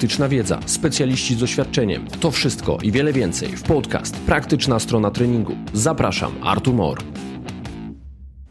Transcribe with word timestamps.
praktyczna 0.00 0.28
wiedza, 0.28 0.60
specjaliści 0.66 1.34
z 1.34 1.38
doświadczeniem. 1.38 2.06
To 2.20 2.30
wszystko 2.30 2.78
i 2.82 2.92
wiele 2.92 3.12
więcej 3.12 3.48
w 3.48 3.62
podcast 3.62 4.16
Praktyczna 4.16 4.78
strona 4.78 5.10
treningu. 5.10 5.56
Zapraszam, 5.72 6.32
Artur 6.42 6.74
Mor. 6.74 6.98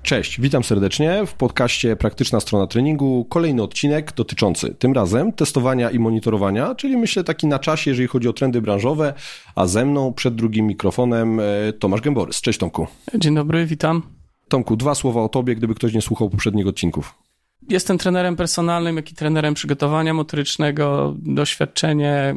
Cześć, 0.03 0.41
witam 0.41 0.63
serdecznie 0.63 1.25
w 1.25 1.33
podcaście 1.33 1.95
Praktyczna 1.95 2.39
strona 2.39 2.67
treningu. 2.67 3.25
Kolejny 3.29 3.63
odcinek 3.63 4.13
dotyczący 4.13 4.75
tym 4.75 4.93
razem 4.93 5.33
testowania 5.33 5.91
i 5.91 5.99
monitorowania, 5.99 6.75
czyli 6.75 6.97
myślę 6.97 7.23
taki 7.23 7.47
na 7.47 7.59
czasie, 7.59 7.91
jeżeli 7.91 8.07
chodzi 8.07 8.27
o 8.27 8.33
trendy 8.33 8.61
branżowe, 8.61 9.13
a 9.55 9.65
ze 9.65 9.85
mną 9.85 10.13
przed 10.13 10.35
drugim 10.35 10.67
mikrofonem 10.67 11.39
e, 11.39 11.43
Tomasz 11.79 12.01
Gęborys. 12.01 12.41
Cześć 12.41 12.59
Tomku. 12.59 12.87
Dzień 13.15 13.35
dobry, 13.35 13.65
witam. 13.65 14.01
Tomku, 14.47 14.75
dwa 14.75 14.95
słowa 14.95 15.21
o 15.21 15.29
tobie, 15.29 15.55
gdyby 15.55 15.75
ktoś 15.75 15.93
nie 15.93 16.01
słuchał 16.01 16.29
poprzednich 16.29 16.67
odcinków. 16.67 17.28
Jestem 17.69 17.97
trenerem 17.97 18.35
personalnym, 18.35 18.95
jak 18.95 19.11
i 19.11 19.15
trenerem 19.15 19.53
przygotowania 19.53 20.13
motorycznego. 20.13 21.15
Doświadczenie 21.17 22.35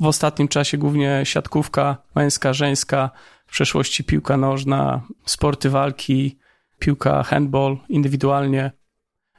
w 0.00 0.06
ostatnim 0.06 0.48
czasie 0.48 0.78
głównie 0.78 1.20
siatkówka 1.24 1.96
męska, 2.14 2.52
żeńska, 2.52 3.10
w 3.46 3.52
przeszłości 3.52 4.04
piłka 4.04 4.36
nożna, 4.36 5.02
sporty 5.24 5.70
walki, 5.70 6.38
piłka 6.78 7.22
handball 7.22 7.76
indywidualnie, 7.88 8.70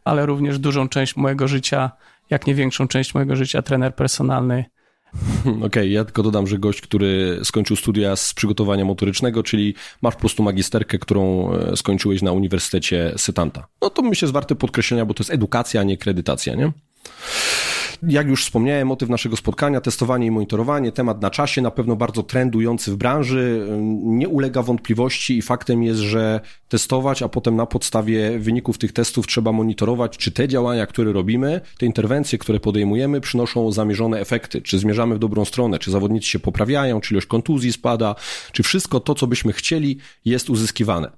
ale 0.06 0.26
również 0.26 0.60
dużą 0.60 0.90
część 0.90 1.16
mojego 1.16 1.48
życia, 1.48 1.92
jak 2.30 2.48
nie 2.48 2.56
większą 2.56 2.88
część 2.88 3.14
mojego 3.14 3.36
życia, 3.36 3.62
trener 3.62 3.96
personalny. 3.96 4.66
Okej, 5.42 5.64
okay, 5.64 5.88
ja 5.88 6.06
tylko 6.06 6.24
dodam, 6.24 6.48
że 6.48 6.58
gość, 6.58 6.82
który 6.82 7.40
skończył 7.44 7.76
studia 7.76 8.16
z 8.16 8.34
przygotowania 8.34 8.86
motorycznego, 8.86 9.44
czyli 9.44 9.76
masz 10.02 10.14
po 10.14 10.20
prostu 10.20 10.44
magisterkę, 10.44 11.00
którą 11.00 11.54
e, 11.54 11.78
skończyłeś 11.78 12.22
na 12.22 12.32
Uniwersytecie 12.32 13.14
Sytanta. 13.18 13.68
No 13.82 13.90
to 13.90 14.02
myślę 14.02 14.26
jest 14.26 14.34
warte 14.34 14.56
podkreślenia, 14.56 15.06
bo 15.06 15.14
to 15.14 15.24
jest 15.24 15.32
edukacja, 15.32 15.82
a 15.82 15.84
nie 15.84 15.98
kredytacja, 15.98 16.56
nie? 16.56 16.72
Jak 18.08 18.28
już 18.28 18.46
wspomniałem, 18.46 18.88
motyw 18.88 19.10
naszego 19.10 19.38
spotkania, 19.38 19.82
testowanie 19.82 20.28
i 20.28 20.32
monitorowanie, 20.32 20.92
temat 20.92 21.22
na 21.22 21.30
czasie, 21.30 21.62
na 21.62 21.72
pewno 21.72 21.96
bardzo 21.96 22.24
trendujący 22.24 22.92
w 22.92 22.96
branży, 22.96 23.68
nie 24.04 24.28
ulega 24.28 24.62
wątpliwości 24.62 25.38
i 25.38 25.42
faktem 25.42 25.84
jest, 25.84 26.00
że 26.00 26.42
testować, 26.68 27.22
a 27.22 27.30
potem 27.30 27.56
na 27.56 27.66
podstawie 27.66 28.40
wyników 28.40 28.78
tych 28.78 28.94
testów 28.94 29.28
trzeba 29.28 29.52
monitorować, 29.52 30.18
czy 30.18 30.32
te 30.32 30.48
działania, 30.48 30.86
które 30.86 31.14
robimy, 31.14 31.62
te 31.78 31.86
interwencje, 31.86 32.40
które 32.40 32.60
podejmujemy, 32.60 33.22
przynoszą 33.22 33.72
zamierzone 33.72 34.20
efekty, 34.20 34.62
czy 34.62 34.80
zmierzamy 34.80 35.16
w 35.16 35.20
dobrą 35.20 35.46
stronę, 35.46 35.80
czy 35.80 35.92
zawodnicy 35.92 36.28
się 36.28 36.40
poprawiają, 36.40 37.02
czy 37.02 37.14
ilość 37.14 37.28
kontuzji 37.28 37.74
spada, 37.74 38.16
czy 38.52 38.64
wszystko 38.64 39.00
to, 39.00 39.16
co 39.16 39.28
byśmy 39.28 39.54
chcieli, 39.54 39.98
jest 40.26 40.50
uzyskiwane. 40.50 41.12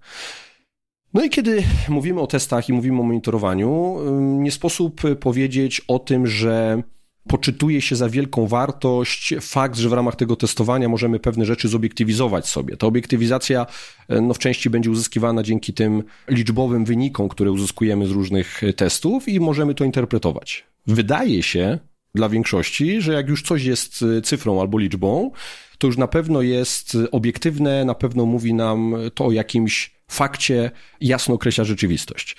No 1.14 1.24
i 1.24 1.30
kiedy 1.30 1.64
mówimy 1.90 2.22
o 2.22 2.28
testach 2.28 2.70
i 2.70 2.74
mówimy 2.74 3.00
o 3.00 3.04
monitorowaniu, 3.04 3.98
nie 4.22 4.52
sposób 4.52 5.02
powiedzieć 5.20 5.82
o 5.88 6.00
tym, 6.00 6.28
że 6.28 6.84
poczytuje 7.28 7.82
się 7.82 7.96
za 7.96 8.10
wielką 8.10 8.48
wartość 8.48 9.34
fakt, 9.42 9.78
że 9.78 9.90
w 9.90 9.94
ramach 9.94 10.16
tego 10.16 10.36
testowania 10.36 10.90
możemy 10.90 11.20
pewne 11.20 11.46
rzeczy 11.46 11.68
zobiektywizować 11.68 12.48
sobie. 12.48 12.78
Ta 12.78 12.88
obiektywizacja 12.88 13.66
e, 14.10 14.22
no, 14.22 14.34
w 14.34 14.40
części 14.40 14.70
będzie 14.70 14.92
uzyskiwana 14.92 15.44
dzięki 15.44 15.74
tym 15.74 16.04
liczbowym 16.28 16.86
wynikom, 16.86 17.30
które 17.30 17.52
uzyskujemy 17.52 18.08
z 18.08 18.12
różnych 18.12 18.62
testów 18.76 19.30
i 19.30 19.40
możemy 19.40 19.76
to 19.76 19.84
interpretować. 19.84 20.66
Wydaje 20.88 21.44
się 21.44 21.80
dla 22.16 22.30
większości, 22.30 23.02
że 23.02 23.14
jak 23.14 23.28
już 23.28 23.44
coś 23.44 23.64
jest 23.64 24.06
cyfrą 24.24 24.62
albo 24.62 24.78
liczbą, 24.78 25.32
to 25.78 25.88
już 25.88 25.98
na 25.98 26.08
pewno 26.08 26.42
jest 26.42 26.98
obiektywne, 27.12 27.86
na 27.86 27.96
pewno 27.96 28.26
mówi 28.26 28.54
nam 28.54 28.96
to 29.14 29.26
o 29.26 29.32
jakimś 29.32 29.93
fakcie 30.14 30.72
jasno 31.02 31.36
określa 31.36 31.64
rzeczywistość. 31.64 32.36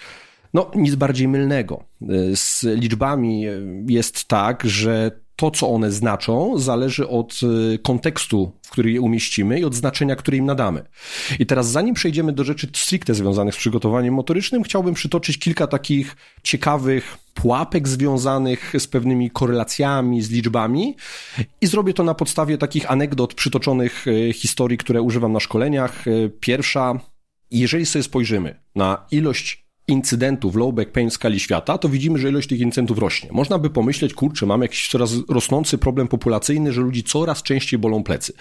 No, 0.54 0.70
nic 0.74 0.94
bardziej 0.94 1.28
mylnego. 1.28 1.84
Z 2.34 2.62
liczbami 2.62 3.44
jest 3.88 4.24
tak, 4.24 4.62
że 4.64 5.10
to, 5.36 5.50
co 5.50 5.70
one 5.70 5.92
znaczą, 5.92 6.58
zależy 6.58 7.08
od 7.08 7.40
kontekstu, 7.82 8.52
w 8.62 8.70
który 8.70 8.92
je 8.92 9.00
umieścimy 9.00 9.60
i 9.60 9.64
od 9.64 9.74
znaczenia, 9.74 10.16
które 10.16 10.36
im 10.36 10.46
nadamy. 10.46 10.84
I 11.38 11.46
teraz, 11.46 11.70
zanim 11.70 11.94
przejdziemy 11.94 12.32
do 12.32 12.44
rzeczy 12.44 12.68
stricte 12.74 13.14
związanych 13.14 13.54
z 13.54 13.58
przygotowaniem 13.58 14.14
motorycznym, 14.14 14.62
chciałbym 14.62 14.94
przytoczyć 14.94 15.38
kilka 15.38 15.66
takich 15.66 16.16
ciekawych 16.42 17.18
pułapek 17.34 17.88
związanych 17.88 18.72
z 18.78 18.86
pewnymi 18.86 19.30
korelacjami, 19.30 20.22
z 20.22 20.30
liczbami 20.30 20.96
i 21.60 21.66
zrobię 21.66 21.94
to 21.94 22.04
na 22.04 22.14
podstawie 22.14 22.58
takich 22.58 22.90
anegdot 22.90 23.34
przytoczonych 23.34 24.04
e, 24.08 24.32
historii, 24.32 24.78
które 24.78 25.02
używam 25.02 25.32
na 25.32 25.40
szkoleniach. 25.40 26.08
E, 26.08 26.28
pierwsza 26.28 27.00
jeżeli 27.50 27.86
sobie 27.86 28.02
spojrzymy 28.02 28.60
na 28.74 29.06
ilość 29.10 29.64
incydentów 29.88 30.56
low 30.56 30.74
back 30.74 30.92
pain 30.92 31.10
w 31.10 31.12
skali 31.12 31.40
świata, 31.40 31.78
to 31.78 31.88
widzimy, 31.88 32.18
że 32.18 32.28
ilość 32.28 32.48
tych 32.48 32.60
incydentów 32.60 32.98
rośnie. 32.98 33.28
Można 33.32 33.58
by 33.58 33.70
pomyśleć, 33.70 34.14
kurczę, 34.14 34.46
mamy 34.46 34.64
jakiś 34.64 34.88
coraz 34.88 35.12
rosnący 35.28 35.78
problem 35.78 36.08
populacyjny, 36.08 36.72
że 36.72 36.80
ludzi 36.80 37.02
coraz 37.02 37.42
częściej 37.42 37.78
bolą 37.78 38.02
plecy. 38.02 38.32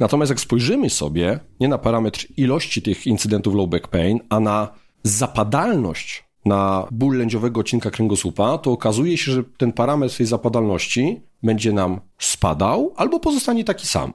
Natomiast 0.00 0.30
jak 0.30 0.40
spojrzymy 0.40 0.90
sobie 0.90 1.40
nie 1.60 1.68
na 1.68 1.78
parametr 1.78 2.26
ilości 2.36 2.82
tych 2.82 3.06
incydentów 3.06 3.54
low 3.54 3.68
back 3.68 3.88
pain, 3.88 4.20
a 4.28 4.40
na 4.40 4.68
zapadalność 5.02 6.24
na 6.44 6.86
ból 6.90 7.16
lędziowego 7.18 7.60
odcinka 7.60 7.90
kręgosłupa, 7.90 8.58
to 8.58 8.70
okazuje 8.70 9.18
się, 9.18 9.32
że 9.32 9.44
ten 9.56 9.72
parametr 9.72 10.16
tej 10.16 10.26
zapadalności 10.26 11.20
będzie 11.42 11.72
nam 11.72 12.00
spadał 12.18 12.94
albo 12.96 13.20
pozostanie 13.20 13.64
taki 13.64 13.86
sam. 13.86 14.12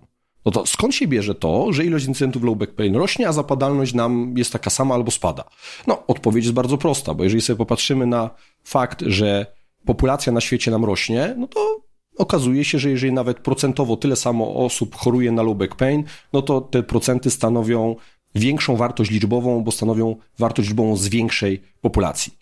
No 0.48 0.52
to 0.52 0.66
skąd 0.66 0.96
się 0.96 1.08
bierze 1.08 1.36
to, 1.36 1.74
że 1.74 1.86
ilość 1.86 2.06
incydentów 2.06 2.44
low 2.44 2.58
back 2.58 2.74
pain 2.74 2.96
rośnie, 2.96 3.28
a 3.28 3.34
zapadalność 3.34 3.94
nam 3.94 4.34
jest 4.38 4.54
taka 4.54 4.70
sama 4.70 4.96
albo 4.96 5.12
spada? 5.12 5.44
No, 5.88 6.04
odpowiedź 6.08 6.46
jest 6.46 6.56
bardzo 6.56 6.78
prosta, 6.78 7.14
bo 7.14 7.24
jeżeli 7.24 7.42
sobie 7.42 7.58
popatrzymy 7.58 8.06
na 8.06 8.30
fakt, 8.64 9.04
że 9.08 9.46
populacja 9.86 10.32
na 10.34 10.42
świecie 10.42 10.72
nam 10.72 10.86
rośnie, 10.86 11.36
no 11.38 11.48
to 11.48 11.82
okazuje 12.18 12.66
się, 12.66 12.80
że 12.80 12.90
jeżeli 12.90 13.14
nawet 13.14 13.40
procentowo 13.40 13.98
tyle 13.98 14.16
samo 14.16 14.56
osób 14.66 14.96
choruje 14.96 15.32
na 15.32 15.42
low 15.44 15.58
back 15.58 15.76
pain, 15.76 16.04
no 16.34 16.42
to 16.42 16.62
te 16.62 16.84
procenty 16.84 17.32
stanowią 17.32 17.96
większą 18.36 18.76
wartość 18.76 19.12
liczbową, 19.12 19.64
bo 19.64 19.72
stanowią 19.72 20.16
wartość 20.40 20.68
liczbową 20.68 20.98
z 20.98 21.08
większej 21.08 21.62
populacji. 21.82 22.34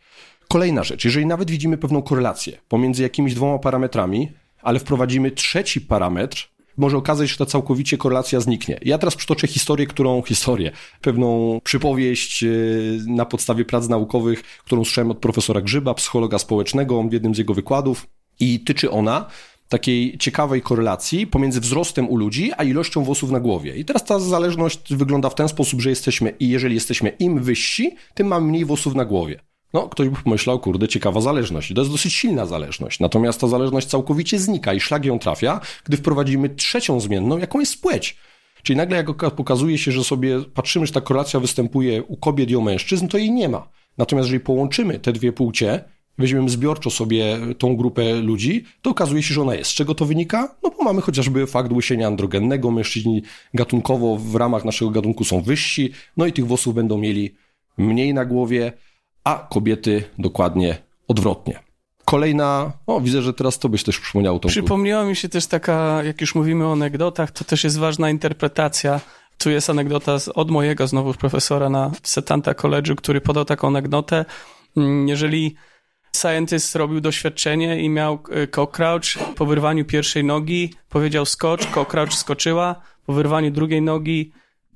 Kolejna 0.47 0.83
rzecz, 0.83 1.05
jeżeli 1.05 1.25
nawet 1.25 1.51
widzimy 1.51 1.77
pewną 1.77 2.01
korelację 2.01 2.57
pomiędzy 2.67 3.03
jakimiś 3.03 3.33
dwoma 3.33 3.59
parametrami, 3.59 4.31
ale 4.61 4.79
wprowadzimy 4.79 5.31
trzeci 5.31 5.81
parametr, 5.81 6.54
może 6.77 6.97
okazać 6.97 7.29
że 7.29 7.37
ta 7.37 7.45
całkowicie 7.45 7.97
korelacja 7.97 8.39
zniknie. 8.39 8.79
Ja 8.81 8.97
teraz 8.97 9.15
przytoczę 9.15 9.47
historię, 9.47 9.87
którą, 9.87 10.21
historię, 10.21 10.71
pewną 11.01 11.59
przypowieść 11.63 12.43
e, 12.43 12.47
na 13.07 13.25
podstawie 13.25 13.65
prac 13.65 13.87
naukowych, 13.87 14.43
którą 14.43 14.85
słyszałem 14.85 15.11
od 15.11 15.17
profesora 15.17 15.61
Grzyba, 15.61 15.93
psychologa 15.93 16.39
społecznego 16.39 17.03
w 17.03 17.13
jednym 17.13 17.35
z 17.35 17.37
jego 17.37 17.53
wykładów 17.53 18.07
i 18.39 18.59
tyczy 18.59 18.91
ona 18.91 19.25
takiej 19.69 20.17
ciekawej 20.17 20.61
korelacji 20.61 21.27
pomiędzy 21.27 21.59
wzrostem 21.59 22.09
u 22.09 22.17
ludzi, 22.17 22.51
a 22.57 22.63
ilością 22.63 23.03
włosów 23.03 23.31
na 23.31 23.39
głowie. 23.39 23.75
I 23.75 23.85
teraz 23.85 24.03
ta 24.03 24.19
zależność 24.19 24.93
wygląda 24.93 25.29
w 25.29 25.35
ten 25.35 25.47
sposób, 25.47 25.81
że 25.81 25.89
jesteśmy, 25.89 26.29
i 26.39 26.49
jeżeli 26.49 26.75
jesteśmy 26.75 27.09
im 27.09 27.43
wyżsi, 27.43 27.95
tym 28.13 28.27
mamy 28.27 28.47
mniej 28.47 28.65
włosów 28.65 28.95
na 28.95 29.05
głowie. 29.05 29.39
No, 29.75 29.89
ktoś 29.89 30.09
by 30.09 30.17
pomyślał, 30.23 30.59
kurde, 30.59 30.87
ciekawa 30.87 31.21
zależność. 31.21 31.73
To 31.73 31.81
jest 31.81 31.91
dosyć 31.91 32.13
silna 32.13 32.45
zależność. 32.45 32.99
Natomiast 32.99 33.41
ta 33.41 33.47
zależność 33.47 33.87
całkowicie 33.87 34.39
znika 34.39 34.73
i 34.73 34.79
szlag 34.79 35.05
ją 35.05 35.19
trafia, 35.19 35.61
gdy 35.83 35.97
wprowadzimy 35.97 36.49
trzecią 36.49 36.99
zmienną, 36.99 37.37
jaką 37.37 37.59
jest 37.59 37.81
płeć. 37.81 38.17
Czyli 38.63 38.77
nagle 38.77 38.97
jak 38.97 39.35
pokazuje 39.35 39.77
się, 39.77 39.91
że 39.91 40.03
sobie 40.03 40.41
patrzymy, 40.53 40.85
że 40.87 40.93
ta 40.93 41.01
korelacja 41.01 41.39
występuje 41.39 42.03
u 42.03 42.17
kobiet 42.17 42.49
i 42.51 42.55
u 42.55 42.61
mężczyzn, 42.61 43.07
to 43.07 43.17
jej 43.17 43.31
nie 43.31 43.49
ma. 43.49 43.67
Natomiast 43.97 44.27
jeżeli 44.27 44.43
połączymy 44.43 44.99
te 44.99 45.13
dwie 45.13 45.33
płcie, 45.33 45.83
weźmiemy 46.17 46.49
zbiorczo 46.49 46.89
sobie 46.89 47.37
tą 47.57 47.75
grupę 47.75 48.15
ludzi, 48.15 48.63
to 48.81 48.89
okazuje 48.89 49.23
się, 49.23 49.33
że 49.33 49.41
ona 49.41 49.55
jest. 49.55 49.71
Z 49.71 49.73
czego 49.73 49.95
to 49.95 50.05
wynika? 50.05 50.55
No 50.63 50.69
bo 50.69 50.83
mamy 50.83 51.01
chociażby 51.01 51.47
fakt 51.47 51.71
łysienia 51.71 52.07
androgennego. 52.07 52.71
Mężczyźni 52.71 53.23
gatunkowo 53.53 54.17
w 54.17 54.35
ramach 54.35 54.65
naszego 54.65 54.91
gatunku 54.91 55.23
są 55.23 55.41
wyżsi, 55.41 55.91
no 56.17 56.25
i 56.25 56.33
tych 56.33 56.47
włosów 56.47 56.75
będą 56.75 56.97
mieli 56.97 57.35
mniej 57.77 58.13
na 58.13 58.25
głowie 58.25 58.73
a 59.25 59.47
kobiety 59.49 60.03
dokładnie 60.19 60.77
odwrotnie. 61.07 61.59
Kolejna, 62.05 62.71
o 62.87 63.01
widzę, 63.01 63.21
że 63.21 63.33
teraz 63.33 63.59
to 63.59 63.69
byś 63.69 63.83
też 63.83 63.99
przypomniał. 63.99 64.33
Tomku. 64.33 64.47
Przypomniała 64.47 65.05
mi 65.05 65.15
się 65.15 65.29
też 65.29 65.47
taka, 65.47 66.03
jak 66.03 66.21
już 66.21 66.35
mówimy 66.35 66.67
o 66.67 66.71
anegdotach, 66.71 67.31
to 67.31 67.45
też 67.45 67.63
jest 67.63 67.77
ważna 67.77 68.09
interpretacja. 68.09 68.99
Tu 69.37 69.49
jest 69.49 69.69
anegdota 69.69 70.17
od 70.35 70.51
mojego 70.51 70.87
znowu 70.87 71.13
profesora 71.13 71.69
na 71.69 71.91
Setanta 72.03 72.53
College, 72.53 72.95
który 72.95 73.21
podał 73.21 73.45
taką 73.45 73.67
anegdotę. 73.67 74.25
Mm, 74.77 75.07
jeżeli 75.07 75.55
scientist 76.15 76.75
robił 76.75 77.01
doświadczenie 77.01 77.81
i 77.81 77.89
miał 77.89 78.19
e, 78.29 78.47
cockcrouch, 78.47 79.35
po 79.35 79.45
wyrwaniu 79.45 79.85
pierwszej 79.85 80.23
nogi 80.23 80.73
powiedział 80.89 81.25
skocz, 81.25 81.67
cockcrouch 81.67 82.13
skoczyła, 82.13 82.81
po 83.05 83.13
wyrwaniu 83.13 83.51
drugiej 83.51 83.81
nogi 83.81 84.31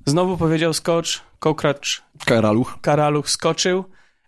znowu 0.05 0.37
powiedział 0.37 0.73
skocz, 0.73 1.21
cockcrouch 1.39 2.01
karaluch. 2.25 2.77
karaluch 2.81 3.29
skoczył, 3.29 3.83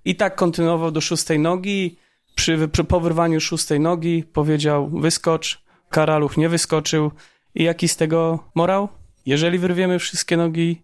i 0.06 0.16
tak 0.16 0.36
kontynuował 0.36 0.92
do 0.92 1.02
szóstej 1.02 1.40
nogi. 1.40 1.98
Przy, 2.36 2.68
przy 2.68 2.84
powyrwaniu 2.84 3.42
szóstej 3.42 3.80
nogi 3.80 4.24
powiedział 4.24 4.90
wyskocz, 4.90 5.64
Karaluch 5.90 6.38
nie 6.38 6.50
wyskoczył. 6.50 7.12
I 7.56 7.64
jaki 7.64 7.88
z 7.88 7.96
tego 7.96 8.40
morał? 8.56 8.90
Jeżeli 9.26 9.60
wyrwiemy 9.60 10.00
wszystkie 10.00 10.38
nogi, 10.38 10.82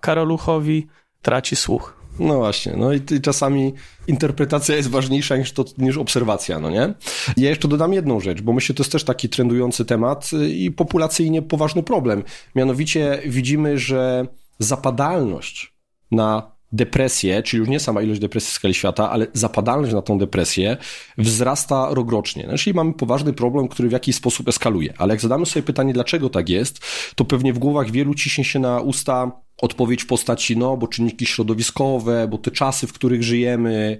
Karoluchowi 0.00 0.86
traci 1.22 1.56
słuch. 1.56 1.98
No 2.18 2.36
właśnie, 2.36 2.72
no 2.76 2.92
i, 2.92 3.00
i 3.10 3.20
czasami 3.20 3.74
interpretacja 4.06 4.76
jest 4.76 4.90
ważniejsza 4.90 5.36
niż, 5.36 5.52
to, 5.52 5.64
niż 5.78 5.96
obserwacja, 5.96 6.60
no 6.60 6.70
nie? 6.70 6.94
Ja 7.36 7.48
jeszcze 7.50 7.68
dodam 7.68 7.92
jedną 7.92 8.20
rzecz, 8.20 8.42
bo 8.42 8.52
myślę, 8.52 8.74
to 8.74 8.82
jest 8.82 8.92
też 8.92 9.04
taki 9.04 9.28
trendujący 9.28 9.84
temat 9.84 10.30
i 10.48 10.70
populacyjnie 10.70 11.42
poważny 11.42 11.82
problem. 11.82 12.22
Mianowicie 12.54 13.22
widzimy, 13.26 13.78
że 13.78 14.26
zapadalność 14.58 15.74
na 16.10 16.57
depresję, 16.72 17.42
czyli 17.42 17.60
już 17.60 17.68
nie 17.68 17.80
sama 17.80 18.02
ilość 18.02 18.20
depresji 18.20 18.50
w 18.50 18.52
skali 18.52 18.74
świata, 18.74 19.10
ale 19.10 19.26
zapadalność 19.32 19.92
na 19.92 20.02
tą 20.02 20.18
depresję 20.18 20.76
wzrasta 21.18 21.88
rokrocznie. 21.90 22.46
No, 22.50 22.58
czyli 22.58 22.74
mamy 22.74 22.92
poważny 22.92 23.32
problem, 23.32 23.68
który 23.68 23.88
w 23.88 23.92
jakiś 23.92 24.16
sposób 24.16 24.48
eskaluje. 24.48 24.94
Ale 24.98 25.14
jak 25.14 25.20
zadamy 25.20 25.46
sobie 25.46 25.62
pytanie, 25.62 25.92
dlaczego 25.92 26.30
tak 26.30 26.48
jest, 26.48 26.80
to 27.14 27.24
pewnie 27.24 27.52
w 27.52 27.58
głowach 27.58 27.90
wielu 27.90 28.14
ciśnie 28.14 28.44
się 28.44 28.58
na 28.58 28.80
usta 28.80 29.32
odpowiedź 29.58 30.02
w 30.02 30.06
postaci, 30.06 30.56
no, 30.56 30.76
bo 30.76 30.88
czynniki 30.88 31.26
środowiskowe, 31.26 32.28
bo 32.28 32.38
te 32.38 32.50
czasy, 32.50 32.86
w 32.86 32.92
których 32.92 33.22
żyjemy, 33.22 33.98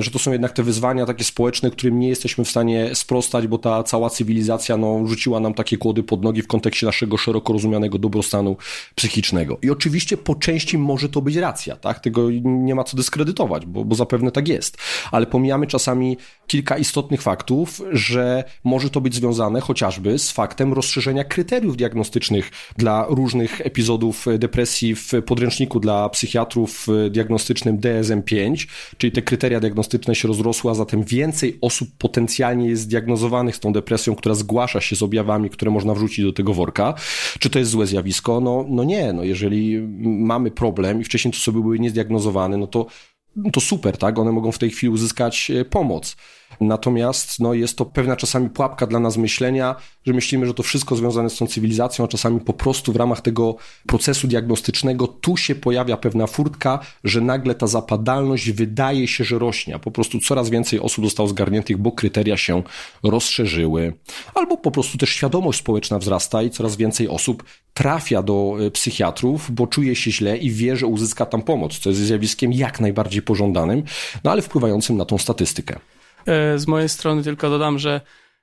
że 0.00 0.10
to 0.10 0.18
są 0.18 0.32
jednak 0.32 0.52
te 0.52 0.62
wyzwania 0.62 1.06
takie 1.06 1.24
społeczne, 1.24 1.70
którym 1.70 2.00
nie 2.00 2.08
jesteśmy 2.08 2.44
w 2.44 2.50
stanie 2.50 2.94
sprostać, 2.94 3.46
bo 3.46 3.58
ta 3.58 3.82
cała 3.82 4.10
cywilizacja 4.10 4.76
no, 4.76 5.06
rzuciła 5.06 5.40
nam 5.40 5.54
takie 5.54 5.76
kłody 5.78 6.02
pod 6.02 6.24
nogi 6.24 6.42
w 6.42 6.46
kontekście 6.46 6.86
naszego 6.86 7.16
szeroko 7.16 7.52
rozumianego 7.52 7.98
dobrostanu 7.98 8.56
psychicznego. 8.94 9.58
I 9.62 9.70
oczywiście 9.70 10.16
po 10.16 10.34
części 10.34 10.78
może 10.78 11.08
to 11.08 11.22
być 11.22 11.36
racja, 11.36 11.76
tak? 11.76 12.00
Tego 12.00 12.30
nie 12.44 12.74
ma 12.74 12.84
co 12.84 12.96
dyskredytować, 12.96 13.66
bo, 13.66 13.84
bo 13.84 13.94
zapewne 13.94 14.30
tak 14.30 14.48
jest. 14.48 14.76
Ale 15.12 15.26
pomijamy 15.26 15.66
czasami 15.66 16.16
kilka 16.46 16.78
istotnych 16.78 17.22
faktów, 17.22 17.82
że 17.92 18.44
może 18.64 18.90
to 18.90 19.00
być 19.00 19.14
związane 19.14 19.60
chociażby 19.60 20.18
z 20.18 20.30
faktem 20.30 20.72
rozszerzenia 20.72 21.24
kryteriów 21.24 21.76
diagnostycznych 21.76 22.50
dla 22.76 23.06
różnych 23.08 23.60
epizodów 23.60 24.26
depresji 24.38 24.94
w 24.94 25.12
podręczniku 25.26 25.80
dla 25.80 26.08
psychiatrów 26.08 26.86
diagnostycznym 27.10 27.78
DSM-5, 27.78 28.66
czyli 28.98 29.12
te 29.12 29.22
kryteria 29.30 29.60
diagnostyczne 29.60 30.14
się 30.14 30.28
rozrosły, 30.28 30.70
a 30.70 30.74
zatem 30.74 31.04
więcej 31.04 31.58
osób 31.60 31.88
potencjalnie 31.98 32.68
jest 32.68 32.82
zdiagnozowanych 32.82 33.56
z 33.56 33.60
tą 33.60 33.72
depresją, 33.72 34.14
która 34.14 34.34
zgłasza 34.34 34.80
się 34.80 34.96
z 34.96 35.02
objawami, 35.02 35.50
które 35.50 35.70
można 35.70 35.94
wrzucić 35.94 36.24
do 36.24 36.32
tego 36.32 36.54
worka. 36.54 36.94
Czy 37.38 37.50
to 37.50 37.58
jest 37.58 37.70
złe 37.70 37.86
zjawisko? 37.86 38.40
No, 38.40 38.64
no 38.68 38.84
nie, 38.84 39.12
no 39.12 39.24
jeżeli 39.24 39.80
mamy 40.02 40.50
problem 40.50 41.00
i 41.00 41.04
wcześniej 41.04 41.32
to 41.32 41.38
sobie 41.38 41.60
były 41.60 41.78
niezdiagnozowane, 41.78 42.56
no 42.56 42.66
to 42.66 42.86
no 43.36 43.50
to 43.50 43.60
super, 43.60 43.96
tak? 43.96 44.18
One 44.18 44.32
mogą 44.32 44.52
w 44.52 44.58
tej 44.58 44.70
chwili 44.70 44.92
uzyskać 44.92 45.50
e, 45.50 45.64
pomoc. 45.64 46.16
Natomiast 46.60 47.40
no, 47.40 47.54
jest 47.54 47.76
to 47.76 47.84
pewna 47.84 48.16
czasami 48.16 48.50
pułapka 48.50 48.86
dla 48.86 49.00
nas 49.00 49.16
myślenia, 49.16 49.76
że 50.06 50.12
myślimy, 50.12 50.46
że 50.46 50.54
to 50.54 50.62
wszystko 50.62 50.96
związane 50.96 51.30
z 51.30 51.36
tą 51.36 51.46
cywilizacją, 51.46 52.04
a 52.04 52.08
czasami 52.08 52.40
po 52.40 52.52
prostu 52.52 52.92
w 52.92 52.96
ramach 52.96 53.20
tego 53.20 53.56
procesu 53.86 54.28
diagnostycznego 54.28 55.06
tu 55.06 55.36
się 55.36 55.54
pojawia 55.54 55.96
pewna 55.96 56.26
furtka, 56.26 56.78
że 57.04 57.20
nagle 57.20 57.54
ta 57.54 57.66
zapadalność 57.66 58.50
wydaje 58.50 59.08
się, 59.08 59.24
że 59.24 59.38
rośnie, 59.38 59.78
po 59.78 59.90
prostu 59.90 60.20
coraz 60.20 60.50
więcej 60.50 60.80
osób 60.80 61.04
zostało 61.04 61.28
zgarniętych, 61.28 61.76
bo 61.76 61.92
kryteria 61.92 62.36
się 62.36 62.62
rozszerzyły. 63.02 63.92
Albo 64.34 64.56
po 64.56 64.70
prostu 64.70 64.98
też 64.98 65.10
świadomość 65.10 65.58
społeczna 65.58 65.98
wzrasta 65.98 66.42
i 66.42 66.50
coraz 66.50 66.76
więcej 66.76 67.08
osób 67.08 67.44
trafia 67.74 68.22
do 68.22 68.56
e, 68.66 68.70
psychiatrów, 68.70 69.50
bo 69.50 69.66
czuje 69.66 69.96
się 69.96 70.10
źle 70.10 70.36
i 70.36 70.50
wie, 70.50 70.76
że 70.76 70.86
uzyska 70.86 71.26
tam 71.26 71.42
pomoc, 71.42 71.78
co 71.78 71.90
jest 71.90 72.02
zjawiskiem 72.02 72.52
jak 72.52 72.80
najbardziej 72.80 73.22
pożądanym, 73.22 73.82
no 74.24 74.30
ale 74.30 74.42
wpływającym 74.42 74.96
na 74.96 75.04
tą 75.04 75.18
statystykę. 75.18 75.78
E, 76.30 76.58
z 76.58 76.66
mojej 76.66 76.88
strony 76.88 77.22
tylko 77.22 77.50
dodam, 77.50 77.78
że 77.78 78.00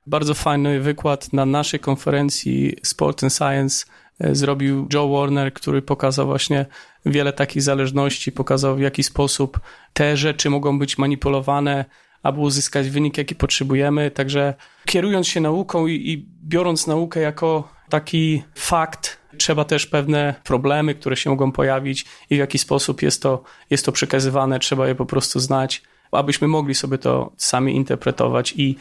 bardzo 0.08 0.34
fajny 0.34 0.80
wykład 0.80 1.34
na 1.34 1.46
naszej 1.46 1.80
konferencji 1.80 2.76
Sport 2.84 3.24
and 3.24 3.34
Science 3.34 3.86
e, 4.20 4.36
zrobił 4.36 4.88
Joe 4.94 5.10
Warner, 5.10 5.54
który 5.54 5.82
pokazał 5.82 6.26
właśnie 6.26 6.66
wiele 7.06 7.34
takich 7.34 7.62
zależności, 7.62 8.32
pokazał 8.32 8.76
w 8.76 8.80
jaki 8.80 9.04
sposób 9.04 9.60
te 9.94 10.18
rzeczy 10.18 10.50
mogą 10.50 10.80
być 10.80 10.98
manipulowane, 10.98 11.86
aby 12.24 12.40
uzyskać 12.40 12.90
wynik, 12.90 13.18
jaki 13.18 13.36
potrzebujemy. 13.36 14.12
Także 14.12 14.54
kierując 14.86 15.28
się 15.28 15.42
nauką 15.42 15.88
i, 15.88 15.94
i 15.94 16.26
biorąc 16.44 16.88
naukę 16.88 17.20
jako 17.20 17.70
taki 17.90 18.44
fakt, 18.56 19.18
trzeba 19.38 19.66
też 19.66 19.88
pewne 19.88 20.36
problemy, 20.44 20.96
które 20.96 21.18
się 21.18 21.30
mogą 21.30 21.52
pojawić 21.52 22.06
i 22.30 22.36
w 22.36 22.40
jaki 22.40 22.58
sposób 22.58 23.02
jest 23.02 23.22
to, 23.22 23.44
jest 23.70 23.86
to 23.86 23.92
przekazywane, 23.92 24.60
trzeba 24.60 24.88
je 24.88 24.96
po 24.96 25.06
prostu 25.06 25.40
znać 25.40 25.84
abyśmy 26.12 26.48
mogli 26.48 26.76
sobie 26.76 26.98
to 26.98 27.32
sami 27.38 27.76
interpretować 27.76 28.54
i 28.58 28.76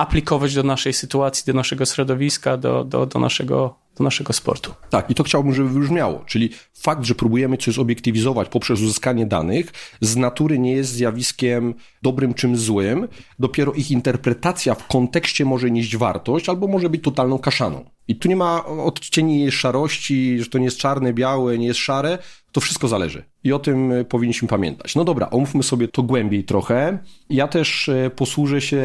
aplikować 0.00 0.54
do 0.54 0.62
naszej 0.62 0.92
sytuacji, 0.92 1.44
do 1.46 1.52
naszego 1.52 1.86
środowiska, 1.86 2.56
do, 2.56 2.84
do, 2.84 3.06
do, 3.06 3.18
naszego, 3.18 3.74
do 3.98 4.04
naszego 4.04 4.32
sportu. 4.32 4.74
Tak, 4.90 5.10
i 5.10 5.14
to 5.14 5.22
chciałbym, 5.22 5.54
żeby 5.54 5.68
wybrzmiało. 5.68 6.24
Czyli 6.26 6.50
fakt, 6.74 7.04
że 7.04 7.14
próbujemy 7.14 7.56
coś 7.56 7.74
zobiektywizować 7.74 8.48
poprzez 8.48 8.80
uzyskanie 8.80 9.26
danych, 9.26 9.72
z 10.00 10.16
natury 10.16 10.58
nie 10.58 10.72
jest 10.72 10.92
zjawiskiem 10.92 11.74
dobrym 12.02 12.34
czym 12.34 12.56
złym. 12.56 13.08
Dopiero 13.38 13.72
ich 13.72 13.90
interpretacja 13.90 14.74
w 14.74 14.86
kontekście 14.86 15.44
może 15.44 15.70
nieść 15.70 15.96
wartość, 15.96 16.48
albo 16.48 16.66
może 16.66 16.90
być 16.90 17.02
totalną 17.02 17.38
kaszaną. 17.38 17.84
I 18.08 18.16
tu 18.16 18.28
nie 18.28 18.36
ma 18.36 18.64
odcieni 18.64 19.52
szarości, 19.52 20.40
że 20.40 20.46
to 20.46 20.58
nie 20.58 20.64
jest 20.64 20.78
czarne, 20.78 21.12
białe, 21.12 21.58
nie 21.58 21.66
jest 21.66 21.80
szare, 21.80 22.18
to 22.52 22.60
wszystko 22.60 22.88
zależy. 22.88 23.29
I 23.44 23.52
o 23.52 23.58
tym 23.58 23.92
e, 23.92 24.04
powinniśmy 24.04 24.48
pamiętać. 24.48 24.96
No 24.96 25.04
dobra, 25.04 25.30
omówmy 25.30 25.62
sobie 25.62 25.88
to 25.88 26.02
głębiej 26.02 26.44
trochę. 26.44 26.98
Ja 27.30 27.48
też 27.48 27.88
e, 27.88 28.10
posłużę 28.10 28.60
się, 28.60 28.82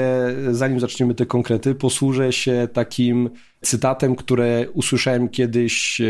zanim 0.52 0.80
zaczniemy 0.80 1.16
te 1.16 1.26
konkrety, 1.26 1.76
posłużę 1.76 2.34
się 2.34 2.68
takim 2.74 3.30
cytatem, 3.66 4.16
które 4.16 4.66
usłyszałem 4.74 5.30
kiedyś 5.30 6.02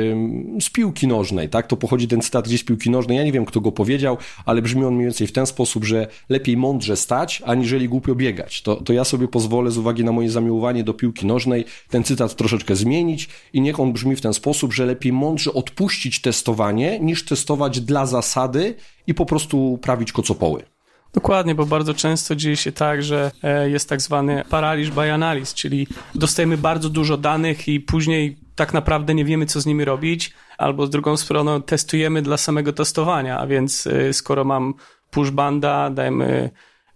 z 0.61 0.69
piłki 0.69 1.07
nożnej, 1.07 1.49
tak? 1.49 1.67
To 1.67 1.77
pochodzi 1.77 2.07
ten 2.07 2.21
cytat 2.21 2.47
gdzieś 2.47 2.61
z 2.61 2.63
piłki 2.63 2.89
nożnej. 2.89 3.17
Ja 3.17 3.23
nie 3.23 3.31
wiem, 3.31 3.45
kto 3.45 3.61
go 3.61 3.71
powiedział, 3.71 4.17
ale 4.45 4.61
brzmi 4.61 4.83
on 4.83 4.93
mniej 4.93 5.05
więcej 5.05 5.27
w 5.27 5.31
ten 5.31 5.45
sposób, 5.45 5.85
że 5.85 6.07
lepiej 6.29 6.57
mądrze 6.57 6.95
stać, 6.95 7.41
aniżeli 7.45 7.89
głupio 7.89 8.15
biegać. 8.15 8.61
To, 8.61 8.75
to 8.75 8.93
ja 8.93 9.03
sobie 9.03 9.27
pozwolę 9.27 9.71
z 9.71 9.77
uwagi 9.77 10.03
na 10.03 10.11
moje 10.11 10.29
zamiłowanie 10.29 10.83
do 10.83 10.93
piłki 10.93 11.25
nożnej 11.25 11.65
ten 11.89 12.03
cytat 12.03 12.35
troszeczkę 12.35 12.75
zmienić 12.75 13.29
i 13.53 13.61
niech 13.61 13.79
on 13.79 13.93
brzmi 13.93 14.15
w 14.15 14.21
ten 14.21 14.33
sposób, 14.33 14.73
że 14.73 14.85
lepiej 14.85 15.13
mądrze 15.13 15.53
odpuścić 15.53 16.21
testowanie, 16.21 16.99
niż 16.99 17.25
testować 17.25 17.81
dla 17.81 18.05
zasady 18.05 18.75
i 19.07 19.13
po 19.13 19.25
prostu 19.25 19.79
prawić 19.81 20.11
kocopoły. 20.11 20.74
Dokładnie, 21.15 21.55
bo 21.55 21.65
bardzo 21.65 21.93
często 21.93 22.35
dzieje 22.35 22.57
się 22.57 22.71
tak, 22.71 23.03
że 23.03 23.31
e, 23.43 23.69
jest 23.69 23.89
tak 23.89 24.01
zwany 24.01 24.43
paraliż 24.49 24.91
by 24.91 25.13
analyz, 25.13 25.53
czyli 25.53 25.87
dostajemy 26.15 26.57
bardzo 26.57 26.89
dużo 26.89 27.17
danych 27.17 27.67
i 27.67 27.79
później 27.79 28.37
tak 28.55 28.73
naprawdę 28.73 29.15
nie 29.15 29.25
wiemy, 29.25 29.45
co 29.45 29.61
z 29.61 29.65
nimi 29.65 29.85
robić, 29.85 30.33
albo 30.57 30.87
z 30.87 30.89
drugą 30.89 31.17
stroną 31.17 31.61
testujemy 31.61 32.21
dla 32.21 32.37
samego 32.37 32.73
testowania, 32.73 33.39
a 33.39 33.47
więc 33.47 33.87
e, 33.87 34.13
skoro 34.13 34.43
mam 34.43 34.73
push 35.11 35.29
banda, 35.29 35.89
dajmy 35.89 36.49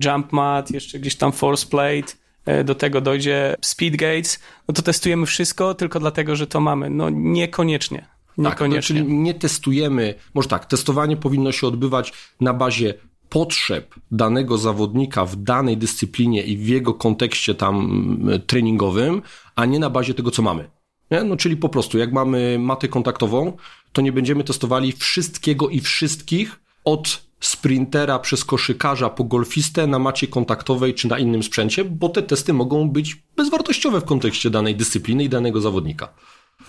jump 0.05 0.31
mat, 0.31 0.71
jeszcze 0.71 0.99
gdzieś 0.99 1.15
tam 1.15 1.31
force 1.31 1.67
plate, 1.67 2.13
e, 2.45 2.63
do 2.63 2.75
tego 2.75 3.01
dojdzie 3.01 3.55
speed 3.61 3.97
gates, 3.97 4.39
no 4.67 4.73
to 4.73 4.81
testujemy 4.81 5.25
wszystko 5.25 5.73
tylko 5.73 5.99
dlatego, 5.99 6.35
że 6.35 6.47
to 6.47 6.59
mamy. 6.59 6.89
No 6.89 7.09
niekoniecznie. 7.09 8.05
Niekoniecznie. 8.37 8.95
Tak, 8.95 9.05
czyli 9.05 9.17
nie 9.17 9.33
testujemy, 9.33 10.15
może 10.33 10.49
tak, 10.49 10.65
testowanie 10.65 11.17
powinno 11.17 11.51
się 11.51 11.67
odbywać 11.67 12.13
na 12.41 12.53
bazie 12.53 12.93
potrzeb 13.29 13.95
danego 14.11 14.57
zawodnika 14.57 15.25
w 15.25 15.35
danej 15.35 15.77
dyscyplinie 15.77 16.43
i 16.43 16.57
w 16.57 16.67
jego 16.67 16.93
kontekście 16.93 17.55
tam 17.55 17.99
treningowym, 18.47 19.21
a 19.55 19.65
nie 19.65 19.79
na 19.79 19.89
bazie 19.89 20.13
tego, 20.13 20.31
co 20.31 20.41
mamy. 20.41 20.69
Nie? 21.11 21.23
No, 21.23 21.37
czyli 21.37 21.57
po 21.57 21.69
prostu, 21.69 21.97
jak 21.97 22.11
mamy 22.11 22.59
matę 22.59 22.87
kontaktową, 22.87 23.57
to 23.91 24.01
nie 24.01 24.11
będziemy 24.11 24.43
testowali 24.43 24.91
wszystkiego 24.91 25.69
i 25.69 25.79
wszystkich 25.79 26.59
od 26.85 27.29
sprintera 27.39 28.19
przez 28.19 28.45
koszykarza 28.45 29.09
po 29.09 29.23
golfistę 29.23 29.87
na 29.87 29.99
macie 29.99 30.27
kontaktowej 30.27 30.93
czy 30.93 31.07
na 31.07 31.19
innym 31.19 31.43
sprzęcie, 31.43 31.85
bo 31.85 32.09
te 32.09 32.23
testy 32.23 32.53
mogą 32.53 32.89
być 32.89 33.23
bezwartościowe 33.35 34.01
w 34.01 34.05
kontekście 34.05 34.49
danej 34.49 34.75
dyscypliny 34.75 35.23
i 35.23 35.29
danego 35.29 35.61
zawodnika. 35.61 36.13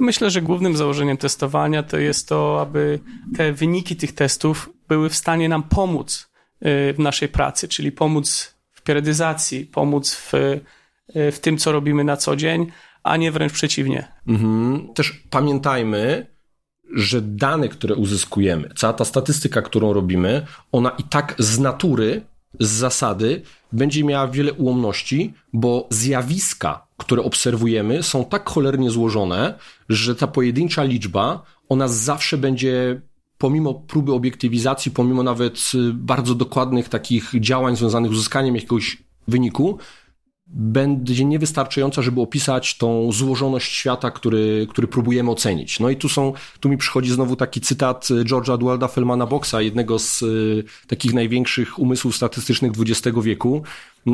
Myślę, 0.00 0.30
że 0.30 0.42
głównym 0.42 0.76
założeniem 0.76 1.16
testowania 1.16 1.82
to 1.82 1.98
jest 1.98 2.28
to, 2.28 2.60
aby 2.60 3.00
te 3.36 3.52
wyniki 3.52 3.96
tych 3.96 4.12
testów 4.12 4.70
były 4.88 5.08
w 5.08 5.16
stanie 5.16 5.48
nam 5.48 5.62
pomóc 5.62 6.29
w 6.62 6.94
naszej 6.98 7.28
pracy, 7.28 7.68
czyli 7.68 7.92
pomóc 7.92 8.54
w 8.72 8.82
periodyzacji, 8.82 9.66
pomóc 9.66 10.14
w, 10.14 10.32
w 11.14 11.38
tym, 11.40 11.58
co 11.58 11.72
robimy 11.72 12.04
na 12.04 12.16
co 12.16 12.36
dzień, 12.36 12.66
a 13.02 13.16
nie 13.16 13.32
wręcz 13.32 13.52
przeciwnie. 13.52 14.08
Mhm. 14.26 14.88
Też 14.94 15.22
pamiętajmy, 15.30 16.26
że 16.94 17.22
dane, 17.22 17.68
które 17.68 17.94
uzyskujemy, 17.94 18.70
cała 18.76 18.92
ta 18.92 19.04
statystyka, 19.04 19.62
którą 19.62 19.92
robimy, 19.92 20.46
ona 20.72 20.90
i 20.90 21.02
tak 21.02 21.34
z 21.38 21.58
natury, 21.58 22.22
z 22.60 22.68
zasady, 22.68 23.42
będzie 23.72 24.04
miała 24.04 24.28
wiele 24.28 24.52
ułomności, 24.52 25.34
bo 25.52 25.88
zjawiska, 25.90 26.86
które 26.96 27.22
obserwujemy, 27.22 28.02
są 28.02 28.24
tak 28.24 28.48
cholernie 28.48 28.90
złożone, 28.90 29.58
że 29.88 30.16
ta 30.16 30.26
pojedyncza 30.26 30.82
liczba, 30.82 31.42
ona 31.68 31.88
zawsze 31.88 32.38
będzie 32.38 33.00
pomimo 33.40 33.74
próby 33.74 34.12
obiektywizacji, 34.12 34.92
pomimo 34.92 35.22
nawet 35.22 35.72
y, 35.74 35.92
bardzo 35.94 36.34
dokładnych 36.34 36.88
takich 36.88 37.32
działań 37.40 37.76
związanych 37.76 38.10
z 38.10 38.14
uzyskaniem 38.14 38.54
jakiegoś 38.54 39.02
wyniku, 39.28 39.78
będzie 40.46 41.24
niewystarczająca, 41.24 42.02
żeby 42.02 42.20
opisać 42.20 42.78
tą 42.78 43.12
złożoność 43.12 43.72
świata, 43.72 44.10
który, 44.10 44.66
który 44.70 44.88
próbujemy 44.88 45.30
ocenić. 45.30 45.80
No 45.80 45.90
i 45.90 45.96
tu 45.96 46.08
są, 46.08 46.32
tu 46.60 46.68
mi 46.68 46.76
przychodzi 46.76 47.10
znowu 47.10 47.36
taki 47.36 47.60
cytat 47.60 48.08
George'a 48.08 48.58
Dualda 48.58 48.88
Fellmana 48.88 49.26
Boxa, 49.26 49.54
jednego 49.60 49.98
z 49.98 50.22
y, 50.22 50.64
takich 50.86 51.14
największych 51.14 51.78
umysłów 51.78 52.16
statystycznych 52.16 52.72
XX 52.78 53.18
wieku. 53.22 53.62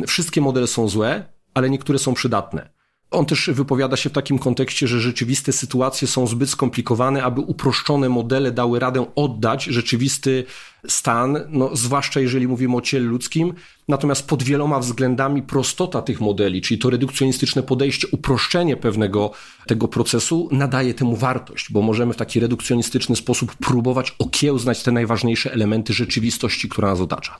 Wszystkie 0.07 0.41
modele 0.41 0.67
są 0.67 0.87
złe, 0.87 1.25
ale 1.53 1.69
niektóre 1.69 1.99
są 1.99 2.13
przydatne. 2.13 2.76
On 3.11 3.25
też 3.25 3.49
wypowiada 3.53 3.97
się 3.97 4.09
w 4.09 4.13
takim 4.13 4.39
kontekście, 4.39 4.87
że 4.87 4.99
rzeczywiste 4.99 5.51
sytuacje 5.51 6.07
są 6.07 6.27
zbyt 6.27 6.49
skomplikowane, 6.49 7.23
aby 7.23 7.41
uproszczone 7.41 8.09
modele 8.09 8.51
dały 8.51 8.79
radę 8.79 9.05
oddać 9.15 9.63
rzeczywisty 9.63 10.45
stan, 10.87 11.37
no, 11.49 11.75
zwłaszcza 11.75 12.19
jeżeli 12.19 12.47
mówimy 12.47 12.77
o 12.77 12.81
ciele 12.81 13.05
ludzkim. 13.05 13.53
Natomiast 13.87 14.27
pod 14.27 14.43
wieloma 14.43 14.79
względami 14.79 15.41
prostota 15.41 16.01
tych 16.01 16.21
modeli, 16.21 16.61
czyli 16.61 16.77
to 16.77 16.89
redukcjonistyczne 16.89 17.63
podejście, 17.63 18.07
uproszczenie 18.11 18.77
pewnego 18.77 19.31
tego 19.67 19.87
procesu 19.87 20.49
nadaje 20.51 20.93
temu 20.93 21.15
wartość, 21.15 21.71
bo 21.71 21.81
możemy 21.81 22.13
w 22.13 22.17
taki 22.17 22.39
redukcjonistyczny 22.39 23.15
sposób 23.15 23.55
próbować 23.55 24.15
okiełznać 24.19 24.83
te 24.83 24.91
najważniejsze 24.91 25.53
elementy 25.53 25.93
rzeczywistości, 25.93 26.69
która 26.69 26.87
nas 26.87 26.99
otacza. 26.99 27.37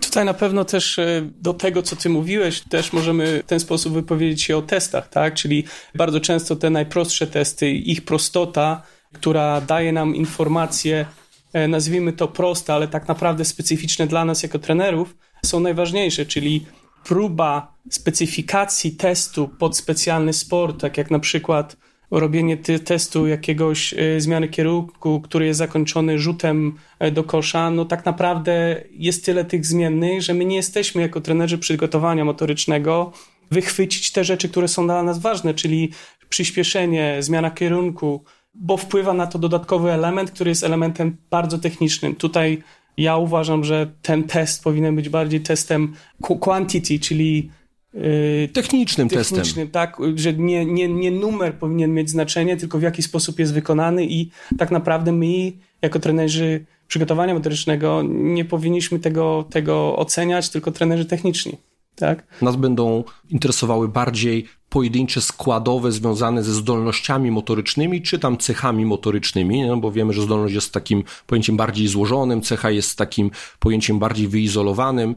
Tutaj 0.00 0.24
na 0.24 0.34
pewno 0.34 0.64
też 0.64 0.98
e, 0.98 1.28
do 1.40 1.54
tego, 1.54 1.82
co 1.82 1.96
ty 1.96 2.08
mówiłeś, 2.08 2.60
też 2.60 2.92
możemy 2.92 3.42
w 3.42 3.46
ten 3.46 3.60
sposób 3.60 3.92
wypowiedzieć 3.92 4.42
się 4.42 4.56
o 4.56 4.62
testach, 4.62 5.08
tak? 5.08 5.34
Czyli 5.34 5.64
bardzo 5.94 6.20
często 6.20 6.56
te 6.56 6.70
najprostsze 6.70 7.26
testy, 7.26 7.70
ich 7.70 8.04
prostota, 8.04 8.82
która 9.12 9.60
daje 9.60 9.92
nam 9.92 10.16
informacje, 10.16 11.06
e, 11.52 11.68
nazwijmy 11.68 12.12
to 12.12 12.28
proste, 12.28 12.74
ale 12.74 12.88
tak 12.88 13.08
naprawdę 13.08 13.44
specyficzne 13.44 14.06
dla 14.06 14.24
nas 14.24 14.42
jako 14.42 14.58
trenerów, 14.58 15.16
są 15.44 15.60
najważniejsze, 15.60 16.26
czyli 16.26 16.66
próba 17.04 17.74
specyfikacji 17.90 18.92
testu 18.92 19.48
pod 19.48 19.76
specjalny 19.76 20.32
sport, 20.32 20.80
tak 20.80 20.98
jak 20.98 21.10
na 21.10 21.18
przykład 21.18 21.76
robienie 22.18 22.56
testu 22.56 23.26
jakiegoś 23.26 23.94
e, 23.94 24.20
zmiany 24.20 24.48
kierunku, 24.48 25.20
który 25.20 25.46
jest 25.46 25.58
zakończony 25.58 26.18
rzutem 26.18 26.78
e, 26.98 27.10
do 27.10 27.24
kosza, 27.24 27.70
no 27.70 27.84
tak 27.84 28.04
naprawdę 28.04 28.82
jest 28.90 29.24
tyle 29.24 29.44
tych 29.44 29.66
zmiennych, 29.66 30.22
że 30.22 30.34
my 30.34 30.44
nie 30.44 30.56
jesteśmy 30.56 31.02
jako 31.02 31.20
trenerzy 31.20 31.58
przygotowania 31.58 32.24
motorycznego 32.24 33.12
wychwycić 33.50 34.12
te 34.12 34.24
rzeczy, 34.24 34.48
które 34.48 34.68
są 34.68 34.86
dla 34.86 35.02
nas 35.02 35.18
ważne, 35.18 35.54
czyli 35.54 35.92
przyspieszenie, 36.28 37.16
zmiana 37.20 37.50
kierunku, 37.50 38.24
bo 38.54 38.76
wpływa 38.76 39.14
na 39.14 39.26
to 39.26 39.38
dodatkowy 39.38 39.92
element, 39.92 40.30
który 40.30 40.50
jest 40.50 40.64
elementem 40.64 41.16
bardzo 41.30 41.58
technicznym. 41.58 42.14
Tutaj 42.14 42.62
ja 42.96 43.16
uważam, 43.16 43.64
że 43.64 43.90
ten 44.02 44.24
test 44.24 44.64
powinien 44.64 44.96
być 44.96 45.08
bardziej 45.08 45.40
testem 45.40 45.94
quantity, 46.40 46.98
czyli 46.98 47.50
technicznym, 48.52 49.08
technicznym 49.08 49.44
testem. 49.44 49.70
tak, 49.70 49.96
że 50.14 50.32
nie, 50.32 50.64
nie, 50.64 50.88
nie 50.88 51.10
numer 51.10 51.54
powinien 51.54 51.94
mieć 51.94 52.10
znaczenie, 52.10 52.56
tylko 52.56 52.78
w 52.78 52.82
jaki 52.82 53.02
sposób 53.02 53.38
jest 53.38 53.54
wykonany 53.54 54.06
i 54.06 54.30
tak 54.58 54.70
naprawdę 54.70 55.12
my, 55.12 55.52
jako 55.82 55.98
trenerzy 55.98 56.64
przygotowania 56.88 57.34
motorycznego, 57.34 58.02
nie 58.08 58.44
powinniśmy 58.44 58.98
tego, 58.98 59.44
tego 59.50 59.96
oceniać, 59.96 60.50
tylko 60.50 60.72
trenerzy 60.72 61.04
techniczni. 61.04 61.52
Tak? 61.94 62.26
Nas 62.42 62.56
będą 62.56 63.04
interesowały 63.30 63.88
bardziej 63.88 64.48
pojedyncze 64.72 65.20
składowe 65.20 65.92
związane 65.92 66.42
ze 66.42 66.52
zdolnościami 66.54 67.30
motorycznymi, 67.30 68.02
czy 68.02 68.18
tam 68.18 68.38
cechami 68.38 68.84
motorycznymi, 68.84 69.62
no 69.62 69.76
bo 69.76 69.92
wiemy, 69.92 70.12
że 70.12 70.22
zdolność 70.22 70.54
jest 70.54 70.72
takim 70.72 71.04
pojęciem 71.26 71.56
bardziej 71.56 71.88
złożonym, 71.88 72.42
cecha 72.42 72.70
jest 72.70 72.98
takim 72.98 73.30
pojęciem 73.58 73.98
bardziej 73.98 74.28
wyizolowanym, 74.28 75.14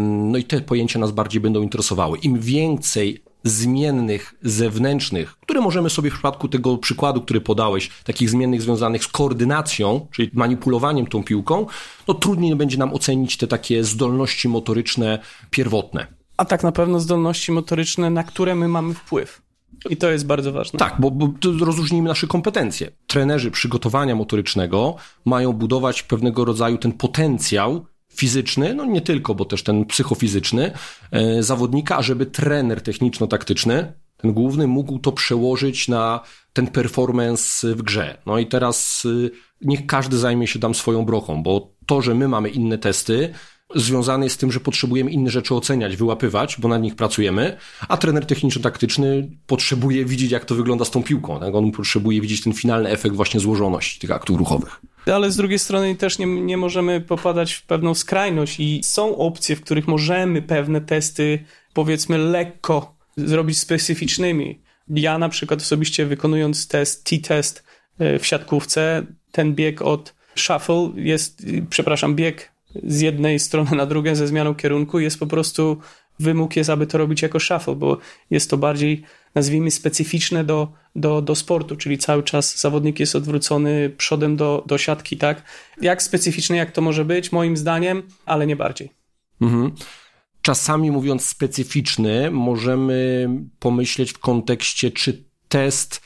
no 0.00 0.38
i 0.38 0.44
te 0.44 0.60
pojęcia 0.60 0.98
nas 0.98 1.10
bardziej 1.10 1.40
będą 1.40 1.62
interesowały. 1.62 2.18
Im 2.18 2.38
więcej 2.38 3.22
zmiennych 3.44 4.34
zewnętrznych, 4.42 5.36
które 5.40 5.60
możemy 5.60 5.90
sobie 5.90 6.10
w 6.10 6.12
przypadku 6.12 6.48
tego 6.48 6.78
przykładu, 6.78 7.20
który 7.20 7.40
podałeś, 7.40 7.90
takich 8.04 8.30
zmiennych 8.30 8.62
związanych 8.62 9.04
z 9.04 9.08
koordynacją, 9.08 10.06
czyli 10.10 10.30
manipulowaniem 10.32 11.06
tą 11.06 11.24
piłką, 11.24 11.66
no 12.08 12.14
trudniej 12.14 12.56
będzie 12.56 12.78
nam 12.78 12.94
ocenić 12.94 13.36
te 13.36 13.46
takie 13.46 13.84
zdolności 13.84 14.48
motoryczne 14.48 15.18
pierwotne. 15.50 16.19
A 16.40 16.44
tak 16.44 16.62
na 16.62 16.72
pewno 16.72 17.00
zdolności 17.00 17.52
motoryczne, 17.52 18.10
na 18.10 18.24
które 18.24 18.54
my 18.54 18.68
mamy 18.68 18.94
wpływ. 18.94 19.42
I 19.90 19.96
to 19.96 20.10
jest 20.10 20.26
bardzo 20.26 20.52
ważne. 20.52 20.78
Tak, 20.78 20.96
bo, 20.98 21.10
bo 21.10 21.28
rozróżnijmy 21.60 22.08
nasze 22.08 22.26
kompetencje. 22.26 22.90
Trenerzy 23.06 23.50
przygotowania 23.50 24.14
motorycznego 24.14 24.96
mają 25.24 25.52
budować 25.52 26.02
pewnego 26.02 26.44
rodzaju 26.44 26.78
ten 26.78 26.92
potencjał 26.92 27.86
fizyczny, 28.12 28.74
no 28.74 28.84
nie 28.84 29.00
tylko, 29.00 29.34
bo 29.34 29.44
też 29.44 29.62
ten 29.62 29.84
psychofizyczny 29.84 30.72
e, 31.10 31.42
zawodnika, 31.42 31.96
ażeby 31.96 32.26
trener 32.26 32.80
techniczno-taktyczny, 32.82 33.92
ten 34.16 34.32
główny, 34.32 34.66
mógł 34.66 34.98
to 34.98 35.12
przełożyć 35.12 35.88
na 35.88 36.20
ten 36.52 36.66
performance 36.66 37.74
w 37.74 37.82
grze. 37.82 38.18
No 38.26 38.38
i 38.38 38.46
teraz 38.46 39.06
e, 39.26 39.30
niech 39.60 39.86
każdy 39.86 40.18
zajmie 40.18 40.46
się 40.46 40.58
tam 40.58 40.74
swoją 40.74 41.04
brochą, 41.04 41.42
bo 41.42 41.72
to, 41.86 42.02
że 42.02 42.14
my 42.14 42.28
mamy 42.28 42.48
inne 42.48 42.78
testy, 42.78 43.34
związane 43.74 44.26
jest 44.26 44.36
z 44.36 44.38
tym, 44.38 44.52
że 44.52 44.60
potrzebujemy 44.60 45.10
inne 45.10 45.30
rzeczy 45.30 45.54
oceniać, 45.54 45.96
wyłapywać, 45.96 46.56
bo 46.58 46.68
nad 46.68 46.82
nich 46.82 46.94
pracujemy, 46.94 47.56
a 47.88 47.96
trener 47.96 48.26
techniczno-taktyczny 48.26 49.30
potrzebuje 49.46 50.04
widzieć, 50.04 50.30
jak 50.30 50.44
to 50.44 50.54
wygląda 50.54 50.84
z 50.84 50.90
tą 50.90 51.02
piłką. 51.02 51.40
Tak? 51.40 51.54
On 51.54 51.72
potrzebuje 51.72 52.20
widzieć 52.20 52.42
ten 52.42 52.52
finalny 52.52 52.90
efekt 52.90 53.16
właśnie 53.16 53.40
złożoności 53.40 54.00
tych 54.00 54.10
aktów 54.10 54.38
ruchowych. 54.38 54.80
Ale 55.06 55.30
z 55.30 55.36
drugiej 55.36 55.58
strony 55.58 55.96
też 55.96 56.18
nie, 56.18 56.26
nie 56.26 56.56
możemy 56.56 57.00
popadać 57.00 57.52
w 57.52 57.62
pewną 57.62 57.94
skrajność 57.94 58.60
i 58.60 58.80
są 58.82 59.16
opcje, 59.16 59.56
w 59.56 59.60
których 59.60 59.88
możemy 59.88 60.42
pewne 60.42 60.80
testy, 60.80 61.44
powiedzmy, 61.74 62.18
lekko 62.18 62.94
zrobić 63.16 63.58
specyficznymi. 63.58 64.60
Ja 64.88 65.18
na 65.18 65.28
przykład 65.28 65.60
osobiście 65.60 66.06
wykonując 66.06 66.68
test, 66.68 67.04
T-test 67.04 67.64
e, 67.98 68.18
w 68.18 68.26
siatkówce, 68.26 69.06
ten 69.32 69.54
bieg 69.54 69.82
od 69.82 70.14
shuffle 70.34 70.90
jest, 70.94 71.46
przepraszam, 71.70 72.14
bieg 72.14 72.49
z 72.82 73.00
jednej 73.00 73.38
strony 73.38 73.76
na 73.76 73.86
drugą 73.86 74.14
ze 74.14 74.26
zmianą 74.26 74.54
kierunku 74.54 75.00
jest 75.00 75.18
po 75.18 75.26
prostu 75.26 75.78
wymóg 76.18 76.56
jest, 76.56 76.70
aby 76.70 76.86
to 76.86 76.98
robić 76.98 77.22
jako 77.22 77.40
shuffle, 77.40 77.74
bo 77.74 77.98
jest 78.30 78.50
to 78.50 78.56
bardziej, 78.56 79.02
nazwijmy, 79.34 79.70
specyficzne 79.70 80.44
do, 80.44 80.72
do, 80.96 81.22
do 81.22 81.34
sportu, 81.34 81.76
czyli 81.76 81.98
cały 81.98 82.22
czas 82.22 82.60
zawodnik 82.60 83.00
jest 83.00 83.16
odwrócony 83.16 83.90
przodem 83.96 84.36
do, 84.36 84.64
do 84.66 84.78
siatki, 84.78 85.16
tak? 85.16 85.42
Jak 85.80 86.02
specyficzne 86.02 86.56
jak 86.56 86.72
to 86.72 86.80
może 86.80 87.04
być? 87.04 87.32
Moim 87.32 87.56
zdaniem, 87.56 88.02
ale 88.26 88.46
nie 88.46 88.56
bardziej. 88.56 88.90
Mhm. 89.40 89.72
Czasami 90.42 90.90
mówiąc 90.90 91.26
specyficzny, 91.26 92.30
możemy 92.30 93.28
pomyśleć 93.58 94.12
w 94.12 94.18
kontekście, 94.18 94.90
czy 94.90 95.24
test 95.48 96.00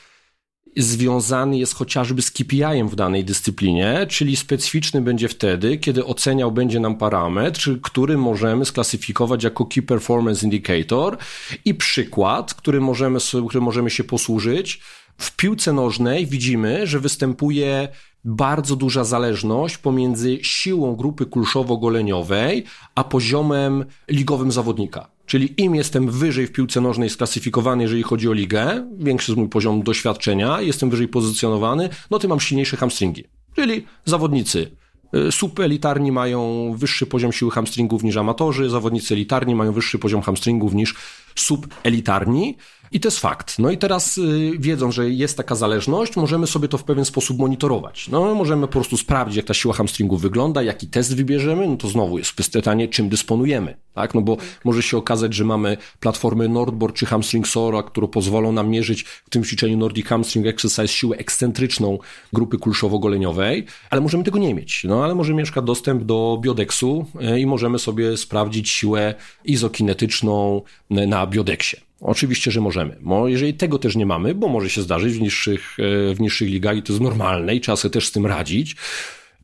związany 0.77 1.57
jest 1.57 1.75
chociażby 1.75 2.21
z 2.21 2.31
KPI-em 2.31 2.89
w 2.89 2.95
danej 2.95 3.25
dyscyplinie, 3.25 4.05
czyli 4.09 4.35
specyficzny 4.35 5.01
będzie 5.01 5.27
wtedy, 5.27 5.77
kiedy 5.77 6.05
oceniał 6.05 6.51
będzie 6.51 6.79
nam 6.79 6.95
parametr, 6.95 7.81
który 7.81 8.17
możemy 8.17 8.65
sklasyfikować 8.65 9.43
jako 9.43 9.65
Key 9.65 9.83
Performance 9.83 10.45
Indicator 10.45 11.17
i 11.65 11.73
przykład, 11.73 12.53
który 12.53 12.81
możemy, 12.81 13.19
który 13.47 13.61
możemy 13.61 13.89
się 13.89 14.03
posłużyć. 14.03 14.81
W 15.17 15.35
piłce 15.35 15.73
nożnej 15.73 16.25
widzimy, 16.25 16.87
że 16.87 16.99
występuje 16.99 17.87
bardzo 18.25 18.75
duża 18.75 19.03
zależność 19.03 19.77
pomiędzy 19.77 20.39
siłą 20.41 20.95
grupy 20.95 21.25
kulszowo-goleniowej 21.25 22.63
a 22.95 23.03
poziomem 23.03 23.85
ligowym 24.09 24.51
zawodnika. 24.51 25.14
Czyli 25.25 25.61
im 25.61 25.75
jestem 25.75 26.11
wyżej 26.11 26.47
w 26.47 26.51
piłce 26.51 26.81
nożnej 26.81 27.09
sklasyfikowany, 27.09 27.83
jeżeli 27.83 28.03
chodzi 28.03 28.29
o 28.29 28.33
ligę, 28.33 28.87
większy 28.97 29.31
jest 29.31 29.39
mój 29.39 29.49
poziom 29.49 29.83
doświadczenia, 29.83 30.61
jestem 30.61 30.89
wyżej 30.89 31.07
pozycjonowany, 31.07 31.89
no 32.11 32.19
tym 32.19 32.29
mam 32.29 32.39
silniejsze 32.39 32.77
hamstringi. 32.77 33.23
Czyli 33.55 33.85
zawodnicy 34.05 34.71
y, 35.15 35.31
subelitarni 35.31 36.11
mają 36.11 36.73
wyższy 36.77 37.05
poziom 37.05 37.31
siły 37.31 37.51
hamstringów 37.51 38.03
niż 38.03 38.17
amatorzy, 38.17 38.69
zawodnicy 38.69 39.13
elitarni 39.13 39.55
mają 39.55 39.71
wyższy 39.71 39.99
poziom 39.99 40.21
hamstringów 40.21 40.73
niż 40.73 40.95
subelitarni. 41.35 42.57
I 42.91 42.99
to 42.99 43.07
jest 43.07 43.19
fakt. 43.19 43.59
No 43.59 43.71
i 43.71 43.77
teraz 43.77 44.17
y, 44.17 44.51
wiedząc, 44.59 44.95
że 44.95 45.09
jest 45.09 45.37
taka 45.37 45.55
zależność, 45.55 46.15
możemy 46.15 46.47
sobie 46.47 46.67
to 46.67 46.77
w 46.77 46.83
pewien 46.83 47.05
sposób 47.05 47.39
monitorować. 47.39 48.07
No, 48.09 48.35
możemy 48.35 48.61
po 48.61 48.73
prostu 48.73 48.97
sprawdzić, 48.97 49.37
jak 49.37 49.45
ta 49.45 49.53
siła 49.53 49.73
hamstringu 49.73 50.17
wygląda, 50.17 50.63
jaki 50.63 50.87
test 50.87 51.15
wybierzemy, 51.15 51.67
no 51.67 51.75
to 51.75 51.87
znowu 51.87 52.17
jest 52.17 52.33
pytanie, 52.33 52.87
czym 52.87 53.09
dysponujemy, 53.09 53.77
tak? 53.93 54.15
No 54.15 54.21
bo 54.21 54.37
może 54.63 54.83
się 54.83 54.97
okazać, 54.97 55.33
że 55.33 55.45
mamy 55.45 55.77
platformy 55.99 56.49
Nordboard 56.49 56.95
czy 56.95 57.05
Hamstring 57.05 57.47
Sora, 57.47 57.83
które 57.83 58.07
pozwolą 58.07 58.51
nam 58.51 58.69
mierzyć 58.69 59.03
w 59.03 59.29
tym 59.29 59.43
ćwiczeniu 59.43 59.77
Nordic 59.77 60.07
Hamstring 60.07 60.47
Exercise 60.47 60.87
siłę 60.87 61.17
ekscentryczną 61.17 61.99
grupy 62.33 62.57
kulszowo-goleniowej, 62.57 63.63
ale 63.89 64.01
możemy 64.01 64.23
tego 64.23 64.39
nie 64.39 64.53
mieć. 64.53 64.83
No, 64.83 65.03
ale 65.03 65.15
możemy 65.15 65.39
mieć 65.39 65.51
dostęp 65.63 66.03
do 66.03 66.39
biodeksu 66.41 67.05
y, 67.35 67.39
i 67.39 67.45
możemy 67.45 67.79
sobie 67.79 68.17
sprawdzić 68.17 68.69
siłę 68.69 69.15
izokinetyczną 69.45 70.61
y, 70.91 71.07
na 71.07 71.27
biodeksie. 71.27 71.84
Oczywiście, 72.01 72.51
że 72.51 72.61
możemy. 72.61 72.97
Bo 73.01 73.27
jeżeli 73.27 73.53
tego 73.53 73.79
też 73.79 73.95
nie 73.95 74.05
mamy, 74.05 74.35
bo 74.35 74.47
może 74.47 74.69
się 74.69 74.81
zdarzyć 74.81 75.13
w 75.13 75.21
niższych, 75.21 75.77
e, 76.11 76.15
w 76.15 76.19
niższych 76.19 76.49
ligach 76.49 76.77
i 76.77 76.83
to 76.83 76.93
jest 76.93 77.03
normalne 77.03 77.55
i 77.55 77.61
trzeba 77.61 77.75
sobie 77.75 77.93
też 77.93 78.07
z 78.07 78.11
tym 78.11 78.25
radzić, 78.25 78.75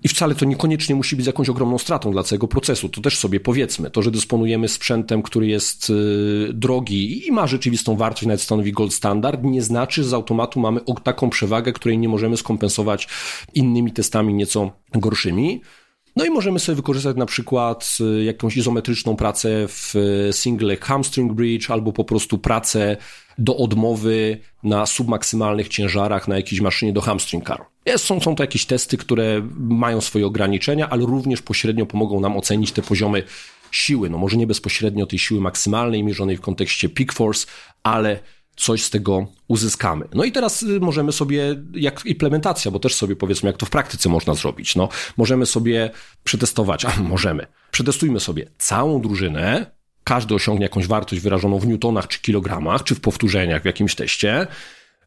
I 0.03 0.07
wcale 0.07 0.35
to 0.35 0.45
niekoniecznie 0.45 0.95
musi 0.95 1.15
być 1.15 1.27
jakąś 1.27 1.49
ogromną 1.49 1.77
stratą 1.77 2.11
dla 2.11 2.23
całego 2.23 2.47
procesu. 2.47 2.89
To 2.89 3.01
też 3.01 3.17
sobie 3.17 3.39
powiedzmy. 3.39 3.91
To, 3.91 4.01
że 4.01 4.11
dysponujemy 4.11 4.67
sprzętem, 4.67 5.21
który 5.21 5.47
jest 5.47 5.89
y, 5.89 6.53
drogi 6.53 7.27
i 7.27 7.31
ma 7.31 7.47
rzeczywistą 7.47 7.95
wartość, 7.95 8.25
nawet 8.25 8.41
stanowi 8.41 8.71
gold 8.71 8.93
standard, 8.93 9.43
nie 9.43 9.61
znaczy, 9.61 10.03
że 10.03 10.09
z 10.09 10.13
automatu 10.13 10.59
mamy 10.59 10.79
taką 11.03 11.29
przewagę, 11.29 11.73
której 11.73 11.97
nie 11.97 12.09
możemy 12.09 12.37
skompensować 12.37 13.07
innymi 13.53 13.91
testami 13.91 14.33
nieco 14.33 14.71
gorszymi. 14.93 15.61
No 16.15 16.25
i 16.25 16.29
możemy 16.29 16.59
sobie 16.59 16.75
wykorzystać 16.75 17.17
na 17.17 17.25
przykład 17.25 17.97
y, 18.19 18.23
jakąś 18.23 18.57
izometryczną 18.57 19.15
pracę 19.15 19.49
w 19.67 19.95
y, 19.95 20.33
single 20.33 20.77
hamstring 20.77 21.33
bridge 21.33 21.71
albo 21.71 21.93
po 21.93 22.03
prostu 22.03 22.37
pracę 22.37 22.97
do 23.37 23.57
odmowy 23.57 24.37
na 24.63 24.85
submaksymalnych 24.85 25.67
ciężarach 25.67 26.27
na 26.27 26.35
jakiejś 26.35 26.61
maszynie 26.61 26.93
do 26.93 27.01
hamstring 27.01 27.47
car. 27.47 27.65
Jest, 27.85 28.05
są, 28.05 28.19
są 28.19 28.35
to 28.35 28.43
jakieś 28.43 28.65
testy, 28.65 28.97
które 28.97 29.41
mają 29.57 30.01
swoje 30.01 30.25
ograniczenia, 30.25 30.89
ale 30.89 31.05
również 31.05 31.41
pośrednio 31.41 31.85
pomogą 31.85 32.19
nam 32.19 32.37
ocenić 32.37 32.71
te 32.71 32.81
poziomy 32.81 33.23
siły. 33.71 34.09
No 34.09 34.17
może 34.17 34.37
nie 34.37 34.47
bezpośrednio 34.47 35.05
tej 35.05 35.19
siły 35.19 35.41
maksymalnej 35.41 36.03
mierzonej 36.03 36.37
w 36.37 36.41
kontekście 36.41 36.89
peak 36.89 37.13
force, 37.13 37.47
ale 37.83 38.19
coś 38.55 38.83
z 38.83 38.89
tego 38.89 39.27
uzyskamy. 39.47 40.07
No 40.13 40.23
i 40.23 40.31
teraz 40.31 40.63
y, 40.63 40.79
możemy 40.79 41.11
sobie, 41.11 41.63
jak 41.73 42.05
implementacja, 42.05 42.71
bo 42.71 42.79
też 42.79 42.95
sobie 42.95 43.15
powiedzmy, 43.15 43.49
jak 43.49 43.57
to 43.57 43.65
w 43.65 43.69
praktyce 43.69 44.09
można 44.09 44.33
zrobić. 44.33 44.75
No, 44.75 44.89
możemy 45.17 45.45
sobie 45.45 45.89
przetestować, 46.23 46.85
a 46.89 46.99
możemy. 46.99 47.47
Przetestujmy 47.71 48.19
sobie 48.19 48.49
całą 48.57 49.01
drużynę, 49.01 49.71
każdy 50.03 50.35
osiągnie 50.35 50.63
jakąś 50.63 50.87
wartość 50.87 51.21
wyrażoną 51.21 51.59
w 51.59 51.67
newtonach 51.67 52.07
czy 52.07 52.21
kilogramach, 52.21 52.83
czy 52.83 52.95
w 52.95 53.01
powtórzeniach 53.01 53.61
w 53.61 53.65
jakimś 53.65 53.95
teście. 53.95 54.47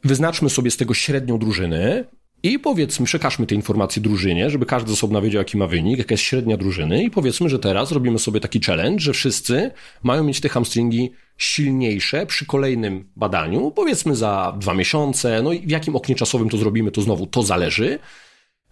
Wyznaczmy 0.04 0.50
sobie 0.50 0.70
z 0.70 0.76
tego 0.76 0.94
średnią 0.94 1.38
drużyny 1.38 2.04
i 2.44 2.58
powiedzmy, 2.58 3.06
przekażmy 3.06 3.46
te 3.46 3.54
informacje 3.54 4.02
drużynie, 4.02 4.50
żeby 4.50 4.66
każdy 4.66 4.90
z 4.90 4.92
osobna 4.92 5.20
wiedział, 5.20 5.40
jaki 5.40 5.56
ma 5.56 5.66
wynik, 5.66 5.98
jaka 5.98 6.14
jest 6.14 6.22
średnia 6.22 6.56
drużyny 6.56 7.02
i 7.02 7.10
powiedzmy, 7.10 7.48
że 7.48 7.58
teraz 7.58 7.92
robimy 7.92 8.18
sobie 8.18 8.40
taki 8.40 8.60
challenge, 8.60 9.00
że 9.00 9.12
wszyscy 9.12 9.70
mają 10.02 10.24
mieć 10.24 10.40
te 10.40 10.48
hamstringi 10.48 11.12
silniejsze 11.38 12.26
przy 12.26 12.46
kolejnym 12.46 13.08
badaniu, 13.16 13.70
powiedzmy 13.70 14.16
za 14.16 14.56
dwa 14.60 14.74
miesiące, 14.74 15.42
no 15.42 15.52
i 15.52 15.66
w 15.66 15.70
jakim 15.70 15.96
oknie 15.96 16.14
czasowym 16.14 16.48
to 16.48 16.56
zrobimy, 16.56 16.90
to 16.90 17.02
znowu 17.02 17.26
to 17.26 17.42
zależy. 17.42 17.98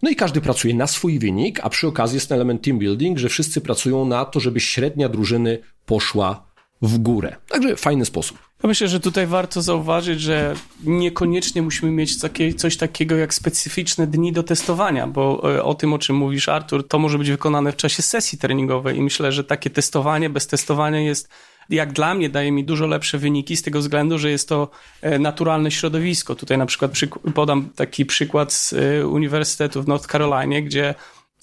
No 0.02 0.11
i 0.11 0.17
każdy 0.17 0.41
pracuje 0.41 0.75
na 0.75 0.87
swój 0.87 1.19
wynik, 1.19 1.61
a 1.62 1.69
przy 1.69 1.87
okazji 1.87 2.17
jest 2.17 2.29
ten 2.29 2.37
element 2.37 2.62
team 2.62 2.79
building, 2.79 3.19
że 3.19 3.29
wszyscy 3.29 3.61
pracują 3.61 4.05
na 4.05 4.25
to, 4.25 4.41
żeby 4.41 4.61
średnia 4.61 5.09
drużyny 5.09 5.59
poszła 5.87 6.47
w 6.83 6.99
górę. 6.99 7.37
Także 7.49 7.76
fajny 7.76 8.05
sposób. 8.05 8.38
Myślę, 8.64 8.88
że 8.88 9.00
tutaj 9.00 9.26
warto 9.26 9.62
zauważyć, 9.62 10.21
że 10.21 10.54
niekoniecznie 10.85 11.62
musimy 11.62 11.92
mieć 11.92 12.21
takie, 12.21 12.54
coś 12.54 12.76
takiego 12.76 13.16
jak 13.16 13.35
specyficzne 13.35 14.07
dni 14.07 14.33
do 14.33 14.42
testowania, 14.42 15.07
bo 15.07 15.54
e, 15.54 15.62
o 15.62 15.75
tym, 15.75 15.92
o 15.92 15.99
czym 15.99 16.16
mówisz, 16.16 16.49
Artur, 16.49 16.88
to 16.88 16.99
może 16.99 17.19
być 17.19 17.31
wykonane 17.31 17.73
w 17.73 17.76
czasie 17.76 18.02
sesji 18.02 18.38
treningowej 18.38 18.97
i 18.97 19.02
myślę, 19.02 19.33
że 19.33 19.45
takie 19.45 19.71
testowanie 19.71 20.31
bez 20.31 20.47
testowania 20.47 21.00
jest 21.00 21.28
jak 21.71 21.92
dla 21.92 22.14
mnie 22.14 22.28
daje 22.28 22.52
mi 22.52 22.64
dużo 22.64 22.87
lepsze 22.87 23.19
wyniki 23.19 23.57
z 23.57 23.62
tego 23.62 23.78
względu, 23.78 24.19
że 24.19 24.31
jest 24.31 24.49
to 24.49 24.71
e, 25.00 25.19
naturalne 25.19 25.71
środowisko. 25.71 26.35
Tutaj 26.35 26.59
na 26.59 26.66
przykład 26.66 26.92
podam 27.35 27.71
taki 27.76 28.07
przykład 28.07 28.52
z 28.52 28.73
e, 28.73 29.07
Uniwersytetu 29.07 29.83
w 29.83 29.88
North 29.88 30.07
Carolina, 30.07 30.61
gdzie 30.61 30.95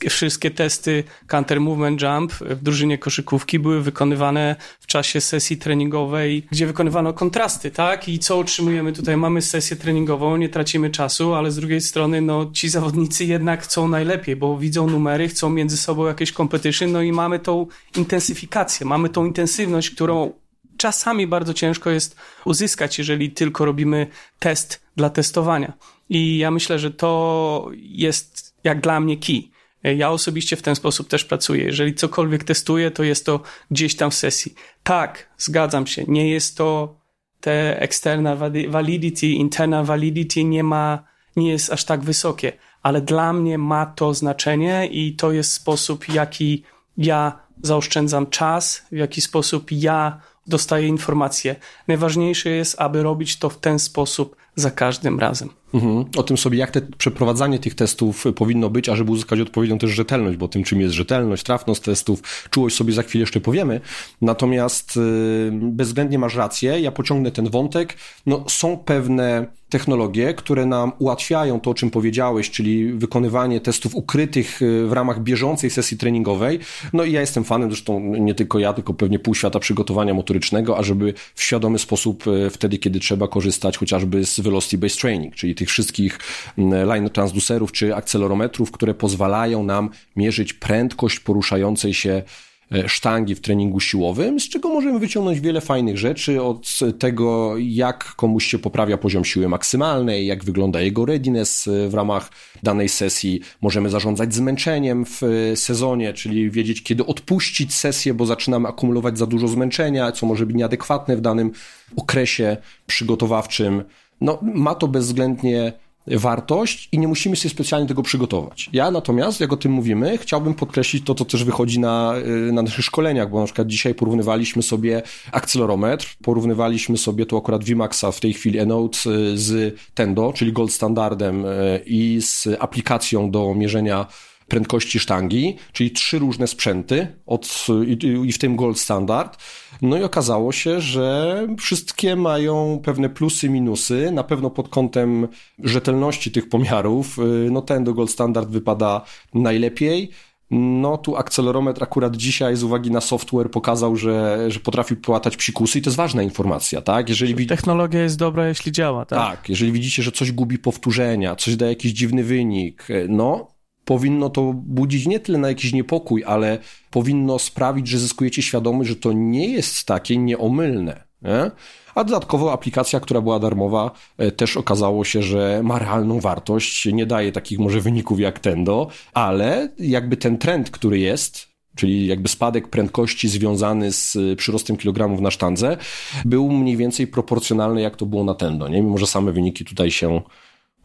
wszystkie 0.09 0.51
testy 0.51 1.03
counter 1.27 1.61
movement 1.61 2.01
jump 2.01 2.33
w 2.33 2.63
drużynie 2.63 2.97
koszykówki 2.97 3.59
były 3.59 3.81
wykonywane 3.81 4.55
w 4.79 4.87
czasie 4.87 5.21
sesji 5.21 5.57
treningowej, 5.57 6.47
gdzie 6.51 6.67
wykonywano 6.67 7.13
kontrasty, 7.13 7.71
tak? 7.71 8.09
I 8.09 8.19
co 8.19 8.39
otrzymujemy 8.39 8.93
tutaj? 8.93 9.17
Mamy 9.17 9.41
sesję 9.41 9.77
treningową, 9.77 10.37
nie 10.37 10.49
tracimy 10.49 10.89
czasu, 10.89 11.33
ale 11.33 11.51
z 11.51 11.55
drugiej 11.55 11.81
strony, 11.81 12.21
no, 12.21 12.51
ci 12.53 12.69
zawodnicy 12.69 13.25
jednak 13.25 13.63
chcą 13.63 13.87
najlepiej, 13.87 14.35
bo 14.35 14.57
widzą 14.57 14.87
numery, 14.87 15.27
chcą 15.27 15.49
między 15.49 15.77
sobą 15.77 16.05
jakieś 16.05 16.31
competition, 16.31 16.91
no 16.91 17.01
i 17.01 17.11
mamy 17.11 17.39
tą 17.39 17.67
intensyfikację, 17.97 18.85
mamy 18.85 19.09
tą 19.09 19.25
intensywność, 19.25 19.89
którą 19.89 20.33
czasami 20.77 21.27
bardzo 21.27 21.53
ciężko 21.53 21.89
jest 21.89 22.15
uzyskać, 22.45 22.97
jeżeli 22.97 23.31
tylko 23.31 23.65
robimy 23.65 24.07
test 24.39 24.81
dla 24.95 25.09
testowania. 25.09 25.73
I 26.09 26.37
ja 26.37 26.51
myślę, 26.51 26.79
że 26.79 26.91
to 26.91 27.69
jest 27.75 28.55
jak 28.63 28.81
dla 28.81 28.99
mnie 28.99 29.17
key 29.17 29.58
ja 29.83 30.11
osobiście 30.11 30.55
w 30.55 30.61
ten 30.61 30.75
sposób 30.75 31.07
też 31.07 31.25
pracuję. 31.25 31.63
Jeżeli 31.63 31.93
cokolwiek 31.93 32.43
testuję, 32.43 32.91
to 32.91 33.03
jest 33.03 33.25
to 33.25 33.41
gdzieś 33.71 33.95
tam 33.95 34.11
w 34.11 34.15
sesji. 34.15 34.53
Tak, 34.83 35.29
zgadzam 35.37 35.87
się. 35.87 36.03
Nie 36.07 36.29
jest 36.29 36.57
to 36.57 36.99
te 37.41 37.81
external 37.81 38.37
validity, 38.69 39.27
internal 39.27 39.85
validity 39.85 40.43
nie 40.43 40.63
ma, 40.63 41.03
nie 41.35 41.51
jest 41.51 41.71
aż 41.71 41.83
tak 41.85 42.01
wysokie, 42.01 42.53
ale 42.83 43.01
dla 43.01 43.33
mnie 43.33 43.57
ma 43.57 43.85
to 43.85 44.13
znaczenie 44.13 44.87
i 44.91 45.15
to 45.15 45.31
jest 45.31 45.53
sposób, 45.53 46.09
jaki 46.09 46.63
ja 46.97 47.39
zaoszczędzam 47.61 48.27
czas, 48.27 48.85
w 48.91 48.95
jaki 48.95 49.21
sposób 49.21 49.71
ja 49.71 50.21
dostaję 50.47 50.87
informacje. 50.87 51.55
Najważniejsze 51.87 52.49
jest, 52.49 52.81
aby 52.81 53.03
robić 53.03 53.39
to 53.39 53.49
w 53.49 53.57
ten 53.57 53.79
sposób 53.79 54.35
za 54.55 54.71
każdym 54.71 55.19
razem. 55.19 55.49
Mhm. 55.73 56.05
O 56.17 56.23
tym 56.23 56.37
sobie, 56.37 56.57
jak 56.57 56.71
te 56.71 56.81
przeprowadzanie 56.81 57.59
tych 57.59 57.75
testów 57.75 58.25
powinno 58.35 58.69
być, 58.69 58.89
ażeby 58.89 59.11
uzyskać 59.11 59.39
odpowiednią 59.39 59.77
też 59.77 59.91
rzetelność, 59.91 60.37
bo 60.37 60.47
tym 60.47 60.63
czym 60.63 60.81
jest 60.81 60.93
rzetelność, 60.93 61.43
trafność 61.43 61.81
testów, 61.81 62.21
czułość 62.49 62.75
sobie 62.75 62.93
za 62.93 63.03
chwilę 63.03 63.21
jeszcze 63.21 63.41
powiemy. 63.41 63.81
Natomiast 64.21 64.95
yy, 64.95 65.51
bezwzględnie 65.51 66.19
masz 66.19 66.35
rację, 66.35 66.79
ja 66.79 66.91
pociągnę 66.91 67.31
ten 67.31 67.49
wątek. 67.49 67.97
No, 68.25 68.45
są 68.47 68.77
pewne 68.77 69.47
technologie, 69.69 70.33
które 70.33 70.65
nam 70.65 70.91
ułatwiają 70.99 71.59
to, 71.59 71.71
o 71.71 71.73
czym 71.73 71.89
powiedziałeś, 71.89 72.51
czyli 72.51 72.93
wykonywanie 72.93 73.61
testów 73.61 73.95
ukrytych 73.95 74.61
y, 74.61 74.87
w 74.87 74.93
ramach 74.93 75.23
bieżącej 75.23 75.69
sesji 75.69 75.97
treningowej. 75.97 76.59
No 76.93 77.03
i 77.03 77.11
ja 77.11 77.21
jestem 77.21 77.43
fanem, 77.43 77.69
zresztą 77.69 77.99
nie 77.99 78.35
tylko 78.35 78.59
ja, 78.59 78.73
tylko 78.73 78.93
pewnie 78.93 79.19
pół 79.19 79.35
świata 79.35 79.59
przygotowania 79.59 80.13
motorycznego, 80.13 80.77
ażeby 80.77 81.13
w 81.35 81.43
świadomy 81.43 81.79
sposób 81.79 82.27
y, 82.27 82.49
wtedy, 82.49 82.77
kiedy 82.77 82.99
trzeba 82.99 83.27
korzystać 83.27 83.77
chociażby 83.77 84.25
z 84.25 84.39
velocity 84.39 84.77
based 84.77 85.01
training, 85.01 85.35
czyli 85.35 85.55
tych 85.59 85.69
wszystkich 85.69 86.19
mm, 86.57 86.87
line 86.87 87.09
transducerów 87.09 87.71
czy 87.71 87.95
akcelerometrów, 87.95 88.71
które 88.71 88.93
pozwalają 88.93 89.63
nam 89.63 89.89
mierzyć 90.15 90.53
prędkość 90.53 91.19
poruszającej 91.19 91.93
się 91.93 92.23
e, 92.71 92.89
sztangi 92.89 93.35
w 93.35 93.41
treningu 93.41 93.79
siłowym, 93.79 94.39
z 94.39 94.49
czego 94.49 94.69
możemy 94.69 94.99
wyciągnąć 94.99 95.39
wiele 95.39 95.61
fajnych 95.61 95.97
rzeczy 95.97 96.41
od 96.41 96.79
tego, 96.99 97.53
jak 97.57 98.15
komuś 98.15 98.45
się 98.45 98.59
poprawia 98.59 98.97
poziom 98.97 99.25
siły 99.25 99.49
maksymalnej, 99.49 100.25
jak 100.25 100.43
wygląda 100.43 100.81
jego 100.81 101.05
readiness 101.05 101.67
e, 101.67 101.89
w 101.89 101.93
ramach 101.93 102.31
danej 102.63 102.89
sesji. 102.89 103.41
Możemy 103.61 103.89
zarządzać 103.89 104.33
zmęczeniem 104.33 105.05
w 105.05 105.23
e, 105.23 105.55
sezonie, 105.55 106.13
czyli 106.13 106.51
wiedzieć, 106.51 106.83
kiedy 106.83 107.05
odpuścić 107.05 107.73
sesję, 107.73 108.13
bo 108.13 108.25
zaczynamy 108.25 108.67
akumulować 108.67 109.17
za 109.17 109.25
dużo 109.25 109.47
zmęczenia, 109.47 110.11
co 110.11 110.25
może 110.25 110.45
być 110.45 110.55
nieadekwatne 110.55 111.17
w 111.17 111.21
danym 111.21 111.51
okresie 111.95 112.57
przygotowawczym 112.87 113.83
no, 114.21 114.39
ma 114.41 114.75
to 114.75 114.87
bezwzględnie 114.87 115.73
wartość 116.07 116.89
i 116.91 116.99
nie 116.99 117.07
musimy 117.07 117.35
sobie 117.35 117.49
specjalnie 117.49 117.87
tego 117.87 118.03
przygotować. 118.03 118.69
Ja 118.73 118.91
natomiast, 118.91 119.39
jak 119.39 119.53
o 119.53 119.57
tym 119.57 119.71
mówimy, 119.71 120.17
chciałbym 120.17 120.53
podkreślić 120.53 121.05
to, 121.05 121.15
co 121.15 121.25
też 121.25 121.43
wychodzi 121.43 121.79
na, 121.79 122.13
y, 122.49 122.51
na 122.51 122.61
naszych 122.61 122.85
szkoleniach, 122.85 123.29
bo 123.29 123.39
na 123.39 123.45
przykład 123.45 123.67
dzisiaj 123.67 123.95
porównywaliśmy 123.95 124.63
sobie 124.63 125.01
akcelerometr, 125.31 126.15
porównywaliśmy 126.23 126.97
sobie 126.97 127.25
tu 127.25 127.37
akurat 127.37 127.63
VMAXa 127.63 128.11
w 128.11 128.19
tej 128.19 128.33
chwili 128.33 128.59
Enote 128.59 128.97
y, 129.09 129.37
z 129.37 129.75
Tendo, 129.93 130.33
czyli 130.33 130.53
gold 130.53 130.73
standardem 130.73 131.45
y, 131.45 131.83
i 131.85 132.21
z 132.21 132.47
aplikacją 132.59 133.31
do 133.31 133.55
mierzenia 133.55 134.07
prędkości 134.49 134.99
sztangi, 134.99 135.55
czyli 135.73 135.91
trzy 135.91 136.19
różne 136.19 136.47
sprzęty 136.47 137.07
od, 137.25 137.67
i, 137.87 138.05
i 138.29 138.31
w 138.31 138.37
tym 138.37 138.55
gold 138.55 138.79
standard. 138.79 139.37
No 139.81 139.97
i 139.97 140.03
okazało 140.03 140.51
się, 140.51 140.81
że 140.81 141.47
wszystkie 141.59 142.15
mają 142.15 142.81
pewne 142.83 143.09
plusy, 143.09 143.49
minusy. 143.49 144.11
Na 144.11 144.23
pewno 144.23 144.49
pod 144.49 144.69
kątem 144.69 145.27
rzetelności 145.63 146.31
tych 146.31 146.49
pomiarów, 146.49 147.19
y, 147.19 147.51
no 147.51 147.61
ten 147.61 147.83
do 147.83 147.93
gold 147.93 148.11
standard 148.11 148.49
wypada 148.49 149.01
najlepiej. 149.33 150.09
No 150.51 150.97
tu 150.97 151.15
akcelerometr 151.15 151.83
akurat 151.83 152.15
dzisiaj 152.15 152.55
z 152.55 152.63
uwagi 152.63 152.91
na 152.91 153.01
software 153.01 153.51
pokazał, 153.51 153.95
że, 153.95 154.45
że 154.51 154.59
potrafi 154.59 154.95
płatać 154.95 155.37
psikusy 155.37 155.79
i 155.79 155.81
to 155.81 155.89
jest 155.89 155.97
ważna 155.97 156.23
informacja, 156.23 156.81
tak? 156.81 157.09
Jeżeli 157.09 157.47
Technologia 157.47 158.03
jest 158.03 158.17
dobra, 158.17 158.47
jeśli 158.47 158.71
działa, 158.71 159.05
tak? 159.05 159.19
Tak, 159.19 159.49
jeżeli 159.49 159.71
widzicie, 159.71 160.03
że 160.03 160.11
coś 160.11 160.31
gubi 160.31 160.57
powtórzenia, 160.57 161.35
coś 161.35 161.55
daje 161.55 161.71
jakiś 161.71 161.91
dziwny 161.91 162.23
wynik, 162.23 162.87
no 163.09 163.47
powinno 163.89 164.29
to 164.29 164.53
budzić 164.53 165.07
nie 165.07 165.19
tyle 165.19 165.37
na 165.37 165.47
jakiś 165.47 165.73
niepokój, 165.73 166.23
ale 166.23 166.57
powinno 166.91 167.39
sprawić, 167.39 167.87
że 167.87 167.99
zyskujecie 167.99 168.41
świadomość, 168.41 168.89
że 168.89 168.95
to 168.95 169.13
nie 169.13 169.47
jest 169.47 169.83
takie 169.83 170.17
nieomylne. 170.17 171.03
Nie? 171.21 171.51
A 171.95 172.03
dodatkowo 172.03 172.53
aplikacja, 172.53 172.99
która 172.99 173.21
była 173.21 173.39
darmowa, 173.39 173.91
e, 174.17 174.31
też 174.31 174.57
okazało 174.57 175.05
się, 175.05 175.23
że 175.23 175.61
ma 175.63 175.79
realną 175.79 176.19
wartość, 176.19 176.85
nie 176.85 177.05
daje 177.05 177.31
takich 177.31 177.59
może 177.59 177.81
wyników 177.81 178.19
jak 178.19 178.39
Tendo, 178.39 178.87
ale 179.13 179.69
jakby 179.79 180.17
ten 180.17 180.37
trend, 180.37 180.71
który 180.71 180.99
jest, 180.99 181.47
czyli 181.75 182.07
jakby 182.07 182.29
spadek 182.29 182.67
prędkości 182.67 183.29
związany 183.29 183.91
z 183.91 184.15
e, 184.15 184.35
przyrostem 184.35 184.77
kilogramów 184.77 185.21
na 185.21 185.31
sztandze, 185.31 185.77
był 186.25 186.51
mniej 186.51 186.77
więcej 186.77 187.07
proporcjonalny 187.07 187.81
jak 187.81 187.95
to 187.95 188.05
było 188.05 188.23
na 188.23 188.35
Tendo, 188.35 188.67
nie? 188.67 188.81
mimo 188.81 188.97
że 188.97 189.07
same 189.07 189.31
wyniki 189.31 189.65
tutaj 189.65 189.91
się 189.91 190.21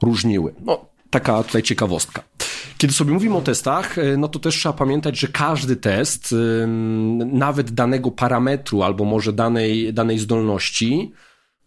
różniły. 0.02 0.54
No, 0.64 0.84
taka 1.10 1.42
tutaj 1.42 1.62
ciekawostka. 1.62 2.22
Kiedy 2.78 2.94
sobie 2.94 3.12
mówimy 3.12 3.37
o 3.37 3.40
testach, 3.40 3.98
e, 3.98 4.16
no 4.16 4.28
to 4.28 4.38
też 4.38 4.54
trzeba 4.54 4.72
pamiętać, 4.72 5.18
że 5.18 5.28
każdy 5.28 5.76
test, 5.76 6.34
nawet 7.26 7.70
danego 7.70 8.10
parametru 8.10 8.82
albo 8.82 9.04
może 9.04 9.32
danej, 9.32 9.94
danej 9.94 10.18
zdolności, 10.18 11.12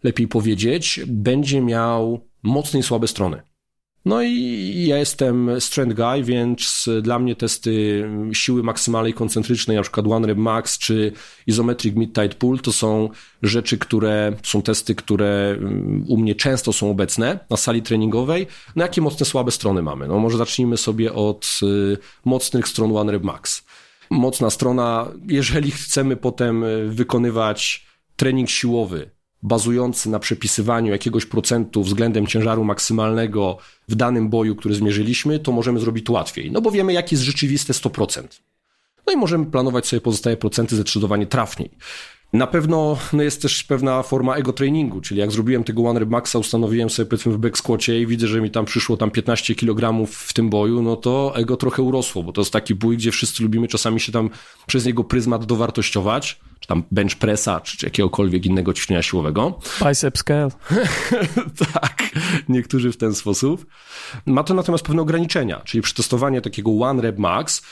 lepiej 0.02 0.28
powiedzieć, 0.28 1.00
będzie 1.06 1.60
miał 1.60 2.20
mocne 2.42 2.80
i 2.80 2.82
słabe 2.82 3.08
strony. 3.08 3.42
No 4.08 4.22
i 4.22 4.84
ja 4.86 4.98
jestem 4.98 5.60
strength 5.60 5.96
guy, 5.96 6.24
więc 6.24 6.88
dla 7.02 7.18
mnie 7.18 7.36
testy 7.36 8.04
siły 8.32 8.62
maksymalnej 8.62 9.14
koncentrycznej, 9.14 9.76
na 9.76 9.82
przykład 9.82 10.06
One 10.06 10.26
Rep 10.26 10.38
Max 10.38 10.78
czy 10.78 11.12
Isometric 11.46 11.94
Mid-Tight 11.94 12.34
Pull, 12.34 12.60
to 12.60 12.72
są 12.72 13.08
rzeczy, 13.42 13.78
które 13.78 14.32
są 14.42 14.62
testy, 14.62 14.94
które 14.94 15.56
mm, 15.58 16.04
u 16.08 16.16
mnie 16.16 16.34
często 16.34 16.72
są 16.72 16.90
obecne 16.90 17.38
na 17.50 17.56
sali 17.56 17.82
treningowej. 17.82 18.46
No 18.76 18.82
jakie 18.82 19.00
mocne, 19.00 19.26
słabe 19.26 19.50
strony 19.50 19.82
mamy? 19.82 20.08
No 20.08 20.18
może 20.18 20.38
zacznijmy 20.38 20.76
sobie 20.76 21.12
od 21.12 21.60
y, 21.62 21.98
mocnych 22.24 22.68
stron 22.68 22.96
One 22.96 23.12
Rep 23.12 23.24
Max. 23.24 23.64
Mocna 24.10 24.50
strona, 24.50 25.08
jeżeli 25.28 25.70
chcemy 25.70 26.16
potem 26.16 26.64
y, 26.64 26.88
wykonywać 26.88 27.86
trening 28.16 28.50
siłowy, 28.50 29.17
bazujący 29.42 30.10
na 30.10 30.18
przepisywaniu 30.18 30.92
jakiegoś 30.92 31.26
procentu 31.26 31.82
względem 31.82 32.26
ciężaru 32.26 32.64
maksymalnego 32.64 33.58
w 33.88 33.94
danym 33.94 34.28
boju, 34.28 34.56
który 34.56 34.74
zmierzyliśmy, 34.74 35.38
to 35.38 35.52
możemy 35.52 35.80
zrobić 35.80 36.06
to 36.06 36.12
łatwiej. 36.12 36.50
No 36.50 36.60
bo 36.60 36.70
wiemy, 36.70 36.92
jakie 36.92 37.16
jest 37.16 37.24
rzeczywiste 37.24 37.72
100%. 37.72 38.22
No 39.06 39.12
i 39.12 39.16
możemy 39.16 39.46
planować 39.46 39.86
sobie 39.86 40.00
pozostałe 40.00 40.36
procenty 40.36 40.76
zdecydowanie 40.76 41.26
trafniej. 41.26 41.70
Na 42.32 42.46
pewno 42.46 42.98
no 43.12 43.22
jest 43.22 43.42
też 43.42 43.64
pewna 43.64 44.02
forma 44.02 44.36
ego 44.36 44.52
trainingu, 44.52 45.00
czyli 45.00 45.20
jak 45.20 45.32
zrobiłem 45.32 45.64
tego 45.64 45.82
One 45.82 46.00
Rep 46.00 46.08
Maxa, 46.08 46.38
ustanowiłem 46.38 46.90
sobie 46.90 47.06
powiedzmy 47.06 47.32
w 47.32 47.38
back 47.38 47.58
squacie 47.58 48.00
i 48.00 48.06
widzę, 48.06 48.26
że 48.26 48.40
mi 48.40 48.50
tam 48.50 48.64
przyszło 48.64 48.96
tam 48.96 49.10
15 49.10 49.54
kg 49.54 50.06
w 50.06 50.32
tym 50.32 50.50
boju, 50.50 50.82
no 50.82 50.96
to 50.96 51.32
ego 51.36 51.56
trochę 51.56 51.82
urosło, 51.82 52.22
bo 52.22 52.32
to 52.32 52.40
jest 52.40 52.52
taki 52.52 52.74
bój, 52.74 52.96
gdzie 52.96 53.10
wszyscy 53.10 53.42
lubimy 53.42 53.68
czasami 53.68 54.00
się 54.00 54.12
tam 54.12 54.30
przez 54.66 54.86
niego 54.86 55.04
pryzmat 55.04 55.44
dowartościować, 55.44 56.40
czy 56.60 56.68
tam 56.68 56.82
bench 56.90 57.16
pressa, 57.18 57.60
czy, 57.60 57.76
czy 57.76 57.86
jakiegokolwiek 57.86 58.46
innego 58.46 58.74
ćwiczenia 58.74 59.02
siłowego. 59.02 59.58
Bicep 59.84 60.18
scale. 60.18 60.48
tak, 61.72 62.02
niektórzy 62.48 62.92
w 62.92 62.96
ten 62.96 63.14
sposób. 63.14 63.66
Ma 64.26 64.44
to 64.44 64.54
natomiast 64.54 64.84
pewne 64.84 65.02
ograniczenia, 65.02 65.60
czyli 65.64 65.82
przetestowanie 65.82 66.40
takiego 66.40 66.70
One 66.80 67.02
Rep 67.02 67.18
Max 67.18 67.62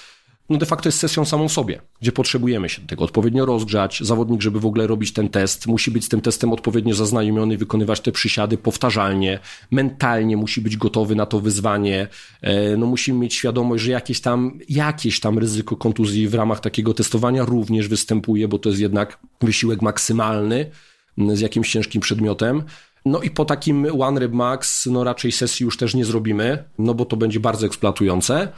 no 0.50 0.58
de 0.58 0.66
facto 0.66 0.88
jest 0.88 0.98
sesją 0.98 1.24
samą 1.24 1.48
sobie, 1.48 1.80
gdzie 2.00 2.12
potrzebujemy 2.12 2.68
się 2.68 2.82
do 2.82 2.88
tego 2.88 3.04
odpowiednio 3.04 3.46
rozgrzać. 3.46 4.00
Zawodnik, 4.00 4.42
żeby 4.42 4.60
w 4.60 4.66
ogóle 4.66 4.86
robić 4.86 5.12
ten 5.12 5.28
test, 5.28 5.66
musi 5.66 5.90
być 5.90 6.04
z 6.04 6.08
tym 6.08 6.20
testem 6.20 6.52
odpowiednio 6.52 6.94
zaznajomiony, 6.94 7.58
wykonywać 7.58 8.00
te 8.00 8.12
przysiady 8.12 8.58
powtarzalnie, 8.58 9.38
mentalnie 9.70 10.36
musi 10.36 10.60
być 10.60 10.76
gotowy 10.76 11.14
na 11.14 11.26
to 11.26 11.40
wyzwanie. 11.40 12.08
E, 12.42 12.76
no 12.76 12.86
musimy 12.86 13.18
mieć 13.18 13.34
świadomość, 13.34 13.84
że 13.84 13.90
jakieś 13.90 14.20
tam, 14.20 14.58
jakieś 14.68 15.20
tam 15.20 15.38
ryzyko 15.38 15.76
kontuzji 15.76 16.28
w 16.28 16.34
ramach 16.34 16.60
takiego 16.60 16.94
testowania 16.94 17.44
również 17.44 17.88
występuje, 17.88 18.48
bo 18.48 18.58
to 18.58 18.68
jest 18.68 18.80
jednak 18.80 19.18
wysiłek 19.40 19.82
maksymalny 19.82 20.70
z 21.18 21.40
jakimś 21.40 21.72
ciężkim 21.72 22.00
przedmiotem. 22.00 22.62
No 23.06 23.22
i 23.22 23.30
po 23.30 23.44
takim 23.44 23.86
One 24.00 24.20
Rep 24.20 24.32
Max, 24.32 24.86
no 24.86 25.04
raczej 25.04 25.32
sesji 25.32 25.64
już 25.64 25.76
też 25.76 25.94
nie 25.94 26.04
zrobimy, 26.04 26.64
no 26.78 26.94
bo 26.94 27.04
to 27.04 27.16
będzie 27.16 27.40
bardzo 27.40 27.66
eksploatujące. 27.66 28.48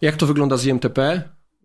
Jak 0.00 0.16
to 0.16 0.26
wygląda 0.26 0.56
z 0.56 0.66
IMTP? 0.66 1.22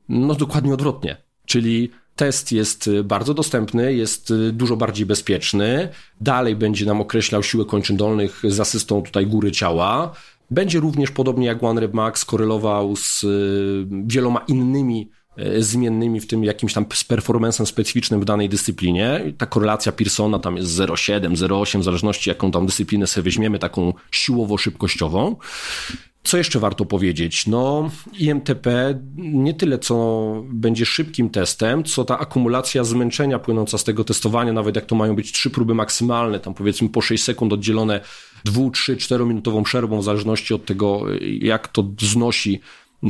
No 0.10 0.36
dokładnie 0.36 0.74
odwrotnie. 0.74 1.18
Czyli 1.46 1.92
test 2.16 2.52
jest 2.52 2.88
y, 2.88 3.04
bardzo 3.04 3.34
dostępny, 3.34 3.94
jest 3.94 4.32
y, 4.32 4.52
dużo 4.52 4.78
bardziej 4.78 5.06
bezpieczny. 5.06 5.90
Dalej 6.22 6.56
będzie 6.56 6.86
nam 6.86 7.02
określał 7.02 7.44
siłę 7.44 7.66
kończyn 7.66 7.98
dolnych 7.98 8.42
z 8.44 8.60
asystą 8.60 9.02
tutaj 9.02 9.28
góry 9.28 9.52
ciała. 9.52 10.12
Będzie 10.52 10.80
również 10.80 11.12
podobnie 11.12 11.48
jak 11.48 11.64
OneRep 11.64 11.94
Max 11.94 12.26
korelował 12.26 12.96
z 12.96 13.24
y, 13.24 13.88
wieloma 14.06 14.40
innymi 14.48 15.10
zmiennymi, 15.60 16.20
w 16.20 16.28
tym 16.28 16.44
jakimś 16.44 16.74
tam 16.74 16.86
z 16.94 17.04
performancem 17.04 17.66
specyficznym 17.66 18.22
w 18.22 18.26
danej 18.26 18.50
dyscyplinie. 18.50 19.34
Ta 19.38 19.46
korelacja 19.46 19.92
Pearsona 19.92 20.40
tam 20.40 20.58
jest 20.58 20.72
0,7, 20.72 21.36
0,8, 21.36 21.80
w 21.80 21.84
zależności 21.84 22.30
jaką 22.30 22.52
tam 22.52 22.66
dyscyplinę 22.66 23.08
sobie 23.08 23.24
weźmiemy, 23.24 23.60
taką 23.60 23.94
siłowo-szybkościową. 24.12 25.36
Co 26.24 26.38
jeszcze 26.38 26.60
warto 26.60 26.86
powiedzieć? 26.86 27.48
No, 27.48 27.90
IMTP 28.20 29.00
nie 29.18 29.54
tyle 29.54 29.80
co 29.80 30.26
będzie 30.50 30.86
szybkim 30.86 31.30
testem, 31.30 31.84
co 31.84 32.06
ta 32.06 32.20
akumulacja 32.20 32.84
zmęczenia 32.84 33.40
płynąca 33.40 33.78
z 33.78 33.84
tego 33.84 34.04
testowania, 34.04 34.54
nawet 34.54 34.76
jak 34.76 34.86
to 34.86 34.96
mają 34.96 35.16
być 35.16 35.32
trzy 35.32 35.50
próby 35.50 35.76
maksymalne, 35.76 36.40
tam 36.40 36.54
powiedzmy 36.54 36.90
po 36.90 37.02
6 37.02 37.24
sekund 37.24 37.54
oddzielone 37.54 38.02
2, 38.46 38.70
3, 38.70 38.98
4 38.98 39.26
minutową 39.26 39.64
przerwą, 39.64 40.00
w 40.00 40.04
zależności 40.04 40.54
od 40.54 40.66
tego, 40.66 41.02
jak 41.22 41.68
to 41.68 41.84
znosi 42.00 42.62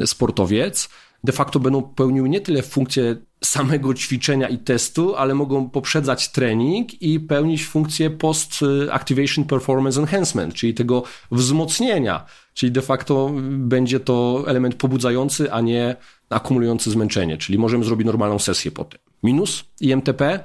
sportowiec, 0.05 0.89
de 1.25 1.31
facto 1.31 1.59
będą 1.59 1.81
pełniły 1.81 2.29
nie 2.29 2.41
tyle 2.41 2.61
funkcję 2.61 3.15
samego 3.43 3.93
ćwiczenia 3.93 4.47
i 4.47 4.57
testu, 4.57 5.15
ale 5.15 5.35
mogą 5.35 5.69
poprzedzać 5.69 6.31
trening 6.31 7.01
i 7.01 7.19
pełnić 7.19 7.65
funkcję 7.65 8.09
post-activation 8.09 9.43
performance 9.43 9.99
enhancement, 9.99 10.53
czyli 10.53 10.73
tego 10.73 11.03
wzmocnienia 11.31 12.25
Czyli 12.55 12.71
de 12.71 12.81
facto 12.81 13.31
będzie 13.51 13.99
to 13.99 14.43
element 14.47 14.75
pobudzający, 14.75 15.51
a 15.51 15.61
nie 15.61 15.95
akumulujący 16.29 16.91
zmęczenie, 16.91 17.37
czyli 17.37 17.57
możemy 17.57 17.85
zrobić 17.85 18.05
normalną 18.05 18.39
sesję 18.39 18.71
po 18.71 18.85
tym. 18.85 18.99
Minus 19.23 19.63
IMTP. 19.81 20.43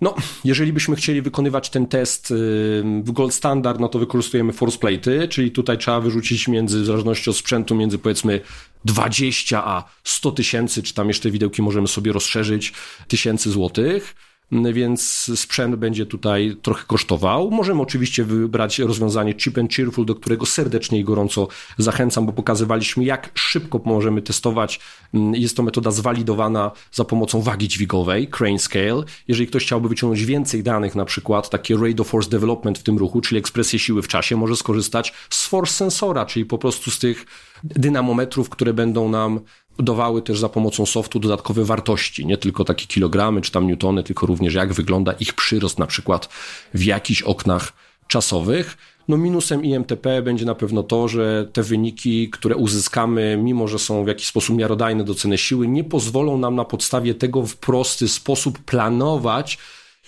No, 0.00 0.14
jeżeli 0.44 0.72
byśmy 0.72 0.96
chcieli 0.96 1.22
wykonywać 1.22 1.70
ten 1.70 1.86
test 1.86 2.30
y, 2.30 2.34
w 3.04 3.12
gold 3.12 3.34
standard, 3.34 3.80
no 3.80 3.88
to 3.88 3.98
wykorzystujemy 3.98 4.52
force 4.52 4.78
plate'y, 4.78 5.28
czyli 5.28 5.50
tutaj 5.50 5.78
trzeba 5.78 6.00
wyrzucić 6.00 6.48
między, 6.48 6.80
w 6.82 6.84
zależności 6.84 7.30
od 7.30 7.36
sprzętu, 7.36 7.74
między 7.74 7.98
powiedzmy 7.98 8.40
20 8.84 9.64
a 9.64 9.84
100 10.04 10.32
tysięcy, 10.32 10.82
czy 10.82 10.94
tam 10.94 11.08
jeszcze 11.08 11.30
widełki 11.30 11.62
możemy 11.62 11.88
sobie 11.88 12.12
rozszerzyć, 12.12 12.72
tysięcy 13.08 13.50
złotych 13.50 14.14
więc 14.52 15.30
sprzęt 15.34 15.76
będzie 15.76 16.06
tutaj 16.06 16.56
trochę 16.62 16.84
kosztował. 16.86 17.50
Możemy 17.50 17.82
oczywiście 17.82 18.24
wybrać 18.24 18.78
rozwiązanie 18.78 19.34
cheap 19.34 19.58
and 19.58 19.74
cheerful, 19.74 20.06
do 20.06 20.14
którego 20.14 20.46
serdecznie 20.46 20.98
i 20.98 21.04
gorąco 21.04 21.48
zachęcam, 21.78 22.26
bo 22.26 22.32
pokazywaliśmy, 22.32 23.04
jak 23.04 23.30
szybko 23.34 23.80
możemy 23.84 24.22
testować. 24.22 24.80
Jest 25.32 25.56
to 25.56 25.62
metoda 25.62 25.90
zwalidowana 25.90 26.70
za 26.92 27.04
pomocą 27.04 27.42
wagi 27.42 27.68
dźwigowej, 27.68 28.28
crane 28.28 28.58
scale. 28.58 29.02
Jeżeli 29.28 29.46
ktoś 29.46 29.64
chciałby 29.64 29.88
wyciągnąć 29.88 30.24
więcej 30.24 30.62
danych, 30.62 30.94
na 30.94 31.04
przykład 31.04 31.50
takie 31.50 31.76
rate 31.76 32.02
of 32.02 32.08
force 32.08 32.30
development 32.30 32.78
w 32.78 32.82
tym 32.82 32.98
ruchu, 32.98 33.20
czyli 33.20 33.38
ekspresję 33.38 33.78
siły 33.78 34.02
w 34.02 34.08
czasie, 34.08 34.36
może 34.36 34.56
skorzystać 34.56 35.12
z 35.30 35.46
force 35.46 35.74
sensora, 35.74 36.26
czyli 36.26 36.44
po 36.44 36.58
prostu 36.58 36.90
z 36.90 36.98
tych 36.98 37.26
dynamometrów, 37.64 38.48
które 38.48 38.72
będą 38.72 39.08
nam 39.08 39.40
dawały 39.82 40.22
też 40.22 40.38
za 40.38 40.48
pomocą 40.48 40.86
softu 40.86 41.18
dodatkowe 41.18 41.64
wartości, 41.64 42.26
nie 42.26 42.36
tylko 42.36 42.64
takie 42.64 42.86
kilogramy 42.86 43.40
czy 43.40 43.52
tam 43.52 43.66
newtony, 43.66 44.02
tylko 44.02 44.26
również 44.26 44.54
jak 44.54 44.72
wygląda 44.72 45.12
ich 45.12 45.32
przyrost 45.32 45.78
na 45.78 45.86
przykład 45.86 46.28
w 46.74 46.84
jakichś 46.84 47.22
oknach 47.22 47.72
czasowych. 48.06 48.76
No 49.08 49.16
minusem 49.16 49.64
IMTP 49.64 50.22
będzie 50.22 50.44
na 50.44 50.54
pewno 50.54 50.82
to, 50.82 51.08
że 51.08 51.48
te 51.52 51.62
wyniki, 51.62 52.30
które 52.30 52.56
uzyskamy, 52.56 53.38
mimo 53.42 53.68
że 53.68 53.78
są 53.78 54.04
w 54.04 54.08
jakiś 54.08 54.26
sposób 54.26 54.56
miarodajne 54.56 55.04
do 55.04 55.14
ceny 55.14 55.38
siły, 55.38 55.68
nie 55.68 55.84
pozwolą 55.84 56.38
nam 56.38 56.54
na 56.54 56.64
podstawie 56.64 57.14
tego 57.14 57.46
w 57.46 57.56
prosty 57.56 58.08
sposób 58.08 58.58
planować 58.58 59.58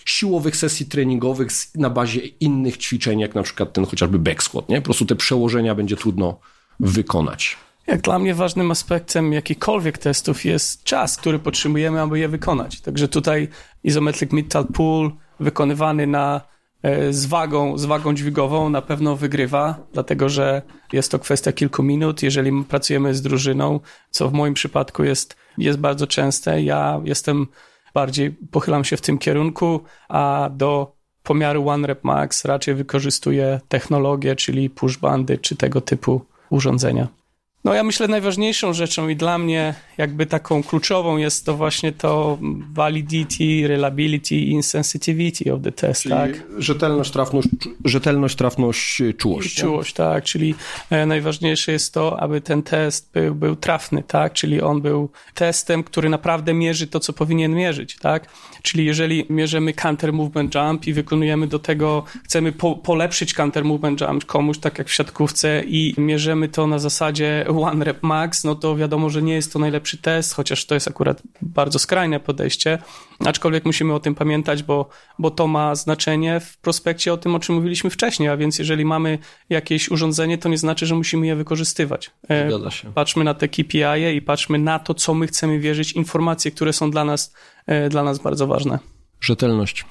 siłowych 0.05 0.55
sesji 0.55 0.85
treningowych 0.85 1.49
na 1.75 1.89
bazie 1.89 2.21
innych 2.25 2.77
ćwiczeń, 2.77 3.19
jak 3.19 3.35
na 3.35 3.43
przykład 3.43 3.73
ten 3.73 3.85
chociażby 3.85 4.19
back 4.19 4.43
squat, 4.43 4.69
nie? 4.69 4.81
Po 4.81 4.85
prostu 4.85 5.05
te 5.05 5.15
przełożenia 5.15 5.75
będzie 5.75 5.97
trudno 5.97 6.39
wykonać. 6.79 7.57
Jak 7.87 8.01
dla 8.01 8.19
mnie 8.19 8.35
ważnym 8.35 8.71
aspektem 8.71 9.33
jakichkolwiek 9.33 9.97
testów 9.97 10.45
jest 10.45 10.83
czas, 10.83 11.17
który 11.17 11.39
potrzebujemy, 11.39 12.01
aby 12.01 12.19
je 12.19 12.27
wykonać. 12.27 12.81
Także 12.81 13.07
tutaj 13.07 13.47
isometric 13.83 14.31
mid 14.31 14.53
pull 14.73 15.11
wykonywany 15.39 16.07
na 16.07 16.41
e, 16.83 17.13
z 17.13 17.25
wagą, 17.25 17.77
z 17.77 17.85
wagą 17.85 18.13
dźwigową 18.13 18.69
na 18.69 18.81
pewno 18.81 19.15
wygrywa, 19.15 19.75
dlatego 19.93 20.29
że 20.29 20.61
jest 20.93 21.11
to 21.11 21.19
kwestia 21.19 21.51
kilku 21.51 21.83
minut. 21.83 22.23
Jeżeli 22.23 22.63
pracujemy 22.63 23.15
z 23.15 23.21
drużyną, 23.21 23.79
co 24.09 24.29
w 24.29 24.33
moim 24.33 24.53
przypadku 24.53 25.03
jest, 25.03 25.35
jest 25.57 25.79
bardzo 25.79 26.07
częste, 26.07 26.61
ja 26.61 27.01
jestem 27.03 27.47
bardziej, 27.93 28.31
pochylam 28.51 28.83
się 28.83 28.97
w 28.97 29.01
tym 29.01 29.17
kierunku, 29.17 29.83
a 30.09 30.49
do 30.53 30.95
pomiaru 31.23 31.69
One 31.69 31.87
Rep 31.87 32.03
Max 32.03 32.45
raczej 32.45 32.75
wykorzystuję 32.75 33.59
technologię, 33.67 34.35
czyli 34.35 34.69
push 34.69 34.97
bandy 34.97 35.37
czy 35.37 35.55
tego 35.55 35.81
typu 35.81 36.21
urządzenia. 36.49 37.22
No 37.63 37.73
ja 37.73 37.83
myślę 37.83 38.07
najważniejszą 38.07 38.73
rzeczą 38.73 39.09
i 39.09 39.15
dla 39.15 39.37
mnie 39.37 39.73
jakby 39.97 40.25
taką 40.25 40.63
kluczową 40.63 41.17
jest 41.17 41.45
to 41.45 41.55
właśnie 41.55 41.91
to 41.91 42.37
validity, 42.73 43.67
reliability 43.67 44.35
i 44.35 44.63
sensitivity 44.63 45.53
of 45.53 45.61
the 45.61 45.71
test, 45.71 46.01
Czyli 46.01 46.15
tak? 46.15 46.43
rzetelność, 46.57 47.11
trafność, 47.11 47.49
rzetelność, 47.85 48.35
trafność, 48.35 49.01
czułość. 49.17 49.55
Czułość, 49.55 49.93
tak, 49.93 50.23
czyli 50.23 50.55
e, 50.89 51.05
najważniejsze 51.05 51.71
jest 51.71 51.93
to, 51.93 52.19
aby 52.19 52.41
ten 52.41 52.63
test 52.63 53.09
był, 53.13 53.35
był 53.35 53.55
trafny, 53.55 54.03
tak, 54.07 54.33
czyli 54.33 54.61
on 54.61 54.81
był 54.81 55.09
testem, 55.33 55.83
który 55.83 56.09
naprawdę 56.09 56.53
mierzy 56.53 56.87
to, 56.87 56.99
co 56.99 57.13
powinien 57.13 57.55
mierzyć, 57.55 57.97
tak, 57.97 58.27
czyli 58.61 58.85
jeżeli 58.85 59.25
mierzymy 59.29 59.73
counter 59.73 60.13
movement 60.13 60.55
jump 60.55 60.87
i 60.87 60.93
wykonujemy 60.93 61.47
do 61.47 61.59
tego, 61.59 62.03
chcemy 62.23 62.51
po, 62.51 62.75
polepszyć 62.75 63.33
counter 63.33 63.65
movement 63.65 64.01
jump 64.01 64.25
komuś, 64.25 64.57
tak 64.57 64.77
jak 64.77 64.87
w 64.87 64.93
siatkówce 64.93 65.63
i 65.67 65.95
mierzymy 65.97 66.47
to 66.47 66.67
na 66.67 66.79
zasadzie 66.79 67.45
one 67.59 67.85
rep 67.85 68.03
max, 68.03 68.43
no 68.43 68.55
to 68.55 68.75
wiadomo, 68.75 69.09
że 69.09 69.21
nie 69.21 69.33
jest 69.33 69.53
to 69.53 69.59
najlepszy 69.83 69.97
test, 69.97 70.33
chociaż 70.33 70.65
to 70.65 70.73
jest 70.73 70.87
akurat 70.87 71.21
bardzo 71.41 71.79
skrajne 71.79 72.19
podejście, 72.19 72.79
aczkolwiek 73.25 73.65
musimy 73.65 73.93
o 73.93 73.99
tym 73.99 74.15
pamiętać, 74.15 74.63
bo, 74.63 74.89
bo 75.19 75.31
to 75.31 75.47
ma 75.47 75.75
znaczenie 75.75 76.39
w 76.39 76.57
prospekcie 76.57 77.13
o 77.13 77.17
tym, 77.17 77.35
o 77.35 77.39
czym 77.39 77.55
mówiliśmy 77.55 77.89
wcześniej, 77.89 78.29
a 78.29 78.37
więc 78.37 78.59
jeżeli 78.59 78.85
mamy 78.85 79.19
jakieś 79.49 79.89
urządzenie, 79.91 80.37
to 80.37 80.49
nie 80.49 80.57
znaczy, 80.57 80.85
że 80.85 80.95
musimy 80.95 81.27
je 81.27 81.35
wykorzystywać. 81.35 82.11
E, 82.29 82.47
Zgadza 82.47 82.71
się. 82.71 82.93
Patrzmy 82.93 83.23
na 83.23 83.33
te 83.33 83.47
KPI 83.47 83.83
-e 83.83 84.13
i 84.13 84.21
patrzmy 84.21 84.59
na 84.59 84.79
to, 84.79 84.93
co 84.93 85.13
my 85.13 85.27
chcemy 85.27 85.59
wierzyć, 85.59 85.91
informacje, 85.91 86.51
które 86.51 86.73
są 86.73 86.91
dla 86.91 87.03
nas, 87.03 87.33
e, 87.67 87.89
dla 87.89 88.03
nas 88.03 88.19
bardzo 88.19 88.47
ważne. 88.47 88.79
Rzetelność. 89.23 89.85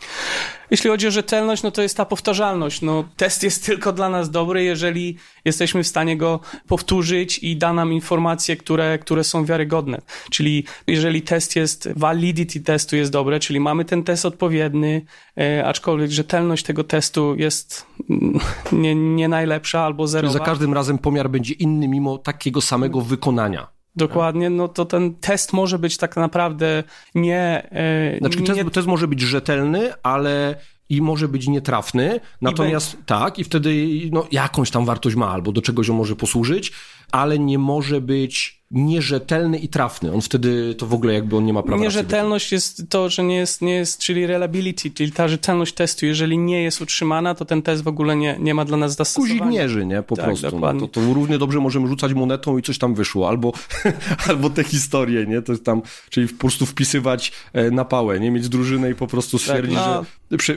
Jeśli 0.71 0.90
chodzi 0.90 1.07
o 1.09 1.11
rzetelność, 1.11 1.62
no 1.62 1.71
to 1.71 1.83
jest 1.83 1.97
ta 1.97 2.05
powtarzalność. 2.05 2.83
No, 2.83 3.05
test 3.16 3.42
jest 3.42 3.66
tylko 3.66 3.92
dla 3.92 4.09
nas 4.09 4.31
dobry, 4.31 4.64
jeżeli 4.64 5.16
jesteśmy 5.45 5.83
w 5.83 5.87
stanie 5.87 6.16
go 6.16 6.40
powtórzyć 6.68 7.38
i 7.38 7.57
da 7.57 7.73
nam 7.73 7.92
informacje, 7.92 8.57
które, 8.57 8.99
które 8.99 9.25
są 9.25 9.45
wiarygodne. 9.45 10.01
Czyli 10.31 10.64
jeżeli 10.87 11.23
test 11.23 11.57
jest, 11.57 11.88
validity 11.97 12.61
testu 12.61 12.97
jest 12.97 13.12
dobre, 13.12 13.40
czyli 13.40 13.61
mamy 13.61 13.85
ten 13.85 14.05
test 14.05 14.27
odpowiedni, 14.27 15.05
e, 15.38 15.64
aczkolwiek 15.66 16.11
rzetelność 16.11 16.64
tego 16.64 16.85
testu 16.85 17.35
jest 17.35 17.87
mm, 18.11 18.38
nie, 18.73 18.95
nie 18.95 19.29
najlepsza 19.29 19.81
albo 19.81 20.07
zerowa. 20.07 20.33
Czyli 20.33 20.38
za 20.38 20.45
każdym 20.45 20.75
razem 20.75 20.99
pomiar 20.99 21.31
będzie 21.31 21.55
inny 21.55 21.88
mimo 21.88 22.18
takiego 22.18 22.61
samego 22.61 23.01
wykonania. 23.01 23.82
Dokładnie, 23.96 24.50
no 24.50 24.68
to 24.68 24.85
ten 24.85 25.14
test 25.14 25.52
może 25.52 25.78
być 25.78 25.96
tak 25.96 26.16
naprawdę 26.16 26.85
nie... 27.14 27.68
E, 27.70 28.18
Znaczy 28.18 28.40
nie, 28.40 28.46
test, 28.46 28.70
test 28.72 28.88
może 28.88 29.09
być 29.09 29.20
rzetelny, 29.20 29.92
ale 30.02 30.55
i 30.88 31.02
może 31.02 31.28
być 31.28 31.48
nietrafny, 31.48 32.20
natomiast 32.40 32.96
tak, 33.07 33.38
i 33.38 33.44
wtedy 33.44 33.87
no, 34.12 34.26
jakąś 34.33 34.70
tam 34.70 34.85
wartość 34.85 35.16
ma, 35.16 35.28
albo 35.28 35.52
do 35.52 35.62
czegoś 35.62 35.90
on 35.90 35.96
może 35.96 36.16
posłużyć, 36.16 36.72
ale 37.12 37.38
nie 37.38 37.59
może 37.59 38.00
być 38.00 38.62
nierzetelny 38.73 39.59
i 39.59 39.69
trafny. 39.69 40.13
On 40.13 40.21
wtedy 40.21 40.75
to 40.75 40.87
w 40.87 40.95
ogóle 40.95 41.15
jakby 41.15 41.37
on 41.37 41.45
nie 41.45 41.53
ma 41.53 41.63
prawa. 41.63 41.83
Nierzetelność 41.83 42.53
jest 42.53 42.83
to, 42.89 43.09
że 43.09 43.25
nie 43.25 43.37
jest, 43.37 43.63
nie 43.63 43.75
jest, 43.75 43.99
czyli 43.99 44.27
reliability, 44.27 44.91
czyli 44.91 45.13
ta 45.13 45.29
rzetelność 45.29 45.75
testu. 45.75 46.07
Jeżeli 46.07 46.39
nie 46.39 46.63
jest 46.63 46.81
utrzymana, 46.81 47.35
to 47.35 47.45
ten 47.45 47.63
test 47.63 47.83
w 47.83 47.89
ogóle 47.89 48.17
nie, 48.17 48.37
nie 48.41 48.55
ma 48.55 48.65
dla 48.65 48.77
nas 48.77 48.97
zastosowania. 48.97 49.39
Guzik 49.39 49.53
mierzy, 49.53 49.87
nie? 49.87 50.03
Po 50.03 50.17
tak, 50.17 50.25
prostu. 50.25 50.51
Dokładnie. 50.51 50.81
No, 50.81 50.89
to, 50.89 51.01
to 51.01 51.15
równie 51.15 51.39
dobrze 51.39 51.61
możemy 51.61 51.89
rzucać 51.89 52.15
monetą 52.15 52.59
i 52.59 52.63
coś 52.63 52.79
tam 52.79 52.95
wyszło. 52.95 53.29
Albo, 53.29 53.53
albo 54.29 54.51
te 54.51 54.65
historie, 54.65 55.27
nie? 55.27 55.43
To 55.43 55.53
jest 55.53 55.65
tam, 55.65 55.83
czyli 56.11 56.29
po 56.29 56.41
prostu 56.41 56.67
wpisywać 56.67 57.33
e, 57.53 57.71
na 57.71 57.85
pałę, 57.85 58.21
nie? 58.21 58.31
Mieć 58.31 58.49
drużynę 58.49 58.91
i 58.91 58.95
po 58.95 59.07
prostu 59.07 59.39
stwierdzić, 59.39 59.75
tak, 59.79 59.87
no. 59.87 60.03
że 60.03 60.07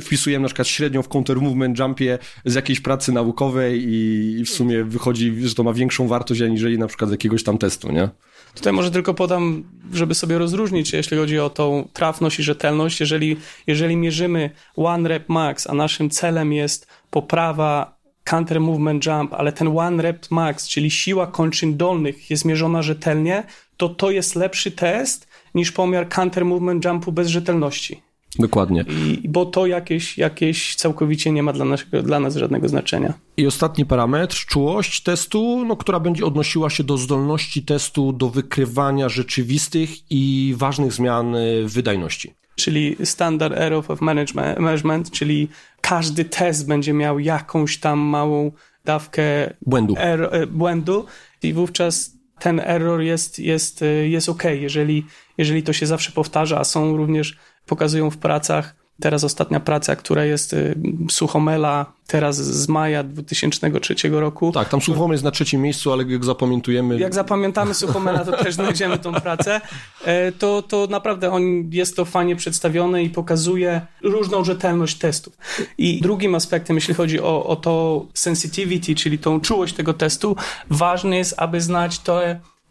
wpisujemy 0.01 0.41
na 0.41 0.47
przykład 0.47 0.67
średnią 0.67 1.01
w 1.01 1.07
counter 1.07 1.41
movement 1.41 1.79
jumpie 1.79 2.19
z 2.45 2.55
jakiejś 2.55 2.79
pracy 2.79 3.11
naukowej 3.11 3.83
i, 3.87 4.43
w 4.45 4.49
sumie 4.49 4.83
wychodzi, 4.83 5.35
że 5.41 5.55
to 5.55 5.63
ma 5.63 5.73
większą 5.73 6.07
wartość 6.07 6.41
aniżeli 6.41 6.79
na 6.79 6.87
przykład 6.87 7.09
z 7.09 7.11
jakiegoś 7.11 7.43
tam 7.43 7.57
testu, 7.57 7.91
nie? 7.91 8.09
Tutaj 8.55 8.73
może 8.73 8.91
tylko 8.91 9.13
podam, 9.13 9.63
żeby 9.93 10.15
sobie 10.15 10.37
rozróżnić, 10.37 10.93
jeśli 10.93 11.17
chodzi 11.17 11.39
o 11.39 11.49
tą 11.49 11.89
trafność 11.93 12.39
i 12.39 12.43
rzetelność. 12.43 12.99
Jeżeli, 12.99 13.37
jeżeli 13.67 13.97
mierzymy 13.97 14.49
one 14.75 15.09
rep 15.09 15.29
max, 15.29 15.69
a 15.69 15.73
naszym 15.73 16.09
celem 16.09 16.53
jest 16.53 16.87
poprawa 17.09 17.97
counter 18.23 18.61
movement 18.61 19.05
jump, 19.05 19.33
ale 19.33 19.51
ten 19.51 19.67
one 19.77 20.03
rep 20.03 20.31
max, 20.31 20.67
czyli 20.67 20.91
siła 20.91 21.27
kończyn 21.27 21.77
dolnych 21.77 22.29
jest 22.29 22.45
mierzona 22.45 22.81
rzetelnie, 22.81 23.43
to 23.77 23.89
to 23.89 24.11
jest 24.11 24.35
lepszy 24.35 24.71
test 24.71 25.27
niż 25.55 25.71
pomiar 25.71 26.09
counter 26.09 26.45
movement 26.45 26.85
jumpu 26.85 27.11
bez 27.11 27.27
rzetelności. 27.27 28.01
Dokładnie. 28.39 28.85
I, 28.87 29.29
bo 29.29 29.45
to 29.45 29.65
jakieś, 29.65 30.17
jakieś 30.17 30.75
całkowicie 30.75 31.31
nie 31.31 31.43
ma 31.43 31.53
dla, 31.53 31.65
naszego, 31.65 32.03
dla 32.03 32.19
nas 32.19 32.35
żadnego 32.35 32.69
znaczenia. 32.69 33.13
I 33.37 33.47
ostatni 33.47 33.85
parametr, 33.85 34.45
czułość 34.45 35.03
testu, 35.03 35.65
no, 35.65 35.75
która 35.75 35.99
będzie 35.99 36.25
odnosiła 36.25 36.69
się 36.69 36.83
do 36.83 36.97
zdolności 36.97 37.63
testu 37.63 38.13
do 38.13 38.29
wykrywania 38.29 39.09
rzeczywistych 39.09 40.11
i 40.11 40.53
ważnych 40.57 40.93
zmian 40.93 41.35
y, 41.35 41.65
wydajności. 41.67 42.33
Czyli 42.55 42.95
standard 43.03 43.57
error 43.57 43.83
of 43.87 44.01
management, 44.01 44.59
management, 44.59 45.11
czyli 45.11 45.47
każdy 45.81 46.25
test 46.25 46.67
będzie 46.67 46.93
miał 46.93 47.19
jakąś 47.19 47.77
tam 47.77 47.99
małą 47.99 48.51
dawkę 48.85 49.53
błędu, 49.61 49.95
er, 49.97 50.47
błędu 50.51 51.05
i 51.43 51.53
wówczas 51.53 52.15
ten 52.39 52.59
error 52.59 53.01
jest, 53.01 53.39
jest, 53.39 53.81
y, 53.81 54.09
jest 54.09 54.29
ok, 54.29 54.43
jeżeli, 54.43 55.05
jeżeli 55.37 55.63
to 55.63 55.73
się 55.73 55.85
zawsze 55.85 56.11
powtarza, 56.11 56.59
a 56.59 56.63
są 56.63 56.97
również 56.97 57.37
pokazują 57.65 58.09
w 58.09 58.17
pracach. 58.17 58.75
Teraz 58.99 59.23
ostatnia 59.23 59.59
praca, 59.59 59.95
która 59.95 60.25
jest 60.25 60.53
y, 60.53 60.75
Suchomela, 61.09 61.85
teraz 62.07 62.35
z 62.35 62.67
maja 62.67 63.03
2003 63.03 63.95
roku. 64.09 64.51
Tak, 64.51 64.69
tam 64.69 64.81
Suchomel 64.81 65.11
jest 65.11 65.23
na 65.23 65.31
trzecim 65.31 65.61
miejscu, 65.61 65.93
ale 65.93 66.03
jak 66.03 66.25
zapamiętujemy... 66.25 66.99
Jak 66.99 67.13
zapamiętamy 67.13 67.73
Suchomela, 67.73 68.25
to 68.25 68.31
też 68.43 68.55
znajdziemy 68.55 68.99
tą 68.99 69.13
pracę. 69.13 69.61
E, 70.05 70.31
to, 70.31 70.61
to 70.61 70.87
naprawdę 70.89 71.31
on, 71.31 71.43
jest 71.71 71.95
to 71.95 72.05
fajnie 72.05 72.35
przedstawione 72.35 73.03
i 73.03 73.09
pokazuje 73.09 73.81
różną 74.03 74.43
rzetelność 74.43 74.97
testów. 74.97 75.37
I 75.77 76.01
drugim 76.01 76.35
aspektem, 76.35 76.75
jeśli 76.75 76.93
chodzi 76.93 77.21
o, 77.21 77.45
o 77.45 77.55
to 77.55 78.05
sensitivity, 78.13 78.95
czyli 78.95 79.17
tą 79.17 79.41
czułość 79.41 79.73
tego 79.73 79.93
testu, 79.93 80.35
ważne 80.69 81.17
jest, 81.17 81.33
aby 81.37 81.61
znać 81.61 81.99
to 81.99 82.21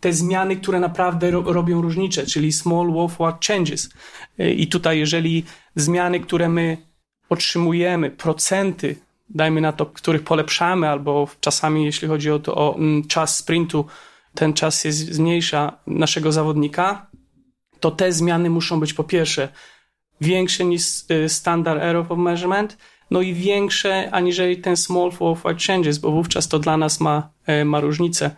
te 0.05 0.13
zmiany, 0.13 0.57
które 0.57 0.81
naprawdę 0.81 1.31
ro 1.31 1.43
robią 1.43 1.83
różnicę, 1.83 2.27
czyli 2.27 2.53
small 2.53 2.93
worthwhile 2.93 3.39
changes. 3.47 3.91
I 4.57 4.67
tutaj, 4.69 4.99
jeżeli 4.99 5.45
zmiany, 5.77 6.21
które 6.21 6.49
my 6.49 6.77
otrzymujemy, 7.29 8.11
procenty, 8.11 8.97
dajmy 9.29 9.61
na 9.61 9.73
to, 9.73 9.87
których 9.87 10.23
polepszamy, 10.23 10.89
albo 10.89 11.29
czasami, 11.41 11.85
jeśli 11.85 12.09
chodzi 12.09 12.31
o, 12.31 12.39
to, 12.39 12.55
o 12.55 12.77
mm, 12.77 13.07
czas 13.07 13.37
sprintu, 13.37 13.87
ten 14.35 14.53
czas 14.53 14.85
jest 14.85 14.99
zmniejsza 14.99 15.79
naszego 15.87 16.33
zawodnika, 16.33 17.07
to 17.81 17.91
te 17.91 18.13
zmiany 18.13 18.51
muszą 18.51 18.81
być 18.81 18.95
po 18.95 19.05
pierwsze 19.05 19.49
większe 20.21 20.65
niż 20.65 20.83
y, 21.11 21.29
standard 21.29 21.83
error 21.83 22.07
of 22.09 22.19
measurement, 22.19 22.77
no 23.11 23.21
i 23.21 23.35
większe 23.35 24.11
aniżeli 24.11 24.57
ten 24.57 24.77
small 24.77 25.11
worthwhile 25.11 25.57
changes, 25.67 25.99
bo 25.99 26.11
wówczas 26.11 26.49
to 26.49 26.59
dla 26.59 26.77
nas 26.77 27.01
ma, 27.01 27.31
e, 27.47 27.65
ma 27.65 27.81
różnicę. 27.81 28.31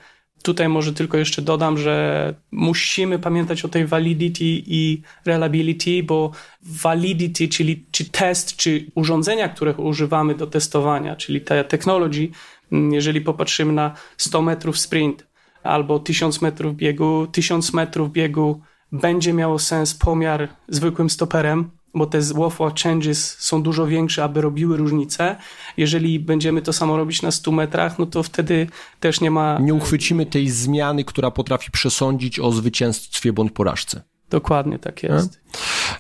Tutaj 0.47 0.69
może 0.69 0.93
tylko 0.93 1.19
jeszcze 1.19 1.43
dodam, 1.43 1.79
że 1.79 2.35
musimy 2.51 3.19
pamiętać 3.19 3.65
o 3.65 3.69
tej 3.69 3.87
validity 3.87 4.45
i 4.45 5.03
reliability, 5.25 6.03
bo 6.03 6.31
validity, 6.63 7.49
czyli 7.49 7.85
czy 7.91 8.05
test, 8.05 8.57
czy 8.57 8.91
urządzenia, 8.95 9.49
których 9.49 9.79
używamy 9.79 10.35
do 10.35 10.47
testowania, 10.47 11.17
czyli 11.17 11.41
te 11.41 11.65
technology, 11.65 12.29
mm, 12.73 12.93
jeżeli 12.93 13.21
popatrzymy 13.21 13.73
na 13.73 13.95
100 14.17 14.43
metrów 14.43 14.79
sprint 14.79 15.27
albo 15.63 15.99
1000 15.99 16.43
metrów 16.43 16.77
biegu, 16.77 17.27
1000 17.33 17.73
metrów 17.73 18.13
biegu 18.13 18.61
będzie 18.93 19.33
miało 19.33 19.59
sens 19.59 19.95
pomiar 19.95 20.49
zwykłym 20.69 21.11
stoperem, 21.11 21.71
bo 21.97 22.07
te 22.07 22.21
worthwhile 22.21 22.73
changes 22.83 23.39
są 23.39 23.63
dużo 23.63 23.87
większe, 23.87 24.25
aby 24.25 24.41
robiły 24.41 24.77
różnicę. 24.77 25.37
Jeżeli 25.77 26.21
będziemy 26.21 26.63
to 26.63 26.73
samo 26.73 26.97
robić 26.97 27.23
na 27.23 27.31
100 27.31 27.53
metrach, 27.53 27.99
no 27.99 28.07
to 28.07 28.23
wtedy 28.23 28.67
też 29.01 29.21
nie 29.21 29.31
ma... 29.31 29.59
Nie 29.59 29.75
uchwycimy 29.75 30.27
tej 30.27 30.49
zmiany, 30.49 31.05
która 31.05 31.31
potrafi 31.31 31.71
przesądzić 31.71 32.41
o 32.41 32.53
zwycięstwie 32.53 33.33
bądź 33.33 33.53
porażce. 33.53 34.03
Dokładnie 34.31 34.79
tak 34.79 35.03
jest. 35.03 35.41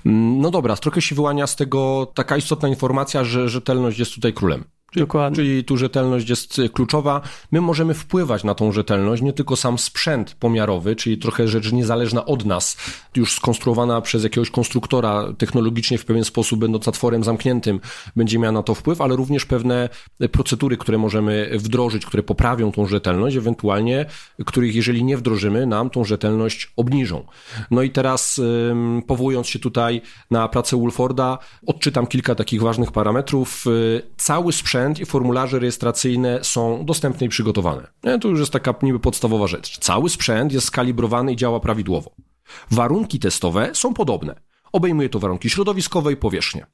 No 0.05 0.51
dobra, 0.51 0.77
trochę 0.77 1.03
się 1.03 1.15
wyłania 1.15 1.47
z 1.47 1.57
tego 1.57 2.13
taka 2.15 2.37
istotna 2.37 2.69
informacja, 2.69 3.25
że 3.25 3.49
rzetelność 3.49 3.99
jest 3.99 4.15
tutaj 4.15 4.33
królem. 4.33 4.65
Dokładnie. 4.95 5.37
Czyli 5.37 5.65
tu 5.65 5.77
rzetelność 5.77 6.31
jest 6.31 6.61
kluczowa. 6.73 7.21
My 7.53 7.61
możemy 7.61 7.95
wpływać 7.95 8.45
na 8.45 8.55
tą 8.55 8.73
rzetelność, 8.73 9.23
nie 9.23 9.33
tylko 9.33 9.57
sam 9.57 9.79
sprzęt 9.79 10.35
pomiarowy, 10.35 10.97
czyli 10.97 11.19
trochę 11.19 11.49
rzecz 11.49 11.73
niezależna 11.73 12.25
od 12.27 12.45
nas, 12.45 12.77
już 13.17 13.33
skonstruowana 13.33 14.01
przez 14.01 14.25
jakiegoś 14.25 14.51
konstruktora 14.51 15.33
technologicznie 15.39 15.99
w 15.99 16.05
pewien 16.05 16.25
sposób, 16.25 16.61
będąc 16.61 16.85
zatworem 16.85 17.25
zamkniętym, 17.25 17.81
będzie 18.17 18.39
miała 18.39 18.53
na 18.53 18.63
to 18.63 18.75
wpływ, 18.75 19.01
ale 19.01 19.17
również 19.17 19.45
pewne 19.45 19.89
procedury, 20.33 20.77
które 20.77 20.99
możemy 20.99 21.51
wdrożyć, 21.55 22.07
które 22.07 22.23
poprawią 22.23 22.73
tą 22.73 22.87
rzetelność, 22.87 23.37
ewentualnie 23.37 24.07
których 24.47 24.75
jeżeli 24.75 25.05
nie 25.05 25.17
wdrożymy, 25.17 25.67
nam 25.67 25.91
tą 25.91 26.05
rzetelność 26.05 26.73
obniżą. 26.77 27.27
No 27.71 27.83
i 27.83 27.91
teraz 27.91 28.41
powołując 29.07 29.47
się 29.47 29.59
tutaj 29.59 30.03
na 30.31 30.49
pracę 30.49 30.77
Wolforda, 30.77 31.39
odczytam 31.67 32.07
kilka 32.07 32.35
takich 32.35 32.63
ważnych 32.63 32.93
parametrów. 32.93 33.65
Cały 34.17 34.53
sprzęt 34.53 34.76
sprzęt 34.77 35.01
i 35.01 35.07
formularze 35.07 35.59
rejestracyjne 35.59 36.45
są 36.45 36.85
dostępne 36.85 37.27
i 37.27 37.29
przygotowane. 37.29 37.87
To 38.21 38.29
już 38.29 38.41
jest 38.41 38.53
taka 38.53 38.75
niby 38.83 39.01
podstawowa 39.01 39.47
rzecz. 39.47 39.79
Cały 39.79 40.11
sprzęt 40.11 40.53
jest 40.53 40.67
skalibrowany 40.67 41.33
i 41.33 41.37
działa 41.37 41.61
prawidłowo. 41.61 42.11
Warunki 42.71 43.19
testowe 43.19 43.71
są 43.73 43.95
podobne. 43.95 44.41
Obejmuje 44.73 45.09
to 45.09 45.19
warunki 45.19 45.51
środowiskowe 45.51 46.13
i 46.13 46.17
powierzchnie. 46.17 46.67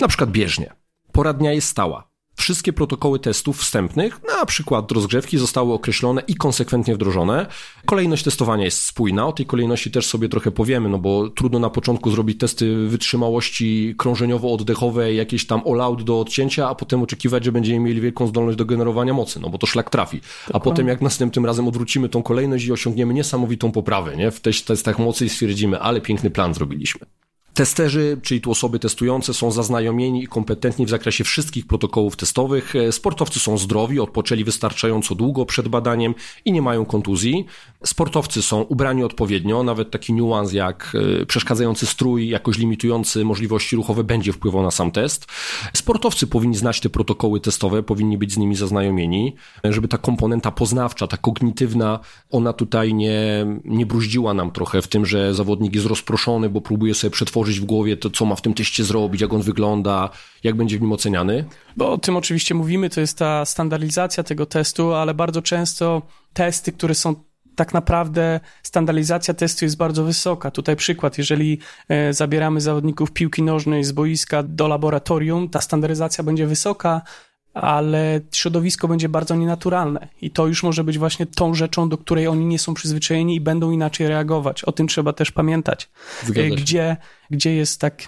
Na 0.00 0.08
przykład 0.08 0.30
bieżnie. 0.30 0.72
Pora 1.12 1.32
dnia 1.32 1.52
jest 1.52 1.68
stała. 1.68 2.10
Wszystkie 2.44 2.72
protokoły 2.72 3.18
testów 3.18 3.58
wstępnych, 3.58 4.20
na 4.38 4.46
przykład 4.46 4.92
rozgrzewki, 4.92 5.38
zostały 5.38 5.72
określone 5.72 6.22
i 6.28 6.34
konsekwentnie 6.34 6.94
wdrożone. 6.94 7.46
Kolejność 7.86 8.24
testowania 8.24 8.64
jest 8.64 8.82
spójna, 8.82 9.26
o 9.26 9.32
tej 9.32 9.46
kolejności 9.46 9.90
też 9.90 10.06
sobie 10.06 10.28
trochę 10.28 10.50
powiemy, 10.50 10.88
no 10.88 10.98
bo 10.98 11.30
trudno 11.30 11.58
na 11.58 11.70
początku 11.70 12.10
zrobić 12.10 12.38
testy 12.38 12.88
wytrzymałości 12.88 13.94
krążeniowo-oddechowej, 13.98 15.14
jakieś 15.14 15.46
tam 15.46 15.62
all-out 15.66 16.02
do 16.02 16.20
odcięcia, 16.20 16.68
a 16.68 16.74
potem 16.74 17.02
oczekiwać, 17.02 17.44
że 17.44 17.52
będziemy 17.52 17.80
mieli 17.80 18.00
wielką 18.00 18.26
zdolność 18.26 18.58
do 18.58 18.64
generowania 18.64 19.14
mocy, 19.14 19.40
no 19.40 19.50
bo 19.50 19.58
to 19.58 19.66
szlak 19.66 19.90
trafi. 19.90 20.20
A 20.52 20.60
potem 20.60 20.88
jak 20.88 21.00
następnym 21.00 21.46
razem 21.46 21.68
odwrócimy 21.68 22.08
tą 22.08 22.22
kolejność 22.22 22.64
i 22.64 22.72
osiągniemy 22.72 23.14
niesamowitą 23.14 23.72
poprawę, 23.72 24.16
nie? 24.16 24.30
W 24.30 24.40
testach 24.40 24.98
mocy 24.98 25.26
i 25.26 25.28
stwierdzimy, 25.28 25.80
ale 25.80 26.00
piękny 26.00 26.30
plan 26.30 26.54
zrobiliśmy. 26.54 27.06
Testerzy, 27.54 28.18
czyli 28.22 28.40
tu 28.40 28.50
osoby 28.50 28.78
testujące, 28.78 29.34
są 29.34 29.50
zaznajomieni 29.50 30.22
i 30.22 30.26
kompetentni 30.26 30.86
w 30.86 30.88
zakresie 30.88 31.24
wszystkich 31.24 31.66
protokołów 31.66 32.16
testowych. 32.16 32.76
E, 32.76 32.92
sportowcy 32.92 33.40
są 33.40 33.58
zdrowi, 33.58 34.00
odpoczęli 34.00 34.44
wystarczająco 34.44 35.14
długo 35.14 35.46
przed 35.46 35.68
badaniem 35.68 36.14
i 36.44 36.52
nie 36.52 36.62
mają 36.62 36.84
kontuzji. 36.84 37.46
Sportowcy 37.86 38.42
są 38.42 38.62
ubrani 38.62 39.04
odpowiednio, 39.04 39.62
nawet 39.62 39.90
taki 39.90 40.12
niuans 40.12 40.52
jak 40.52 40.96
e, 41.22 41.26
przeszkadzający 41.26 41.86
strój, 41.86 42.28
jakoś 42.28 42.58
limitujący 42.58 43.24
możliwości 43.24 43.76
ruchowe 43.76 44.04
będzie 44.04 44.32
wpływał 44.32 44.62
na 44.62 44.70
sam 44.70 44.90
test. 44.90 45.26
Sportowcy 45.74 46.26
powinni 46.26 46.56
znać 46.56 46.80
te 46.80 46.88
protokoły 46.88 47.40
testowe, 47.40 47.82
powinni 47.82 48.18
być 48.18 48.32
z 48.32 48.36
nimi 48.36 48.56
zaznajomieni, 48.56 49.34
żeby 49.64 49.88
ta 49.88 49.98
komponenta 49.98 50.50
poznawcza, 50.50 51.06
ta 51.06 51.16
kognitywna, 51.16 52.00
ona 52.30 52.52
tutaj 52.52 52.94
nie, 52.94 53.46
nie 53.64 53.86
bruździła 53.86 54.34
nam 54.34 54.50
trochę 54.50 54.82
w 54.82 54.88
tym, 54.88 55.06
że 55.06 55.34
zawodnik 55.34 55.74
jest 55.74 55.86
rozproszony, 55.86 56.48
bo 56.48 56.60
próbuje 56.60 56.94
sobie 56.94 57.10
przetworzyć 57.10 57.60
w 57.60 57.64
głowie 57.64 57.96
to, 57.96 58.10
co 58.10 58.24
ma 58.24 58.34
w 58.34 58.42
tym 58.42 58.54
teście 58.54 58.84
zrobić, 58.84 59.20
jak 59.20 59.32
on 59.32 59.42
wygląda, 59.42 60.10
jak 60.44 60.56
będzie 60.56 60.78
w 60.78 60.80
nim 60.80 60.92
oceniany? 60.92 61.44
Bo 61.76 61.92
o 61.92 61.98
tym 61.98 62.16
oczywiście 62.16 62.54
mówimy, 62.54 62.90
to 62.90 63.00
jest 63.00 63.18
ta 63.18 63.44
standaryzacja 63.44 64.22
tego 64.22 64.46
testu, 64.46 64.92
ale 64.92 65.14
bardzo 65.14 65.42
często 65.42 66.02
testy, 66.32 66.72
które 66.72 66.94
są 66.94 67.14
tak 67.56 67.74
naprawdę 67.74 68.40
standaryzacja 68.62 69.34
testu 69.34 69.64
jest 69.64 69.76
bardzo 69.76 70.04
wysoka. 70.04 70.50
Tutaj 70.50 70.76
przykład, 70.76 71.18
jeżeli 71.18 71.58
e, 71.88 72.12
zabieramy 72.12 72.60
zawodników 72.60 73.12
piłki 73.12 73.42
nożnej 73.42 73.84
z 73.84 73.92
boiska 73.92 74.42
do 74.42 74.68
laboratorium, 74.68 75.48
ta 75.48 75.60
standaryzacja 75.60 76.24
będzie 76.24 76.46
wysoka, 76.46 77.02
ale 77.54 78.20
środowisko 78.32 78.88
będzie 78.88 79.08
bardzo 79.08 79.36
nienaturalne 79.36 80.08
i 80.22 80.30
to 80.30 80.46
już 80.46 80.62
może 80.62 80.84
być 80.84 80.98
właśnie 80.98 81.26
tą 81.26 81.54
rzeczą, 81.54 81.88
do 81.88 81.98
której 81.98 82.26
oni 82.26 82.46
nie 82.46 82.58
są 82.58 82.74
przyzwyczajeni 82.74 83.36
i 83.36 83.40
będą 83.40 83.70
inaczej 83.70 84.08
reagować. 84.08 84.64
O 84.64 84.72
tym 84.72 84.88
trzeba 84.88 85.12
też 85.12 85.30
pamiętać. 85.30 85.90
Gdzie, 86.56 86.96
gdzie 87.30 87.54
jest 87.54 87.80
tak 87.80 88.02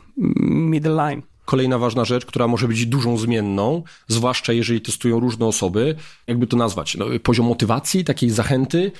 middle 0.50 0.94
line. 0.94 1.22
Kolejna 1.46 1.78
ważna 1.78 2.04
rzecz, 2.04 2.26
która 2.26 2.48
może 2.48 2.68
być 2.68 2.86
dużą 2.86 3.18
zmienną, 3.18 3.82
zwłaszcza 4.08 4.52
jeżeli 4.52 4.80
testują 4.80 5.20
różne 5.20 5.46
osoby, 5.46 5.94
jakby 6.26 6.46
to 6.46 6.56
nazwać, 6.56 6.96
no, 6.96 7.06
poziom 7.22 7.46
motywacji, 7.46 8.04
takiej 8.04 8.30
zachęty. 8.30 8.92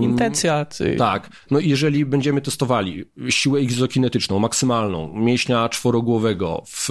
Intencja. 0.00 0.64
Ty. 0.64 0.96
Tak. 0.96 1.30
No 1.50 1.58
jeżeli 1.58 2.04
będziemy 2.06 2.40
testowali 2.40 3.04
siłę 3.28 3.60
egzokinetyczną, 3.60 4.38
maksymalną, 4.38 5.14
mięśnia 5.14 5.68
czworogłowego 5.68 6.62
w 6.66 6.88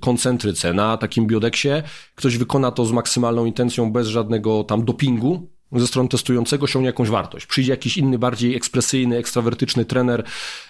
koncentryce 0.00 0.72
na 0.72 0.96
takim 0.96 1.26
biodeksie, 1.26 1.68
ktoś 2.14 2.38
wykona 2.38 2.70
to 2.70 2.84
z 2.84 2.92
maksymalną 2.92 3.44
intencją 3.44 3.92
bez 3.92 4.08
żadnego 4.08 4.64
tam 4.64 4.84
dopingu, 4.84 5.53
ze 5.72 5.86
strony 5.86 6.08
testującego 6.08 6.64
osiągnie 6.64 6.86
jakąś 6.86 7.08
wartość. 7.08 7.46
Przyjdzie 7.46 7.72
jakiś 7.72 7.96
inny, 7.96 8.18
bardziej 8.18 8.56
ekspresyjny, 8.56 9.16
ekstrawertyczny 9.16 9.84
trener 9.84 10.24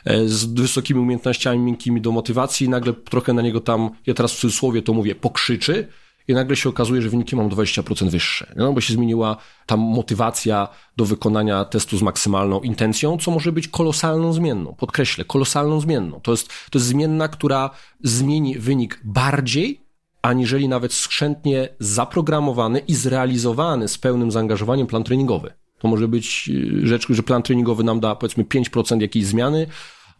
e, 0.05 0.29
z 0.29 0.45
wysokimi 0.45 1.01
umiejętnościami 1.01 1.59
miękkimi 1.59 2.01
do 2.01 2.13
motywacji 2.13 2.67
i 2.67 2.69
nagle 2.69 2.93
trochę 2.93 3.33
na 3.33 3.43
niego 3.43 3.61
tam, 3.61 3.91
ja 4.07 4.15
teraz 4.15 4.33
w 4.33 4.37
cudzysłowie 4.37 4.83
to 4.83 4.93
mówię, 4.93 5.15
pokrzyczy 5.15 5.89
i 6.29 6.35
nagle 6.35 6.57
się 6.57 6.69
okazuje, 6.69 7.03
że 7.03 7.09
wyniki 7.09 7.37
mam 7.37 7.49
20% 7.49 8.11
wyższe, 8.11 8.53
no 8.57 8.73
bo 8.73 8.81
się 8.81 8.93
zmieniła 8.93 9.37
tam 9.67 9.81
motywacja 9.81 10.69
do 10.97 11.05
wykonania 11.05 11.65
testu 11.65 11.99
z 11.99 12.03
maksymalną 12.03 12.61
intencją, 12.61 13.19
co 13.19 13.31
może 13.31 13.53
być 13.53 13.69
kolosalną 13.69 14.33
zmienną. 14.33 14.75
Podkreślę, 14.75 15.25
kolosalną 15.25 15.81
zmienną. 15.81 16.21
To 16.21 16.31
jest, 16.31 16.49
to 16.49 16.79
jest 16.79 16.89
zmienna, 16.89 17.29
która 17.29 17.71
zmieni 18.03 18.59
wynik 18.59 19.01
bardziej 19.05 19.84
aniżeli 20.25 20.69
nawet 20.69 20.93
skrzętnie 20.93 21.69
zaprogramowany 21.79 22.79
i 22.79 22.95
zrealizowany 22.95 23.89
z 23.89 23.99
pełnym 23.99 24.31
zaangażowaniem 24.31 24.87
plan 24.87 25.05
treningowy. 25.05 25.53
To 25.79 25.89
może 25.89 26.09
być 26.09 26.51
y, 26.83 26.87
rzecz, 26.87 27.07
że 27.11 27.23
plan 27.23 27.43
treningowy 27.43 27.85
nam 27.85 28.01
da 28.01 28.15
powiedzmy 28.15 28.45
5% 28.45 29.01
jakiejś 29.01 29.27
zmiany, 29.27 29.67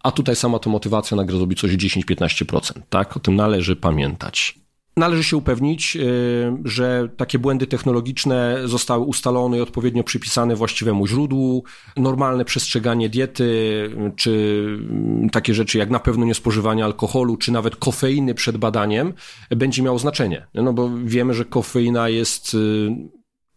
a 0.03 0.11
tutaj 0.11 0.37
sama 0.37 0.59
to 0.59 0.71
motywacja 0.71 1.17
nagle 1.17 1.37
zrobi 1.37 1.57
coś 1.57 1.71
10-15%, 1.71 2.73
tak? 2.91 3.17
O 3.17 3.21
tym 3.21 3.37
należy 3.37 3.77
pamiętać. 3.77 4.64
Należy 4.97 5.25
się 5.25 5.37
upewnić, 5.37 5.97
y, 5.97 6.57
że 6.65 7.09
takie 7.17 7.39
błędy 7.39 7.67
technologiczne 7.67 8.59
zostały 8.65 9.05
ustalone 9.05 9.59
i 9.59 9.61
odpowiednio 9.61 10.05
przypisane 10.05 10.57
właściwemu 10.57 11.07
źródłu. 11.07 11.65
Normalne 11.97 12.45
przestrzeganie 12.45 13.09
diety, 13.09 13.91
czy 14.17 14.67
mm, 14.91 15.31
takie 15.31 15.55
rzeczy 15.55 15.79
jak 15.79 15.91
na 15.91 15.99
pewno 15.99 16.25
niespożywanie 16.27 16.85
alkoholu, 16.85 17.37
czy 17.37 17.53
nawet 17.53 17.77
kofeiny 17.77 18.35
przed 18.35 18.57
badaniem 18.57 19.13
będzie 19.51 19.83
miało 19.83 19.99
znaczenie. 19.99 20.47
No 20.55 20.73
bo 20.73 20.91
wiemy, 21.05 21.35
że 21.35 21.45
kofeina 21.45 22.09
jest 22.09 22.55
y, 22.55 22.91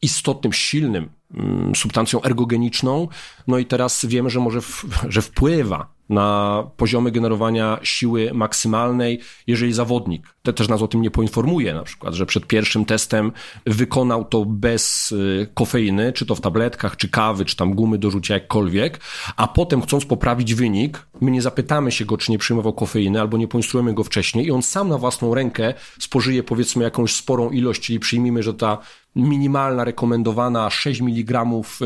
istotnym, 0.02 0.54
silnym 0.54 1.10
mm, 1.34 1.76
substancją 1.76 2.24
ergogeniczną, 2.24 3.08
no 3.48 3.58
i 3.58 3.66
teraz 3.66 4.06
wiemy, 4.06 4.30
że 4.30 4.40
może, 4.40 4.62
w, 4.62 4.86
że 5.10 5.22
wpływa 5.22 5.97
na 6.10 6.64
poziomy 6.78 7.12
generowania 7.12 7.80
siły 7.84 8.32
maksymalnej, 8.34 9.20
jeżeli 9.48 9.74
zawodnik 9.74 10.38
te 10.48 10.54
też 10.54 10.68
nas 10.68 10.82
o 10.82 10.88
tym 10.88 11.02
nie 11.02 11.12
poinformuje, 11.12 11.74
na 11.74 11.84
przykład, 11.84 12.14
że 12.14 12.26
przed 12.26 12.48
pierwszym 12.48 12.86
testem 12.86 13.32
wykonał 13.66 14.26
to 14.26 14.46
bez 14.46 15.12
y, 15.12 15.48
kofeiny, 15.54 16.14
czy 16.14 16.26
to 16.26 16.36
w 16.36 16.42
tabletkach, 16.42 16.98
czy 16.98 17.10
kawy, 17.10 17.46
czy 17.46 17.56
tam 17.56 17.74
gumy 17.74 17.98
do 17.98 18.12
rzucia 18.12 18.34
jakkolwiek, 18.34 19.00
a 19.36 19.48
potem 19.48 19.82
chcąc 19.82 20.06
poprawić 20.06 20.54
wynik, 20.54 21.08
my 21.22 21.32
nie 21.32 21.42
zapytamy 21.42 21.92
się 21.92 22.06
go, 22.06 22.18
czy 22.18 22.32
nie 22.32 22.38
przyjmował 22.38 22.74
kofeiny, 22.74 23.22
albo 23.22 23.38
nie 23.38 23.48
poinstruujemy 23.48 23.94
go 23.94 24.04
wcześniej 24.04 24.46
i 24.46 24.52
on 24.52 24.62
sam 24.62 24.90
na 24.90 24.98
własną 24.98 25.36
rękę 25.36 25.74
spożyje 26.00 26.44
powiedzmy 26.44 26.84
jakąś 26.84 27.16
sporą 27.16 27.50
ilość, 27.52 27.82
czyli 27.82 28.00
przyjmijmy, 28.00 28.44
że 28.44 28.54
ta 28.54 28.78
minimalna, 29.16 29.84
rekomendowana 29.84 30.70
6 30.70 31.02
mg 31.02 31.46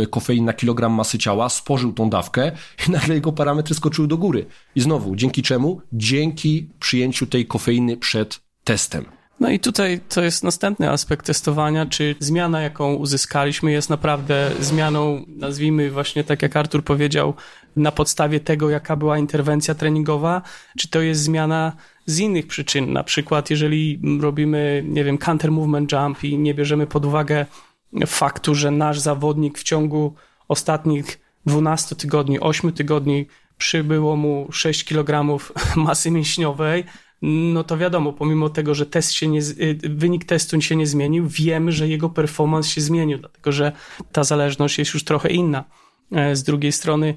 kofein 0.09 0.45
na 0.45 0.53
kilogram 0.53 0.93
masy 0.93 1.17
ciała, 1.17 1.49
spożył 1.49 1.93
tą 1.93 2.09
dawkę 2.09 2.51
i 2.87 2.91
nagle 2.97 3.15
jego 3.15 3.31
parametry 3.31 3.75
skoczyły 3.75 4.07
do 4.07 4.17
góry. 4.17 4.45
I 4.75 4.81
znowu, 4.81 5.15
dzięki 5.15 5.43
czemu? 5.43 5.81
Dzięki 5.93 6.69
przyjęciu 6.79 7.27
tej 7.27 7.45
kofeiny 7.45 7.97
przed 7.97 8.39
testem. 8.63 9.05
No 9.41 9.49
i 9.49 9.59
tutaj 9.59 9.99
to 10.09 10.23
jest 10.23 10.43
następny 10.43 10.89
aspekt 10.89 11.25
testowania, 11.25 11.85
czy 11.85 12.15
zmiana, 12.19 12.61
jaką 12.61 12.93
uzyskaliśmy, 12.93 13.71
jest 13.71 13.89
naprawdę 13.89 14.51
zmianą, 14.59 15.25
nazwijmy 15.27 15.91
właśnie 15.91 16.23
tak 16.23 16.41
jak 16.41 16.57
Artur 16.57 16.83
powiedział, 16.83 17.33
na 17.75 17.91
podstawie 17.91 18.39
tego, 18.39 18.69
jaka 18.69 18.95
była 18.95 19.17
interwencja 19.17 19.75
treningowa, 19.75 20.41
czy 20.77 20.89
to 20.89 21.01
jest 21.01 21.21
zmiana 21.21 21.75
z 22.05 22.19
innych 22.19 22.47
przyczyn. 22.47 22.93
Na 22.93 23.03
przykład, 23.03 23.49
jeżeli 23.49 24.01
robimy, 24.21 24.83
nie 24.87 25.03
wiem, 25.03 25.17
counter 25.17 25.51
movement 25.51 25.91
jump 25.91 26.23
i 26.23 26.37
nie 26.37 26.53
bierzemy 26.53 26.87
pod 26.87 27.05
uwagę 27.05 27.45
faktu, 28.07 28.55
że 28.55 28.71
nasz 28.71 28.99
zawodnik 28.99 29.57
w 29.57 29.63
ciągu 29.63 30.15
ostatnich 30.47 31.19
12 31.45 31.95
tygodni, 31.95 32.39
8 32.39 32.73
tygodni 32.73 33.25
przybyło 33.57 34.15
mu 34.15 34.47
6 34.51 34.83
kg 34.83 35.39
masy 35.75 36.11
mięśniowej, 36.11 36.83
no 37.53 37.63
to 37.63 37.77
wiadomo, 37.77 38.13
pomimo 38.13 38.49
tego, 38.49 38.75
że 38.75 38.85
test 38.85 39.11
się 39.11 39.27
nie, 39.27 39.39
y, 39.39 39.79
wynik 39.83 40.25
testu 40.25 40.61
się 40.61 40.75
nie 40.75 40.87
zmienił, 40.87 41.27
wiemy, 41.27 41.71
że 41.71 41.87
jego 41.87 42.09
performance 42.09 42.69
się 42.69 42.81
zmienił, 42.81 43.17
dlatego 43.17 43.51
że 43.51 43.71
ta 44.11 44.23
zależność 44.23 44.79
jest 44.79 44.93
już 44.93 45.03
trochę 45.03 45.29
inna. 45.29 45.63
E, 46.11 46.35
z 46.35 46.43
drugiej 46.43 46.71
strony 46.71 47.15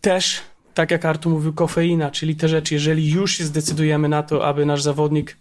też, 0.00 0.40
tak 0.74 0.90
jak 0.90 1.04
Artur 1.04 1.32
mówił, 1.32 1.52
kofeina, 1.52 2.10
czyli 2.10 2.36
te 2.36 2.48
rzeczy, 2.48 2.74
jeżeli 2.74 3.10
już 3.10 3.32
się 3.32 3.44
zdecydujemy 3.44 4.08
na 4.08 4.22
to, 4.22 4.46
aby 4.46 4.66
nasz 4.66 4.82
zawodnik 4.82 5.36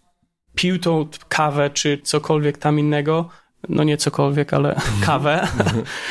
pił 0.56 0.80
tą 0.80 1.08
kawę 1.30 1.70
czy 1.70 2.02
cokolwiek 2.04 2.58
tam 2.58 2.80
innego, 2.80 3.30
no 3.70 3.84
nie 3.84 3.98
cokolwiek, 3.98 4.54
ale 4.54 4.82
kawę. 5.06 5.48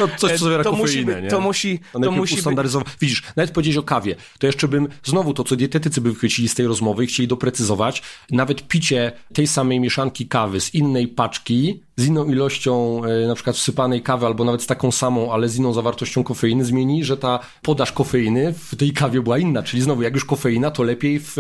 No 0.01 0.09
coś, 0.17 0.33
co 0.33 0.45
zawiera 0.45 0.65
to 0.65 0.71
kofeinę, 0.71 1.13
musi, 1.13 1.23
nie? 1.23 1.31
To 1.31 1.41
musi, 1.41 1.81
to 2.03 2.11
musi 2.13 2.35
ustandaryzować. 2.35 2.89
Być... 2.89 2.97
Widzisz, 3.01 3.23
nawet 3.37 3.51
powiedzieć 3.51 3.77
o 3.77 3.83
kawie, 3.83 4.17
to 4.39 4.47
jeszcze 4.47 4.69
bym, 4.69 4.89
znowu 5.05 5.35
to, 5.35 5.45
co 5.45 5.57
dietetycy 5.57 6.01
by 6.01 6.11
wychwycili 6.11 6.49
z 6.49 6.55
tej 6.55 6.67
rozmowy 6.67 7.05
i 7.05 7.07
chcieli 7.07 7.29
doprecyzować, 7.29 8.03
nawet 8.31 8.69
picie 8.69 9.13
tej 9.35 9.47
samej 9.47 9.81
mieszanki 9.81 10.29
kawy 10.29 10.61
z 10.61 10.75
innej 10.75 11.09
paczki, 11.09 11.83
z 11.97 12.07
inną 12.07 12.25
ilością 12.25 13.05
e, 13.05 13.27
na 13.27 13.35
przykład 13.35 13.57
wsypanej 13.57 14.03
kawy, 14.03 14.27
albo 14.27 14.45
nawet 14.45 14.63
z 14.63 14.67
taką 14.67 14.93
samą, 14.93 15.33
ale 15.33 15.49
z 15.49 15.57
inną 15.57 15.73
zawartością 15.73 16.25
kofeiny, 16.25 16.65
zmieni, 16.65 17.05
że 17.05 17.17
ta 17.17 17.39
podaż 17.63 17.93
kofeiny 17.93 18.53
w 18.53 18.77
tej 18.77 18.93
kawie 18.93 19.21
była 19.21 19.39
inna. 19.39 19.63
Czyli 19.63 19.83
znowu, 19.83 20.03
jak 20.03 20.15
już 20.15 20.25
kofeina, 20.25 20.71
to 20.71 20.83
lepiej 20.83 21.21
w 21.21 21.37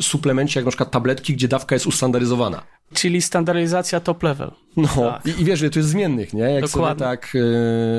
suplemencie, 0.00 0.60
jak 0.60 0.64
na 0.64 0.70
przykład 0.70 0.90
tabletki, 0.90 1.34
gdzie 1.34 1.48
dawka 1.48 1.74
jest 1.74 1.86
ustandaryzowana. 1.86 2.62
Czyli 2.94 3.22
standaryzacja 3.22 4.00
top 4.00 4.22
level. 4.22 4.50
No 4.76 4.88
tak. 4.88 5.26
i, 5.26 5.40
i 5.40 5.44
wiesz, 5.44 5.60
że 5.60 5.70
to 5.70 5.78
jest 5.78 5.88
zmiennych, 5.88 6.34
nie? 6.34 6.42
Jak 6.42 6.68
sobie 6.68 6.94
tak, 6.94 7.32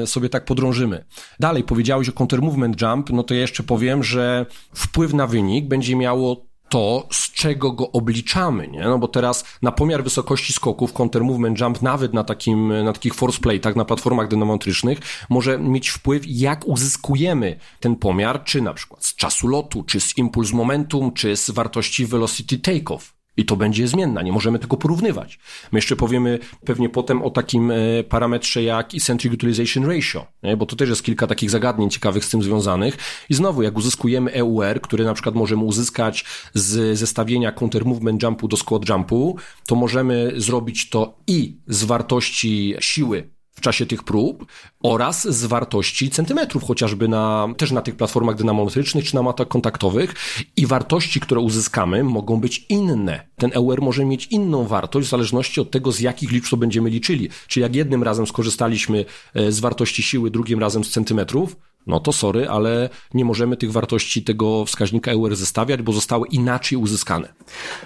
y, 0.04 0.08
sobie 0.08 0.30
tak 0.30 0.45
podrążymy. 0.45 1.06
Dalej 1.39 1.63
powiedziałeś 1.63 2.10
o 2.10 2.13
counter 2.13 2.42
movement 2.42 2.81
jump, 2.81 3.10
no 3.10 3.23
to 3.23 3.33
ja 3.33 3.39
jeszcze 3.39 3.63
powiem, 3.63 4.04
że 4.04 4.46
wpływ 4.75 5.13
na 5.13 5.27
wynik 5.27 5.67
będzie 5.67 5.96
miało 5.96 6.52
to, 6.71 7.08
z 7.12 7.31
czego 7.31 7.71
go 7.71 7.92
obliczamy, 7.92 8.67
nie? 8.67 8.81
No 8.81 9.00
bo 9.00 9.08
teraz 9.08 9.46
na 9.62 9.71
pomiar 9.71 10.04
wysokości 10.04 10.54
skoków 10.54 10.94
counter 10.94 11.23
movement 11.23 11.60
jump 11.60 11.81
nawet 11.81 12.13
na 12.13 12.23
takim, 12.23 12.83
na 12.83 12.94
takich 12.94 13.13
force 13.13 13.60
tak 13.62 13.75
na 13.75 13.85
platformach 13.85 14.27
dynamometrycznych 14.27 15.00
może 15.29 15.60
mieć 15.60 15.89
wpływ, 15.89 16.23
jak 16.27 16.67
uzyskujemy 16.67 17.60
ten 17.79 17.96
pomiar, 17.96 18.44
czy 18.44 18.62
na 18.62 18.73
przykład 18.73 19.06
z 19.06 19.15
czasu 19.15 19.48
lotu, 19.48 19.83
czy 19.83 20.00
z 20.00 20.17
impuls 20.17 20.52
momentum, 20.52 21.13
czy 21.13 21.37
z 21.37 21.50
wartości 21.50 22.06
velocity 22.06 22.60
takeoff. 22.60 23.21
I 23.38 23.46
to 23.46 23.56
będzie 23.56 23.88
zmienna, 23.88 24.21
nie 24.21 24.32
możemy 24.32 24.60
tego 24.60 24.77
porównywać. 24.77 25.40
My 25.71 25.77
jeszcze 25.77 25.96
powiemy 25.96 26.40
pewnie 26.65 26.90
potem 26.90 27.21
o 27.21 27.29
takim 27.29 27.71
e, 27.71 28.04
parametrze 28.10 28.63
jak 28.63 28.96
eccentric 28.96 29.34
utilization 29.34 29.86
ratio, 29.86 30.27
nie? 30.44 30.58
bo 30.58 30.65
to 30.65 30.75
też 30.75 30.90
jest 30.90 31.04
kilka 31.04 31.27
takich 31.27 31.50
zagadnień 31.50 31.90
ciekawych 31.90 32.25
z 32.25 32.29
tym 32.29 32.44
związanych. 32.44 32.98
I 33.29 33.34
znowu, 33.34 33.62
jak 33.62 33.77
uzyskujemy 33.77 34.34
EUR, 34.34 34.82
który 34.82 35.04
na 35.04 35.13
przykład 35.13 35.36
możemy 35.36 35.63
uzyskać 35.63 36.25
z 36.54 36.98
zestawienia 36.98 37.52
counter 37.52 37.86
movement 37.86 38.23
jumpu 38.23 38.48
do 38.48 38.58
squat 38.58 38.90
jumpu, 38.90 39.38
to 39.67 39.75
możemy 39.75 40.32
zrobić 40.36 40.90
to 40.90 41.17
i 41.27 41.58
z 41.67 41.84
wartości 41.84 42.75
siły 42.79 43.29
w 43.54 43.62
czasie 43.62 43.85
tych 43.85 44.04
prób 44.04 44.45
oraz 44.83 45.27
z 45.27 45.45
wartości 45.45 46.10
centymetrów, 46.10 46.63
chociażby 46.63 47.08
na, 47.08 47.47
też 47.58 47.71
na 47.71 47.81
tych 47.81 47.95
platformach 47.95 48.35
dynamometrycznych 48.35 49.06
czy 49.06 49.15
na 49.15 49.21
matach 49.21 49.47
kontaktowych 49.47 50.15
i 50.58 50.67
wartości, 50.67 51.19
które 51.19 51.41
uzyskamy 51.41 52.04
mogą 52.04 52.39
być 52.39 52.65
inne. 52.69 53.27
Ten 53.37 53.52
EUR 53.54 53.81
może 53.81 54.06
mieć 54.06 54.27
inną 54.27 54.67
wartość 54.67 55.08
w 55.08 55.12
zależności 55.12 55.62
od 55.62 55.71
tego, 55.71 55.91
z 55.91 55.99
jakich 55.99 56.31
liczb 56.31 56.49
to 56.49 56.58
będziemy 56.58 56.89
liczyli. 56.89 57.29
Czyli 57.47 57.62
jak 57.62 57.75
jednym 57.75 58.04
razem 58.04 58.27
skorzystaliśmy 58.27 59.06
e, 59.33 59.52
z 59.52 59.60
wartości 59.60 60.04
siły, 60.04 60.31
drugim 60.31 60.60
razem 60.60 60.83
z 60.83 60.89
centymetrów, 60.89 61.56
no 61.88 62.00
to 62.00 62.13
sorry, 62.13 62.50
ale 62.50 62.90
nie 63.13 63.25
możemy 63.25 63.58
tych 63.58 63.71
wartości 63.71 64.23
tego 64.23 64.65
wskaźnika 64.65 65.12
EUR 65.12 65.36
zestawiać, 65.36 65.82
bo 65.82 65.94
zostały 65.94 66.27
inaczej 66.27 66.77
uzyskane. 66.77 67.34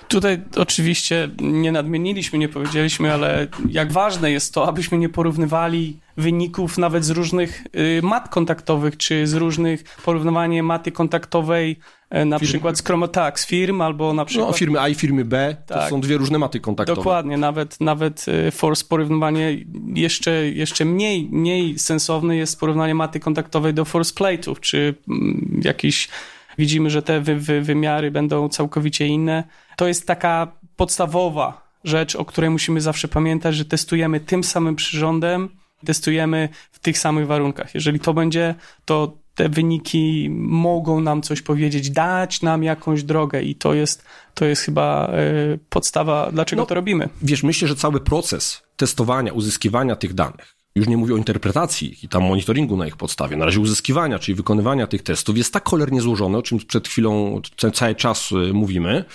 Tutaj 0.07 0.41
oczywiście 0.55 1.29
nie 1.41 1.71
nadmieniliśmy, 1.71 2.39
nie 2.39 2.49
powiedzieliśmy, 2.49 3.13
ale 3.13 3.47
jak 3.69 3.91
ważne 3.91 4.31
jest 4.31 4.53
to, 4.53 4.67
abyśmy 4.67 4.97
nie 4.97 5.09
porównywali 5.09 5.99
wyników 6.17 6.77
nawet 6.77 7.05
z 7.05 7.09
różnych 7.09 7.63
y, 7.75 8.01
mat 8.03 8.29
kontaktowych, 8.29 8.97
czy 8.97 9.27
z 9.27 9.33
różnych 9.33 9.83
porównywanie 9.83 10.63
maty 10.63 10.91
kontaktowej 10.91 11.79
e, 12.09 12.25
na 12.25 12.39
przykład 12.39 12.77
z 12.77 12.83
tak, 13.11 13.39
z 13.39 13.45
firm 13.45 13.81
albo 13.81 14.13
na 14.13 14.25
przykład... 14.25 14.47
No, 14.47 14.53
firmy 14.53 14.79
A 14.79 14.89
i 14.89 14.95
firmy 14.95 15.25
B 15.25 15.55
to 15.67 15.73
tak. 15.73 15.89
są 15.89 16.01
dwie 16.01 16.17
różne 16.17 16.37
maty 16.37 16.59
kontaktowe. 16.59 16.95
Dokładnie, 16.95 17.37
nawet, 17.37 17.81
nawet 17.81 18.25
y, 18.47 18.51
force 18.51 18.85
porównywanie 18.89 19.57
jeszcze, 19.93 20.31
jeszcze 20.31 20.85
mniej, 20.85 21.29
mniej 21.31 21.79
sensowne 21.79 22.35
jest 22.35 22.59
porównanie 22.59 22.95
maty 22.95 23.19
kontaktowej 23.19 23.73
do 23.73 23.85
force 23.85 24.13
plate'ów, 24.13 24.59
czy 24.59 24.95
mm, 25.07 25.61
jakiś... 25.63 26.09
Widzimy, 26.57 26.89
że 26.89 27.01
te 27.01 27.21
wy, 27.21 27.35
wy, 27.35 27.61
wymiary 27.61 28.11
będą 28.11 28.49
całkowicie 28.49 29.07
inne. 29.07 29.43
To 29.77 29.87
jest 29.87 30.07
taka 30.07 30.51
podstawowa 30.75 31.65
rzecz, 31.83 32.15
o 32.15 32.25
której 32.25 32.49
musimy 32.49 32.81
zawsze 32.81 33.07
pamiętać, 33.07 33.55
że 33.55 33.65
testujemy 33.65 34.19
tym 34.19 34.43
samym 34.43 34.75
przyrządem, 34.75 35.49
testujemy 35.85 36.49
w 36.71 36.79
tych 36.79 36.97
samych 36.97 37.27
warunkach. 37.27 37.75
Jeżeli 37.75 37.99
to 37.99 38.13
będzie, 38.13 38.55
to 38.85 39.17
te 39.35 39.49
wyniki 39.49 40.29
mogą 40.39 41.01
nam 41.01 41.21
coś 41.21 41.41
powiedzieć, 41.41 41.89
dać 41.89 42.41
nam 42.41 42.63
jakąś 42.63 43.03
drogę 43.03 43.41
i 43.41 43.55
to 43.55 43.73
jest, 43.73 44.05
to 44.33 44.45
jest 44.45 44.61
chyba 44.61 45.13
y, 45.53 45.59
podstawa, 45.69 46.31
dlaczego 46.31 46.61
no, 46.61 46.65
to 46.65 46.75
robimy. 46.75 47.09
Wiesz, 47.21 47.43
myślę, 47.43 47.67
że 47.67 47.75
cały 47.75 47.99
proces 47.99 48.63
testowania, 48.77 49.33
uzyskiwania 49.33 49.95
tych 49.95 50.13
danych, 50.13 50.55
już 50.75 50.87
nie 50.87 50.97
mówię 50.97 51.13
o 51.13 51.17
interpretacji 51.17 51.97
i 52.03 52.09
tam 52.09 52.23
monitoringu 52.23 52.77
na 52.77 52.87
ich 52.87 52.97
podstawie, 52.97 53.37
na 53.37 53.45
razie 53.45 53.59
uzyskiwania, 53.59 54.19
czyli 54.19 54.35
wykonywania 54.35 54.87
tych 54.87 55.03
testów, 55.03 55.37
jest 55.37 55.53
tak 55.53 55.69
cholernie 55.69 56.01
złożone, 56.01 56.37
o 56.37 56.41
czym 56.41 56.59
przed 56.59 56.87
chwilą 56.87 57.41
cały 57.73 57.95
czas 57.95 58.31
y, 58.31 58.53
mówimy, 58.53 59.05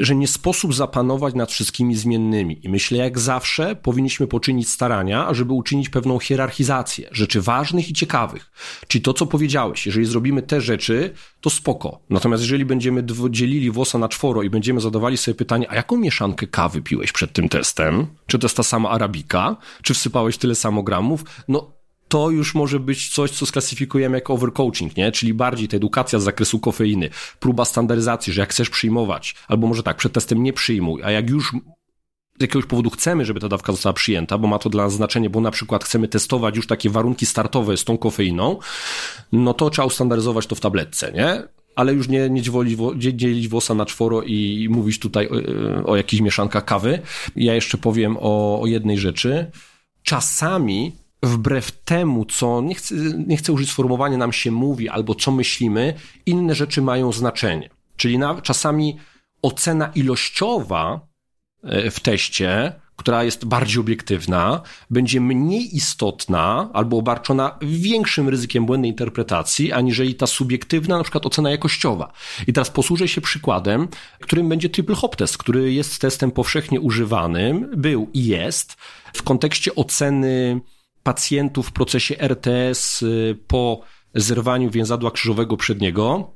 że 0.00 0.14
nie 0.14 0.28
sposób 0.28 0.74
zapanować 0.74 1.34
nad 1.34 1.52
wszystkimi 1.52 1.96
zmiennymi. 1.96 2.66
I 2.66 2.68
myślę, 2.68 2.98
jak 2.98 3.18
zawsze, 3.18 3.76
powinniśmy 3.76 4.26
poczynić 4.26 4.68
starania, 4.68 5.34
żeby 5.34 5.52
uczynić 5.52 5.88
pewną 5.88 6.18
hierarchizację 6.18 7.08
rzeczy 7.12 7.40
ważnych 7.40 7.90
i 7.90 7.92
ciekawych. 7.92 8.50
Czyli 8.88 9.02
to, 9.02 9.12
co 9.12 9.26
powiedziałeś, 9.26 9.86
jeżeli 9.86 10.06
zrobimy 10.06 10.42
te 10.42 10.60
rzeczy, 10.60 11.12
to 11.40 11.50
spoko. 11.50 12.00
Natomiast 12.10 12.42
jeżeli 12.42 12.64
będziemy 12.64 13.04
dzielili 13.30 13.70
włosa 13.70 13.98
na 13.98 14.08
czworo 14.08 14.42
i 14.42 14.50
będziemy 14.50 14.80
zadawali 14.80 15.16
sobie 15.16 15.34
pytanie, 15.34 15.70
a 15.70 15.74
jaką 15.74 15.96
mieszankę 15.96 16.46
kawy 16.46 16.82
piłeś 16.82 17.12
przed 17.12 17.32
tym 17.32 17.48
testem? 17.48 18.06
Czy 18.26 18.38
to 18.38 18.44
jest 18.46 18.56
ta 18.56 18.62
sama 18.62 18.90
arabika? 18.90 19.56
Czy 19.82 19.94
wsypałeś 19.94 20.38
tyle 20.38 20.54
samo 20.54 20.82
gramów? 20.82 21.24
No, 21.48 21.75
to 22.08 22.30
już 22.30 22.54
może 22.54 22.80
być 22.80 23.14
coś, 23.14 23.30
co 23.30 23.46
sklasyfikujemy 23.46 24.16
jako 24.16 24.32
overcoaching, 24.32 24.96
nie? 24.96 25.12
Czyli 25.12 25.34
bardziej 25.34 25.68
ta 25.68 25.76
edukacja 25.76 26.18
z 26.18 26.22
zakresu 26.22 26.58
kofeiny, 26.58 27.10
próba 27.40 27.64
standaryzacji, 27.64 28.32
że 28.32 28.40
jak 28.40 28.50
chcesz 28.50 28.70
przyjmować, 28.70 29.34
albo 29.48 29.66
może 29.66 29.82
tak, 29.82 29.96
przed 29.96 30.12
testem 30.12 30.42
nie 30.42 30.52
przyjmuj, 30.52 31.02
a 31.02 31.10
jak 31.10 31.30
już 31.30 31.52
z 32.38 32.42
jakiegoś 32.42 32.66
powodu 32.66 32.90
chcemy, 32.90 33.24
żeby 33.24 33.40
ta 33.40 33.48
dawka 33.48 33.72
została 33.72 33.92
przyjęta, 33.92 34.38
bo 34.38 34.48
ma 34.48 34.58
to 34.58 34.70
dla 34.70 34.84
nas 34.84 34.92
znaczenie, 34.92 35.30
bo 35.30 35.40
na 35.40 35.50
przykład 35.50 35.84
chcemy 35.84 36.08
testować 36.08 36.56
już 36.56 36.66
takie 36.66 36.90
warunki 36.90 37.26
startowe 37.26 37.76
z 37.76 37.84
tą 37.84 37.98
kofeiną, 37.98 38.58
no 39.32 39.54
to 39.54 39.70
trzeba 39.70 39.86
ustandaryzować 39.86 40.46
to 40.46 40.54
w 40.54 40.60
tabletce, 40.60 41.12
nie? 41.12 41.42
Ale 41.76 41.92
już 41.92 42.08
nie, 42.08 42.30
nie 42.30 42.42
dzielić, 42.42 42.78
dzielić 42.96 43.48
włosa 43.48 43.74
na 43.74 43.86
czworo 43.86 44.22
i 44.22 44.68
mówić 44.70 44.98
tutaj 44.98 45.28
o, 45.28 45.90
o 45.90 45.96
jakichś 45.96 46.22
mieszankach 46.22 46.64
kawy. 46.64 47.02
Ja 47.36 47.54
jeszcze 47.54 47.78
powiem 47.78 48.16
o, 48.20 48.60
o 48.60 48.66
jednej 48.66 48.98
rzeczy. 48.98 49.50
Czasami 50.02 50.92
wbrew 51.26 51.72
temu, 51.72 52.24
co 52.24 52.60
nie 52.60 52.74
chcę, 52.74 52.94
nie 53.26 53.36
chcę 53.36 53.52
użyć 53.52 53.70
sformułowania 53.70 54.16
nam 54.16 54.32
się 54.32 54.50
mówi 54.50 54.88
albo 54.88 55.14
co 55.14 55.30
myślimy, 55.30 55.94
inne 56.26 56.54
rzeczy 56.54 56.82
mają 56.82 57.12
znaczenie. 57.12 57.70
Czyli 57.96 58.18
na, 58.18 58.40
czasami 58.40 58.96
ocena 59.42 59.90
ilościowa 59.94 61.00
e, 61.62 61.90
w 61.90 62.00
teście, 62.00 62.72
która 62.96 63.24
jest 63.24 63.44
bardziej 63.44 63.80
obiektywna, 63.80 64.62
będzie 64.90 65.20
mniej 65.20 65.76
istotna 65.76 66.70
albo 66.72 66.98
obarczona 66.98 67.58
większym 67.62 68.28
ryzykiem 68.28 68.66
błędnej 68.66 68.90
interpretacji, 68.90 69.72
aniżeli 69.72 70.14
ta 70.14 70.26
subiektywna, 70.26 70.96
na 70.96 71.02
przykład 71.02 71.26
ocena 71.26 71.50
jakościowa. 71.50 72.12
I 72.46 72.52
teraz 72.52 72.70
posłużę 72.70 73.08
się 73.08 73.20
przykładem, 73.20 73.88
którym 74.20 74.48
będzie 74.48 74.70
triple 74.70 74.94
hop 74.94 75.16
test, 75.16 75.38
który 75.38 75.72
jest 75.72 76.00
testem 76.00 76.30
powszechnie 76.30 76.80
używanym, 76.80 77.70
był 77.76 78.10
i 78.14 78.24
jest 78.24 78.76
w 79.14 79.22
kontekście 79.22 79.74
oceny 79.74 80.60
pacjentów 81.06 81.68
w 81.68 81.72
procesie 81.72 82.18
RTS 82.18 83.02
y, 83.02 83.38
po 83.46 83.80
zerwaniu 84.14 84.70
więzadła 84.70 85.10
krzyżowego 85.10 85.56
przedniego. 85.56 86.30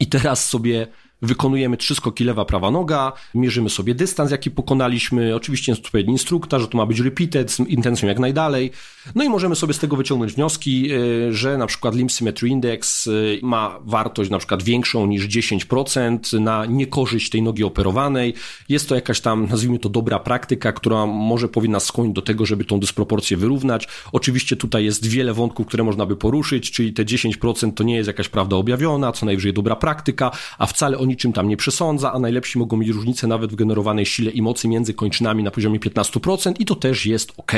I 0.00 0.06
teraz 0.06 0.48
sobie 0.48 0.86
wykonujemy 1.24 1.76
trzy 1.76 1.94
skoki 1.94 2.24
lewa, 2.24 2.44
prawa 2.44 2.70
noga, 2.70 3.12
mierzymy 3.34 3.70
sobie 3.70 3.94
dystans, 3.94 4.30
jaki 4.30 4.50
pokonaliśmy, 4.50 5.34
oczywiście 5.34 5.72
jest 5.72 5.84
odpowiedni 5.84 6.12
instruktor, 6.12 6.60
że 6.60 6.68
to 6.68 6.78
ma 6.78 6.86
być 6.86 7.00
repeated 7.00 7.50
z 7.50 7.60
intencją 7.60 8.08
jak 8.08 8.18
najdalej. 8.18 8.70
No 9.14 9.24
i 9.24 9.28
możemy 9.28 9.56
sobie 9.56 9.74
z 9.74 9.78
tego 9.78 9.96
wyciągnąć 9.96 10.32
wnioski, 10.32 10.90
e, 10.92 11.32
że 11.32 11.58
na 11.58 11.66
przykład 11.66 11.94
Limb 11.94 12.12
Symmetry 12.12 12.48
Index 12.48 13.06
e, 13.06 13.10
ma 13.42 13.78
wartość 13.84 14.30
na 14.30 14.38
przykład 14.38 14.62
większą 14.62 15.06
niż 15.06 15.28
10% 15.28 16.40
na 16.40 16.66
niekorzyść 16.66 17.30
tej 17.30 17.42
nogi 17.42 17.64
operowanej. 17.64 18.34
Jest 18.68 18.88
to 18.88 18.94
jakaś 18.94 19.20
tam, 19.20 19.46
nazwijmy 19.50 19.78
to 19.78 19.88
dobra 19.88 20.18
praktyka, 20.18 20.72
która 20.72 21.06
może 21.06 21.48
powinna 21.48 21.80
skłonić 21.80 22.14
do 22.14 22.22
tego, 22.22 22.46
żeby 22.46 22.64
tą 22.64 22.80
dysproporcję 22.80 23.36
wyrównać. 23.36 23.88
Oczywiście 24.12 24.56
tutaj 24.56 24.84
jest 24.84 25.06
wiele 25.06 25.34
wątków, 25.34 25.66
które 25.66 25.84
można 25.84 26.06
by 26.06 26.16
poruszyć, 26.16 26.70
czyli 26.70 26.92
te 26.92 27.04
10% 27.04 27.74
to 27.74 27.84
nie 27.84 27.96
jest 27.96 28.06
jakaś 28.06 28.28
prawda 28.28 28.56
objawiona, 28.56 29.12
co 29.12 29.26
najwyżej 29.26 29.52
dobra 29.52 29.76
praktyka, 29.76 30.30
a 30.58 30.66
wcale 30.66 30.98
o 30.98 31.04
niczym 31.14 31.32
tam 31.32 31.48
nie 31.48 31.56
przesądza, 31.56 32.12
a 32.12 32.18
najlepsi 32.18 32.58
mogą 32.58 32.76
mieć 32.76 32.88
różnicę 32.88 33.26
nawet 33.26 33.52
w 33.52 33.54
generowanej 33.54 34.06
sile 34.06 34.30
i 34.30 34.42
mocy 34.42 34.68
między 34.68 34.94
kończynami 34.94 35.42
na 35.42 35.50
poziomie 35.50 35.80
15% 35.80 36.54
i 36.58 36.64
to 36.64 36.74
też 36.74 37.06
jest 37.06 37.32
ok, 37.36 37.52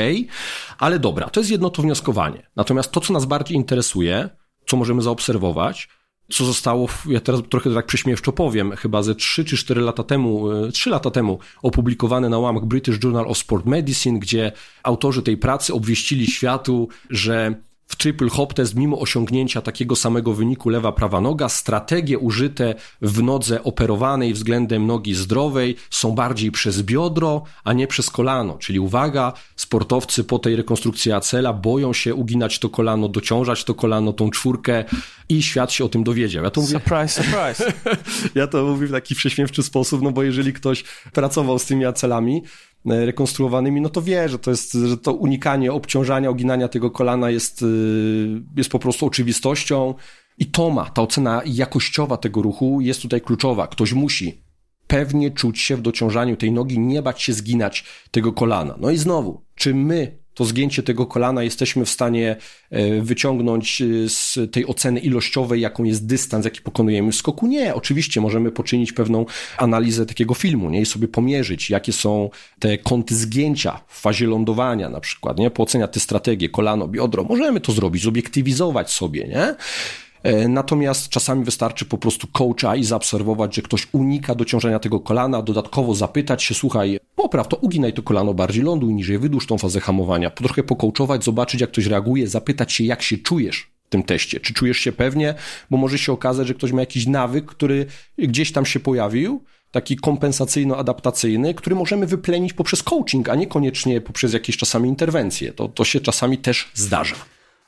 ale 0.77 0.99
dobra, 0.99 1.29
to 1.29 1.39
jest 1.39 1.51
jedno 1.51 1.69
to 1.69 1.81
wnioskowanie. 1.81 2.47
Natomiast 2.55 2.91
to, 2.91 3.01
co 3.01 3.13
nas 3.13 3.25
bardziej 3.25 3.57
interesuje, 3.57 4.29
co 4.67 4.77
możemy 4.77 5.01
zaobserwować, 5.01 5.89
co 6.29 6.45
zostało, 6.45 6.87
ja 7.09 7.19
teraz 7.19 7.41
trochę 7.49 7.73
tak 7.73 7.85
prześmiewczo 7.85 8.31
powiem, 8.31 8.71
chyba 8.71 9.03
ze 9.03 9.15
3 9.15 9.45
czy 9.45 9.57
4 9.57 9.81
lata 9.81 10.03
temu, 10.03 10.45
3 10.73 10.89
e, 10.89 10.91
lata 10.91 11.11
temu 11.11 11.39
opublikowane 11.61 12.29
na 12.29 12.39
łamach 12.39 12.65
British 12.65 13.03
Journal 13.03 13.27
of 13.27 13.37
Sport 13.37 13.65
Medicine, 13.65 14.19
gdzie 14.19 14.51
autorzy 14.83 15.21
tej 15.21 15.37
pracy 15.37 15.73
obwieścili 15.73 16.27
światu, 16.27 16.87
że 17.09 17.55
w 17.87 17.95
triple 17.95 18.29
hop 18.29 18.53
test 18.53 18.75
mimo 18.75 18.99
osiągnięcia 18.99 19.61
takiego 19.61 19.95
samego 19.95 20.33
wyniku 20.33 20.69
lewa, 20.69 20.91
prawa 20.91 21.21
noga, 21.21 21.49
strategie 21.49 22.19
użyte 22.19 22.75
w 23.01 23.23
nodze 23.23 23.63
operowanej 23.63 24.33
względem 24.33 24.87
nogi 24.87 25.13
zdrowej 25.13 25.75
są 25.89 26.11
bardziej 26.11 26.51
przez 26.51 26.81
biodro, 26.81 27.43
a 27.63 27.73
nie 27.73 27.87
przez 27.87 28.09
kolano. 28.09 28.57
Czyli 28.57 28.79
uwaga, 28.79 29.33
sportowcy 29.55 30.23
po 30.23 30.39
tej 30.39 30.55
rekonstrukcji 30.55 31.11
acela 31.11 31.53
boją 31.53 31.93
się 31.93 32.15
uginać 32.15 32.59
to 32.59 32.69
kolano, 32.69 33.09
dociążać 33.09 33.63
to 33.63 33.73
kolano, 33.73 34.13
tą 34.13 34.29
czwórkę 34.29 34.83
i 35.29 35.43
świat 35.43 35.71
się 35.71 35.85
o 35.85 35.89
tym 35.89 36.03
dowiedział. 36.03 36.43
Ja 36.43 36.49
to 36.49 36.61
mówię... 36.61 36.73
Surprise, 36.73 37.23
surprise. 37.23 37.73
ja 38.39 38.47
to 38.47 38.65
mówię 38.65 38.87
w 38.87 38.91
taki 38.91 39.15
prześmiewczy 39.15 39.63
sposób, 39.63 40.01
no 40.01 40.11
bo 40.11 40.23
jeżeli 40.23 40.53
ktoś 40.53 40.83
pracował 41.13 41.59
z 41.59 41.65
tymi 41.65 41.85
acelami, 41.85 42.43
rekonstruowanymi, 42.87 43.81
no 43.81 43.89
to 43.89 44.01
wie, 44.01 44.29
że 44.29 44.39
to 44.39 44.51
jest, 44.51 44.73
że 44.73 44.97
to 44.97 45.13
unikanie 45.13 45.73
obciążania, 45.73 46.29
oginania 46.29 46.67
tego 46.67 46.91
kolana 46.91 47.29
jest, 47.29 47.61
e, 47.61 47.65
jest 48.57 48.69
po 48.69 48.79
prostu 48.79 49.05
oczywistością 49.05 49.93
i 50.37 50.45
to 50.45 50.69
ma, 50.69 50.89
ta 50.89 51.01
ocena 51.01 51.41
jakościowa 51.45 52.17
tego 52.17 52.41
ruchu 52.41 52.81
jest 52.81 53.01
tutaj 53.01 53.21
kluczowa. 53.21 53.67
Ktoś 53.67 53.93
musi 53.93 54.41
pewnie 54.87 55.31
czuć 55.31 55.59
się 55.59 55.75
w 55.75 55.81
dociążaniu 55.81 56.37
tej 56.37 56.51
nogi, 56.51 56.79
nie 56.79 57.01
bać 57.01 57.21
się 57.21 57.33
zginać 57.33 57.85
tego 58.11 58.33
kolana. 58.33 58.75
No 58.79 58.91
i 58.91 58.97
znowu, 58.97 59.41
czy 59.55 59.75
my 59.75 60.17
to 60.37 60.45
zgięcie 60.45 60.83
tego 60.83 61.05
kolana 61.05 61.43
jesteśmy 61.43 61.85
w 61.85 61.89
stanie 61.89 62.35
e, 62.69 63.01
wyciągnąć 63.01 63.81
e, 63.81 64.09
z 64.09 64.39
tej 64.51 64.67
oceny 64.67 64.99
ilościowej, 64.99 65.61
jaką 65.61 65.83
jest 65.83 66.05
dystans, 66.05 66.45
jaki 66.45 66.61
pokonujemy 66.61 67.11
w 67.11 67.15
skoku? 67.15 67.47
Nie, 67.47 67.75
oczywiście 67.75 68.21
możemy 68.21 68.51
poczynić 68.51 68.91
pewną 68.91 69.25
analizę 69.57 70.05
takiego 70.05 70.33
filmu, 70.33 70.69
nie? 70.69 70.81
I 70.81 70.85
sobie 70.85 71.07
pomierzyć, 71.07 71.69
jakie 71.69 71.93
są 71.93 72.29
te 72.59 72.77
kąty 72.77 73.15
zgięcia 73.15 73.79
w 73.87 74.01
fazie 74.01 74.27
lądowania 74.27 74.89
na 74.89 74.99
przykład, 74.99 75.39
nie? 75.39 75.51
Pooceniać 75.51 75.93
te 75.93 75.99
strategie, 75.99 76.49
kolano, 76.49 76.87
biodro. 76.87 77.23
Możemy 77.23 77.59
to 77.59 77.71
zrobić, 77.71 78.03
zobiektywizować 78.03 78.91
sobie, 78.91 79.27
nie? 79.27 79.55
E, 80.27 80.47
natomiast 80.47 81.09
czasami 81.09 81.43
wystarczy 81.43 81.85
po 81.85 81.97
prostu 81.97 82.27
coacha 82.27 82.75
i 82.75 82.83
zaobserwować, 82.83 83.55
że 83.55 83.61
ktoś 83.61 83.87
unika 83.91 84.35
dociążenia 84.35 84.79
tego 84.79 84.99
kolana, 84.99 85.41
dodatkowo 85.41 85.95
zapytać 85.95 86.43
się, 86.43 86.53
słuchaj, 86.53 86.99
popraw 87.15 87.47
to, 87.47 87.57
uginaj 87.57 87.93
to 87.93 88.01
kolano 88.01 88.33
bardziej, 88.33 88.63
ląduj 88.63 88.93
niżej, 88.93 89.19
wydłuż 89.19 89.47
tą 89.47 89.57
fazę 89.57 89.79
hamowania, 89.79 90.29
trochę 90.29 90.63
pokołczować, 90.63 91.23
zobaczyć 91.23 91.61
jak 91.61 91.71
ktoś 91.71 91.85
reaguje, 91.85 92.27
zapytać 92.27 92.73
się 92.73 92.83
jak 92.83 93.01
się 93.01 93.17
czujesz 93.17 93.71
w 93.85 93.89
tym 93.89 94.03
teście, 94.03 94.39
czy 94.39 94.53
czujesz 94.53 94.77
się 94.77 94.91
pewnie, 94.91 95.33
bo 95.71 95.77
może 95.77 95.97
się 95.97 96.11
okazać, 96.11 96.47
że 96.47 96.53
ktoś 96.53 96.71
ma 96.71 96.79
jakiś 96.79 97.07
nawyk, 97.07 97.45
który 97.45 97.85
gdzieś 98.17 98.51
tam 98.51 98.65
się 98.65 98.79
pojawił, 98.79 99.43
taki 99.71 99.97
kompensacyjno-adaptacyjny, 99.97 101.53
który 101.53 101.75
możemy 101.75 102.05
wyplenić 102.05 102.53
poprzez 102.53 102.83
coaching, 102.83 103.29
a 103.29 103.35
niekoniecznie 103.35 104.01
poprzez 104.01 104.33
jakieś 104.33 104.57
czasami 104.57 104.89
interwencje. 104.89 105.53
To, 105.53 105.67
to 105.67 105.83
się 105.83 105.99
czasami 105.99 106.37
też 106.37 106.71
zdarza. 106.73 107.15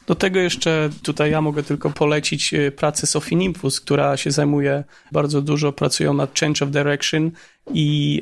Do 0.09 0.15
tego 0.15 0.39
jeszcze 0.39 0.89
tutaj 1.03 1.31
ja 1.31 1.41
mogę 1.41 1.63
tylko 1.63 1.89
polecić 1.89 2.53
y, 2.53 2.71
pracę 2.71 3.07
Sophie 3.07 3.35
Nimbus, 3.35 3.81
która 3.81 4.17
się 4.17 4.31
zajmuje 4.31 4.83
bardzo 5.11 5.41
dużo, 5.41 5.71
pracują 5.71 6.13
nad 6.13 6.39
Change 6.39 6.65
of 6.65 6.71
Direction 6.71 7.31
i 7.73 8.21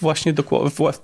właśnie 0.00 0.34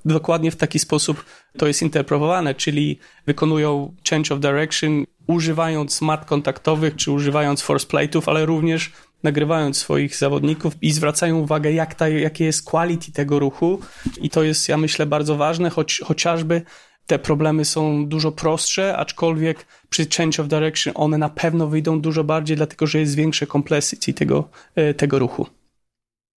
dokładnie 0.04 0.50
w 0.50 0.56
taki 0.56 0.78
sposób 0.78 1.24
to 1.58 1.66
jest 1.66 1.82
interpretowane, 1.82 2.54
czyli 2.54 2.98
wykonują 3.26 3.94
Change 4.10 4.34
of 4.34 4.40
Direction 4.40 5.04
używając 5.26 5.94
smart 5.94 6.28
kontaktowych 6.28 6.96
czy 6.96 7.10
używając 7.12 7.62
force 7.62 7.86
plate'ów, 7.86 8.22
ale 8.26 8.46
również 8.46 8.92
nagrywając 9.22 9.76
swoich 9.76 10.16
zawodników 10.16 10.74
i 10.82 10.92
zwracają 10.92 11.38
uwagę, 11.38 11.72
jak 11.72 11.94
ta, 11.94 12.08
jakie 12.08 12.44
jest 12.44 12.64
quality 12.64 13.12
tego 13.12 13.38
ruchu. 13.38 13.80
I 14.20 14.30
to 14.30 14.42
jest, 14.42 14.68
ja 14.68 14.76
myślę, 14.76 15.06
bardzo 15.06 15.36
ważne, 15.36 15.70
choć, 15.70 16.00
chociażby 16.04 16.62
te 17.10 17.18
problemy 17.18 17.64
są 17.64 18.06
dużo 18.06 18.32
prostsze, 18.32 18.96
aczkolwiek 18.96 19.66
przy 19.90 20.06
change 20.16 20.42
of 20.42 20.48
direction 20.48 20.94
one 20.96 21.18
na 21.18 21.28
pewno 21.28 21.66
wyjdą 21.66 22.00
dużo 22.00 22.24
bardziej, 22.24 22.56
dlatego 22.56 22.86
że 22.86 22.98
jest 22.98 23.14
większe 23.14 23.46
complexity 23.46 24.14
tego, 24.14 24.48
e, 24.74 24.94
tego 24.94 25.18
ruchu. 25.18 25.46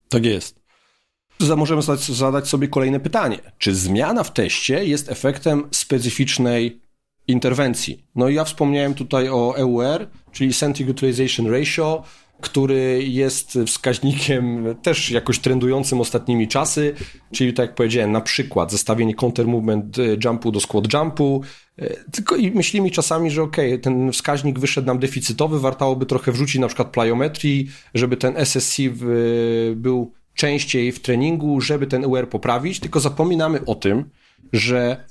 Tak 0.09 0.25
jest. 0.25 0.63
Możemy 1.57 1.81
zadać 2.09 2.47
sobie 2.47 2.67
kolejne 2.67 2.99
pytanie. 2.99 3.39
Czy 3.57 3.75
zmiana 3.75 4.23
w 4.23 4.33
teście 4.33 4.85
jest 4.85 5.11
efektem 5.11 5.67
specyficznej 5.71 6.81
interwencji? 7.27 8.03
No 8.15 8.29
i 8.29 8.35
ja 8.35 8.43
wspomniałem 8.43 8.93
tutaj 8.93 9.29
o 9.29 9.57
EUR, 9.57 10.07
czyli 10.31 10.53
Centric 10.53 10.89
Utilization 10.89 11.47
Ratio, 11.51 12.03
który 12.43 13.03
jest 13.03 13.59
wskaźnikiem 13.67 14.75
też 14.81 15.11
jakoś 15.11 15.39
trendującym 15.39 16.01
ostatnimi 16.01 16.47
czasy, 16.47 16.95
czyli 17.31 17.53
tak 17.53 17.67
jak 17.67 17.75
powiedziałem, 17.75 18.11
na 18.11 18.21
przykład 18.21 18.71
zestawienie 18.71 19.15
counter 19.15 19.47
movement 19.47 19.99
e, 19.99 20.01
jumpu 20.25 20.51
do 20.51 20.59
squat 20.59 20.93
jumpu, 20.93 21.43
e, 21.77 21.89
tylko 22.11 22.35
i 22.35 22.51
myślimy 22.51 22.91
czasami, 22.91 23.31
że 23.31 23.43
ok, 23.43 23.57
ten 23.81 24.11
wskaźnik 24.11 24.59
wyszedł 24.59 24.87
nam 24.87 24.99
deficytowy, 24.99 25.59
wartałoby 25.59 26.05
trochę 26.05 26.31
wrzucić 26.31 26.61
na 26.61 26.67
przykład 26.67 26.91
plyometrii, 26.91 27.69
żeby 27.93 28.17
ten 28.17 28.37
SSC 28.37 28.77
był 29.75 30.11
częściej 30.33 30.91
w 30.91 30.99
treningu, 30.99 31.61
żeby 31.61 31.87
ten 31.87 32.05
UR 32.05 32.29
poprawić, 32.29 32.79
tylko 32.79 32.99
zapominamy 32.99 33.65
o 33.65 33.75
tym, 33.75 34.09
że 34.53 35.05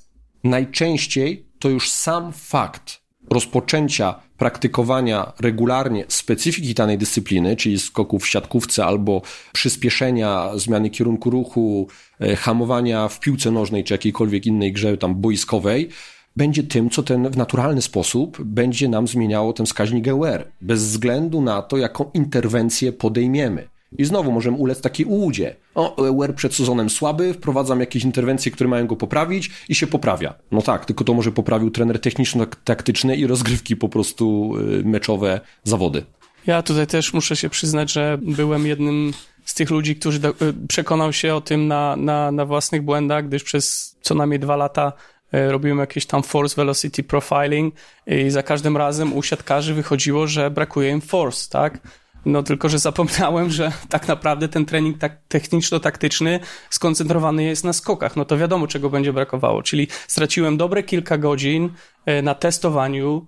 najczęściej 0.44 1.46
to 1.58 1.68
już 1.68 1.90
sam 1.90 2.32
fakt 2.32 3.02
rozpoczęcia 3.30 4.14
praktykowania 4.42 5.32
regularnie 5.40 6.04
specyfiki 6.08 6.74
danej 6.74 6.98
dyscypliny, 6.98 7.56
czyli 7.56 7.78
skoków 7.78 8.22
w 8.22 8.28
siatkówce 8.28 8.84
albo 8.84 9.22
przyspieszenia 9.52 10.50
zmiany 10.56 10.90
kierunku 10.90 11.30
ruchu, 11.30 11.88
e, 12.20 12.36
hamowania 12.36 13.08
w 13.08 13.20
piłce 13.20 13.50
nożnej 13.50 13.84
czy 13.84 13.94
jakiejkolwiek 13.94 14.46
innej 14.46 14.72
grze 14.72 14.98
tam 14.98 15.14
boiskowej, 15.14 15.88
będzie 16.36 16.62
tym, 16.62 16.90
co 16.90 17.02
ten 17.02 17.30
w 17.30 17.36
naturalny 17.36 17.82
sposób 17.82 18.42
będzie 18.44 18.88
nam 18.88 19.08
zmieniało 19.08 19.52
ten 19.52 19.66
wskaźnik 19.66 20.08
EUR, 20.08 20.44
bez 20.60 20.82
względu 20.82 21.42
na 21.42 21.62
to, 21.62 21.76
jaką 21.76 22.10
interwencję 22.14 22.92
podejmiemy. 22.92 23.71
I 23.98 24.04
znowu 24.04 24.32
możemy 24.32 24.56
ulec 24.56 24.80
takiej 24.80 25.06
ułudzie. 25.06 25.56
O, 25.74 26.06
EUR 26.06 26.34
przed 26.34 26.54
sezonem 26.54 26.90
słaby, 26.90 27.34
wprowadzam 27.34 27.80
jakieś 27.80 28.04
interwencje, 28.04 28.52
które 28.52 28.70
mają 28.70 28.86
go 28.86 28.96
poprawić 28.96 29.50
i 29.68 29.74
się 29.74 29.86
poprawia. 29.86 30.34
No 30.50 30.62
tak, 30.62 30.84
tylko 30.84 31.04
to 31.04 31.14
może 31.14 31.32
poprawił 31.32 31.70
trener 31.70 32.00
techniczno-taktyczny 32.00 33.16
i 33.16 33.26
rozgrywki 33.26 33.76
po 33.76 33.88
prostu 33.88 34.54
y, 34.80 34.84
meczowe 34.84 35.40
zawody. 35.64 36.04
Ja 36.46 36.62
tutaj 36.62 36.86
też 36.86 37.12
muszę 37.12 37.36
się 37.36 37.48
przyznać, 37.48 37.92
że 37.92 38.18
byłem 38.22 38.66
jednym 38.66 39.12
z 39.44 39.54
tych 39.54 39.70
ludzi, 39.70 39.96
którzy 39.96 40.18
y, 40.18 40.66
przekonał 40.68 41.12
się 41.12 41.34
o 41.34 41.40
tym 41.40 41.68
na, 41.68 41.96
na, 41.96 42.32
na 42.32 42.44
własnych 42.46 42.82
błędach, 42.82 43.26
gdyż 43.26 43.42
przez 43.42 43.96
co 44.00 44.14
najmniej 44.14 44.40
dwa 44.40 44.56
lata 44.56 44.92
y, 45.34 45.52
robiłem 45.52 45.78
jakieś 45.78 46.06
tam 46.06 46.22
force 46.22 46.56
velocity 46.56 47.02
profiling 47.02 47.74
i 48.06 48.30
za 48.30 48.42
każdym 48.42 48.76
razem 48.76 49.12
u 49.12 49.22
siatkarzy 49.22 49.74
wychodziło, 49.74 50.26
że 50.26 50.50
brakuje 50.50 50.90
im 50.90 51.00
force, 51.00 51.50
tak? 51.50 51.78
No 52.24 52.42
tylko, 52.42 52.68
że 52.68 52.78
zapomniałem, 52.78 53.50
że 53.50 53.72
tak 53.88 54.08
naprawdę 54.08 54.48
ten 54.48 54.64
trening 54.64 54.98
tak 54.98 55.18
techniczno-taktyczny 55.28 56.40
skoncentrowany 56.70 57.44
jest 57.44 57.64
na 57.64 57.72
skokach. 57.72 58.16
No 58.16 58.24
to 58.24 58.38
wiadomo, 58.38 58.66
czego 58.66 58.90
będzie 58.90 59.12
brakowało. 59.12 59.62
Czyli 59.62 59.88
straciłem 60.08 60.56
dobre 60.56 60.82
kilka 60.82 61.18
godzin 61.18 61.70
e, 62.06 62.22
na 62.22 62.34
testowaniu, 62.34 63.26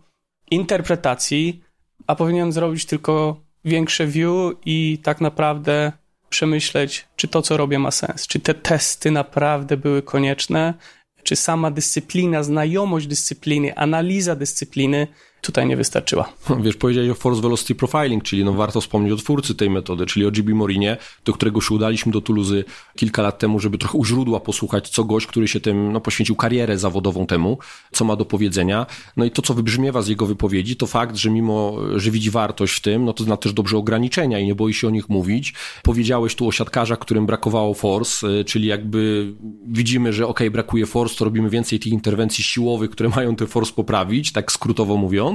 interpretacji, 0.50 1.62
a 2.06 2.14
powinienem 2.14 2.52
zrobić 2.52 2.84
tylko 2.84 3.40
większe 3.64 4.06
view 4.06 4.52
i 4.66 4.98
tak 5.02 5.20
naprawdę 5.20 5.92
przemyśleć, 6.28 7.06
czy 7.16 7.28
to, 7.28 7.42
co 7.42 7.56
robię, 7.56 7.78
ma 7.78 7.90
sens. 7.90 8.26
Czy 8.26 8.40
te 8.40 8.54
testy 8.54 9.10
naprawdę 9.10 9.76
były 9.76 10.02
konieczne, 10.02 10.74
czy 11.22 11.36
sama 11.36 11.70
dyscyplina, 11.70 12.42
znajomość 12.42 13.06
dyscypliny, 13.06 13.76
analiza 13.76 14.36
dyscypliny 14.36 15.06
tutaj 15.44 15.66
nie 15.66 15.76
wystarczyła. 15.76 16.32
Wiesz, 16.64 16.76
powiedziałeś 16.76 17.10
o 17.10 17.14
Force 17.14 17.42
Velocity 17.42 17.74
Profiling, 17.74 18.22
czyli 18.22 18.44
no 18.44 18.52
warto 18.52 18.80
wspomnieć 18.80 19.12
o 19.12 19.16
twórcy 19.16 19.54
tej 19.54 19.70
metody, 19.70 20.06
czyli 20.06 20.26
o 20.26 20.30
GB 20.30 20.54
Morinie, 20.54 20.96
do 21.24 21.32
którego 21.32 21.60
się 21.60 21.74
udaliśmy 21.74 22.12
do 22.12 22.20
Tuluzy 22.20 22.64
kilka 22.96 23.22
lat 23.22 23.38
temu, 23.38 23.60
żeby 23.60 23.78
trochę 23.78 23.98
u 23.98 24.04
źródła 24.04 24.40
posłuchać, 24.40 24.88
co 24.88 25.04
gość, 25.04 25.26
który 25.26 25.48
się 25.48 25.60
tym, 25.60 25.92
no 25.92 26.00
poświęcił 26.00 26.36
karierę 26.36 26.78
zawodową 26.78 27.26
temu, 27.26 27.58
co 27.92 28.04
ma 28.04 28.16
do 28.16 28.24
powiedzenia. 28.24 28.86
No 29.16 29.24
i 29.24 29.30
to, 29.30 29.42
co 29.42 29.54
wybrzmiewa 29.54 30.02
z 30.02 30.08
jego 30.08 30.26
wypowiedzi, 30.26 30.76
to 30.76 30.86
fakt, 30.86 31.16
że 31.16 31.30
mimo, 31.30 31.76
że 31.96 32.10
widzi 32.10 32.30
wartość 32.30 32.74
w 32.74 32.80
tym, 32.80 33.04
no 33.04 33.12
to 33.12 33.24
zna 33.24 33.36
też 33.36 33.52
dobrze 33.52 33.76
ograniczenia 33.76 34.38
i 34.38 34.46
nie 34.46 34.54
boi 34.54 34.74
się 34.74 34.88
o 34.88 34.90
nich 34.90 35.08
mówić. 35.08 35.54
Powiedziałeś 35.82 36.34
tu 36.34 36.48
o 36.48 36.52
siatkarzach, 36.52 36.98
którym 36.98 37.26
brakowało 37.26 37.74
force, 37.74 38.26
y, 38.28 38.44
czyli 38.44 38.68
jakby 38.68 39.32
widzimy, 39.66 40.12
że 40.12 40.26
ok, 40.26 40.40
brakuje 40.52 40.86
force, 40.86 41.16
to 41.16 41.24
robimy 41.24 41.50
więcej 41.50 41.78
tych 41.78 41.92
interwencji 41.92 42.44
siłowych, 42.44 42.90
które 42.90 43.08
mają 43.08 43.36
te 43.36 43.46
force 43.46 43.72
poprawić, 43.72 44.32
tak 44.32 44.52
skrótowo 44.52 44.96
mówiąc. 44.96 45.33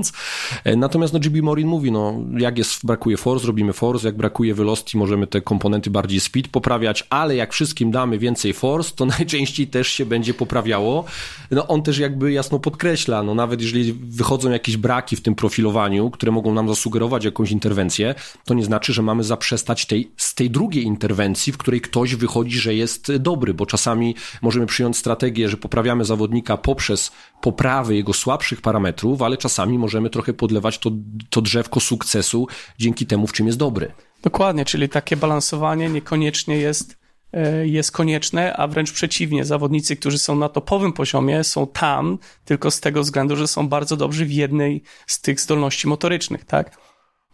E, 0.64 0.76
natomiast 0.76 1.14
no, 1.14 1.20
GB 1.20 1.42
Morin 1.42 1.68
mówi, 1.68 1.92
no 1.92 2.14
jak 2.38 2.58
jest, 2.58 2.86
brakuje 2.86 3.18
force, 3.18 3.48
robimy 3.48 3.74
force, 3.74 4.08
jak 4.08 4.18
brakuje 4.18 4.54
velocity, 4.54 4.98
możemy 4.98 5.28
te 5.28 5.42
komponenty 5.42 5.90
bardziej 5.90 6.20
speed 6.20 6.50
poprawiać, 6.52 7.08
ale 7.10 7.36
jak 7.36 7.54
wszystkim 7.54 7.92
damy 7.92 8.18
więcej 8.18 8.54
force, 8.54 8.92
to 8.96 9.06
najczęściej 9.20 9.68
też 9.68 9.88
się 9.88 10.06
będzie 10.06 10.34
poprawiało. 10.34 11.06
No 11.52 11.68
on 11.68 11.84
też 11.84 11.98
jakby 11.98 12.32
jasno 12.32 12.60
podkreśla, 12.60 13.24
no 13.24 13.36
nawet 13.36 13.62
jeżeli 13.62 13.94
wychodzą 13.94 14.52
jakieś 14.52 14.78
braki 14.78 15.16
w 15.16 15.22
tym 15.22 15.36
profilowaniu, 15.36 16.10
które 16.10 16.32
mogą 16.32 16.54
nam 16.54 16.68
zasugerować 16.68 17.26
jakąś 17.26 17.52
interwencję, 17.52 18.16
to 18.46 18.54
nie 18.54 18.64
znaczy, 18.64 18.94
że 18.94 19.02
mamy 19.02 19.24
zaprzestać 19.24 19.86
tej, 19.86 20.12
z 20.18 20.36
tej 20.36 20.50
drugiej 20.50 20.84
interwencji, 20.84 21.54
w 21.54 21.58
której 21.58 21.82
ktoś 21.82 22.16
wychodzi, 22.16 22.60
że 22.60 22.74
jest 22.76 23.16
dobry, 23.16 23.54
bo 23.54 23.66
czasami 23.66 24.16
możemy 24.42 24.66
przyjąć 24.66 24.98
strategię, 24.98 25.50
że 25.50 25.58
poprawiamy 25.58 26.06
zawodnika 26.06 26.58
poprzez 26.58 27.12
poprawy 27.42 27.96
jego 27.96 28.14
słabszych 28.14 28.62
parametrów, 28.62 29.22
ale 29.22 29.38
czasami 29.38 29.78
możemy 29.78 30.10
trochę 30.10 30.34
podlewać 30.34 30.78
to, 30.78 30.92
to 31.30 31.42
drzewko 31.42 31.80
sukcesu 31.80 32.48
dzięki 32.80 33.06
temu, 33.06 33.28
w 33.28 33.34
czym 33.34 33.48
jest 33.48 33.58
dobry. 33.58 33.92
Dokładnie, 34.24 34.66
czyli 34.66 34.90
takie 34.90 35.18
balansowanie 35.18 35.90
niekoniecznie 35.90 36.58
jest, 36.58 36.98
e, 37.34 37.68
jest 37.68 37.92
konieczne, 37.92 38.58
a 38.58 38.68
wręcz 38.68 38.92
przeciwnie. 38.92 39.46
Zawodnicy, 39.46 39.96
którzy 39.96 40.18
są 40.18 40.36
na 40.36 40.50
topowym 40.50 40.94
poziomie, 40.94 41.44
są 41.44 41.68
tam 41.68 42.18
tylko 42.46 42.72
z 42.72 42.80
tego 42.80 43.02
względu, 43.02 43.36
że 43.36 43.48
są 43.48 43.70
bardzo 43.70 43.98
dobrzy 43.98 44.26
w 44.26 44.32
jednej 44.32 44.84
z 45.08 45.22
tych 45.22 45.40
zdolności 45.40 45.88
motorycznych, 45.88 46.46
tak? 46.46 46.78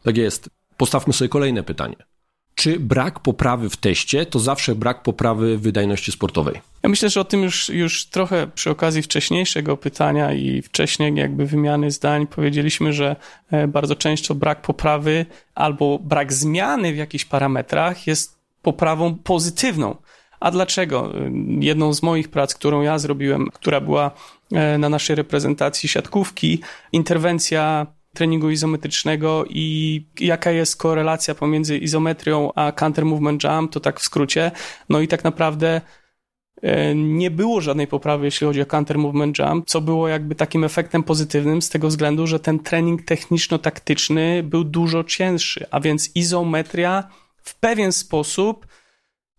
Tak 0.03 0.17
jest. 0.17 0.49
Postawmy 0.77 1.13
sobie 1.13 1.29
kolejne 1.29 1.63
pytanie. 1.63 1.95
Czy 2.55 2.79
brak 2.79 3.19
poprawy 3.19 3.69
w 3.69 3.77
teście 3.77 4.25
to 4.25 4.39
zawsze 4.39 4.75
brak 4.75 5.03
poprawy 5.03 5.57
wydajności 5.57 6.11
sportowej? 6.11 6.61
Ja 6.83 6.89
myślę, 6.89 7.09
że 7.09 7.21
o 7.21 7.23
tym 7.23 7.43
już, 7.43 7.69
już 7.69 8.05
trochę 8.05 8.47
przy 8.47 8.69
okazji 8.69 9.01
wcześniejszego 9.01 9.77
pytania 9.77 10.33
i 10.33 10.61
wcześniej 10.61 11.15
jakby 11.15 11.45
wymiany 11.45 11.91
zdań 11.91 12.27
powiedzieliśmy, 12.27 12.93
że 12.93 13.15
e, 13.51 13.67
bardzo 13.67 13.95
często 13.95 14.35
brak 14.35 14.61
poprawy 14.61 15.25
albo 15.55 15.99
brak 15.99 16.33
zmiany 16.33 16.93
w 16.93 16.97
jakichś 16.97 17.25
parametrach 17.25 18.07
jest 18.07 18.39
poprawą 18.61 19.15
pozytywną. 19.15 19.95
A 20.39 20.51
dlaczego? 20.51 21.13
Jedną 21.59 21.93
z 21.93 22.03
moich 22.03 22.29
prac, 22.29 22.55
którą 22.55 22.81
ja 22.81 22.99
zrobiłem, 22.99 23.49
która 23.53 23.81
była 23.81 24.11
e, 24.51 24.77
na 24.77 24.89
naszej 24.89 25.15
reprezentacji 25.15 25.89
siatkówki, 25.89 26.59
interwencja 26.91 27.87
treningu 28.15 28.49
izometrycznego 28.49 29.45
i 29.49 30.05
jaka 30.19 30.51
jest 30.51 30.77
korelacja 30.77 31.35
pomiędzy 31.35 31.77
izometrią 31.77 32.51
a 32.55 32.71
counter 32.71 33.05
movement 33.05 33.43
jump, 33.43 33.71
to 33.71 33.79
tak 33.79 33.99
w 33.99 34.03
skrócie. 34.03 34.51
No 34.89 34.99
i 34.99 35.07
tak 35.07 35.23
naprawdę 35.23 35.81
e, 36.61 36.95
nie 36.95 37.31
było 37.31 37.61
żadnej 37.61 37.87
poprawy, 37.87 38.25
jeśli 38.25 38.47
chodzi 38.47 38.61
o 38.61 38.65
counter 38.65 38.97
movement 38.97 39.39
jump, 39.39 39.67
co 39.67 39.81
było 39.81 40.07
jakby 40.07 40.35
takim 40.35 40.63
efektem 40.63 41.03
pozytywnym 41.03 41.61
z 41.61 41.69
tego 41.69 41.87
względu, 41.87 42.27
że 42.27 42.39
ten 42.39 42.59
trening 42.59 43.01
techniczno-taktyczny 43.01 44.43
był 44.43 44.63
dużo 44.63 45.03
cięższy, 45.03 45.65
a 45.71 45.79
więc 45.79 46.15
izometria 46.15 47.09
w 47.43 47.59
pewien 47.59 47.91
sposób 47.91 48.67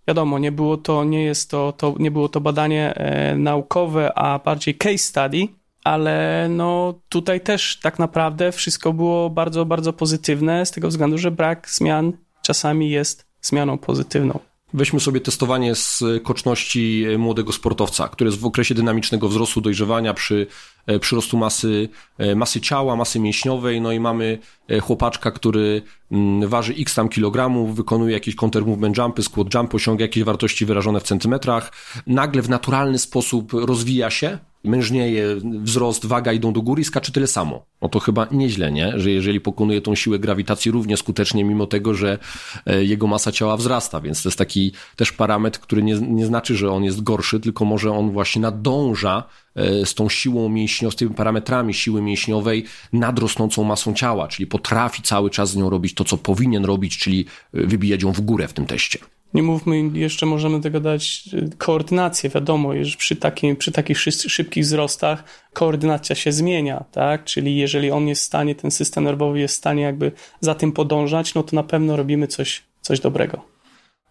Wiadomo, 0.09 0.39
nie 0.39 0.53
było 0.53 0.77
to, 0.77 1.05
nie 1.05 1.25
jest 1.25 1.51
to, 1.51 1.73
to 1.73 1.95
nie 1.99 2.11
było 2.11 2.29
to 2.29 2.41
badanie 2.41 2.95
e, 2.95 3.37
naukowe, 3.37 4.19
a 4.19 4.39
bardziej 4.39 4.75
case 4.75 4.99
study, 4.99 5.49
ale 5.87 6.47
no 6.51 6.95
tutaj 7.09 7.41
też 7.41 7.79
tak 7.83 7.99
naprawdę 7.99 8.53
wszystko 8.53 8.93
było 8.93 9.31
bardzo, 9.31 9.65
bardzo 9.65 9.93
pozytywne 9.93 10.67
z 10.67 10.71
tego 10.71 10.89
względu, 10.89 11.19
że 11.19 11.31
brak 11.31 11.71
zmian 11.71 12.13
czasami 12.43 12.91
jest 12.91 13.27
zmianą 13.43 13.79
pozytywną. 13.79 14.39
Weźmy 14.75 15.01
sobie 15.01 15.21
testowanie 15.21 15.75
z 15.75 16.05
koczności 16.25 17.07
młodego 17.19 17.53
sportowca, 17.53 18.09
który 18.09 18.29
jest 18.29 18.41
w 18.41 18.47
okresie 18.47 18.75
dynamicznego 18.75 19.29
wzrostu, 19.29 19.61
dojrzewania 19.61 20.15
przy 20.15 20.47
e, 20.87 20.99
przyrostu 20.99 21.37
masy, 21.37 21.89
e, 22.19 22.35
masy 22.35 22.61
ciała, 22.61 22.97
masy 22.97 23.21
mięśniowej, 23.21 23.81
no 23.81 23.93
i 23.93 24.01
mamy 24.01 24.39
e, 24.69 24.81
chłopaczka, 24.81 25.31
który 25.31 25.83
waży 26.47 26.75
x 26.79 26.95
tam 26.95 27.09
kilogramów, 27.09 27.77
wykonuje 27.77 28.13
jakieś 28.13 28.35
counter 28.35 28.67
movement 28.67 28.99
jumpy, 28.99 29.23
squat 29.23 29.55
jump, 29.55 29.75
osiąga 29.75 30.05
jakieś 30.05 30.25
wartości 30.25 30.67
wyrażone 30.67 31.01
w 31.01 31.03
centymetrach, 31.03 31.73
nagle 32.07 32.43
w 32.43 32.49
naturalny 32.49 32.99
sposób 32.99 33.53
rozwija 33.53 34.11
się, 34.11 34.39
mężnieje, 34.67 35.37
wzrost, 35.63 36.07
waga 36.07 36.33
idą 36.33 36.53
do 36.53 36.63
góry 36.63 36.83
i 36.83 36.85
skacze 36.85 37.13
tyle 37.13 37.27
samo. 37.27 37.67
No 37.83 37.89
to 37.89 38.01
chyba 38.01 38.27
nieźle, 38.31 38.73
nie? 38.73 38.93
Że 38.97 39.11
jeżeli 39.11 39.41
pokonuje 39.41 39.81
tą 39.81 39.95
siłę 39.95 40.19
grawitacji 40.19 40.71
równie 40.71 40.97
skutecznie, 40.97 41.45
mimo 41.45 41.67
tego, 41.67 41.95
że 41.95 42.19
e, 42.67 42.85
jego 42.85 43.07
masa 43.07 43.33
ciała 43.33 43.57
wzrasta, 43.57 44.01
więc 44.01 44.23
to 44.23 44.29
jest 44.29 44.39
taki 44.39 44.73
też 44.97 45.13
parametr, 45.13 45.61
który 45.61 45.83
nie, 45.83 45.95
nie 45.95 46.27
znaczy, 46.27 46.57
że 46.57 46.71
on 46.71 46.85
jest 46.85 47.03
gorszy, 47.03 47.41
tylko 47.41 47.65
może 47.65 47.93
on 47.93 48.11
właśnie 48.11 48.43
nadąża 48.43 49.23
e, 49.55 49.87
z 49.87 49.95
tą 49.95 50.09
siłą 50.09 50.49
mięśniową, 50.49 50.91
z 50.91 50.97
tymi 50.97 51.15
parametrami 51.15 51.75
siły 51.75 52.03
mięśniowej 52.03 52.65
nad 52.93 53.19
rosnącą 53.19 53.65
masą 53.65 53.95
ciała, 53.95 54.29
czyli 54.29 54.47
potrafi 54.47 55.03
cały 55.03 55.31
czas 55.31 55.51
z 55.51 55.57
nią 55.57 55.71
robić 55.71 55.95
to, 55.97 56.05
co 56.05 56.17
powinien 56.17 56.65
robić, 56.65 56.99
czyli 56.99 57.27
e, 57.55 57.67
wybijać 57.67 58.03
ją 58.03 58.13
w 58.13 58.21
górę 58.21 58.49
w 58.49 58.53
tym 58.53 58.67
teście. 58.67 58.99
Nie 59.35 59.43
mówmy, 59.43 59.99
jeszcze 59.99 60.27
możemy 60.27 60.61
tego 60.61 60.81
dać 60.81 61.29
y, 61.33 61.51
koordynację. 61.59 62.31
Wiadomo, 62.31 62.85
że 62.85 62.97
przy, 62.97 63.17
takim, 63.17 63.57
przy 63.57 63.73
takich 63.73 63.99
szybkich 63.99 64.65
wzrostach 64.65 65.25
koordynacja 65.53 66.17
się 66.17 66.33
zmienia, 66.33 66.85
tak? 66.93 67.25
Czyli 67.25 67.57
jeżeli 67.57 67.91
on 67.91 68.09
jest 68.09 68.23
w 68.23 68.25
stanie, 68.27 68.55
ten 68.55 68.71
system 68.71 69.05
nerwowy 69.05 69.41
jest 69.41 69.55
w 69.55 69.59
stanie 69.59 69.83
jakby 69.83 70.13
za 70.41 70.55
tym 70.55 70.73
podążać, 70.73 71.35
no 71.35 71.43
to 71.43 71.57
na 71.57 71.63
pewno 71.63 71.97
robimy 71.97 72.27
coś, 72.27 72.63
coś 72.81 73.01
dobrego. 73.01 73.43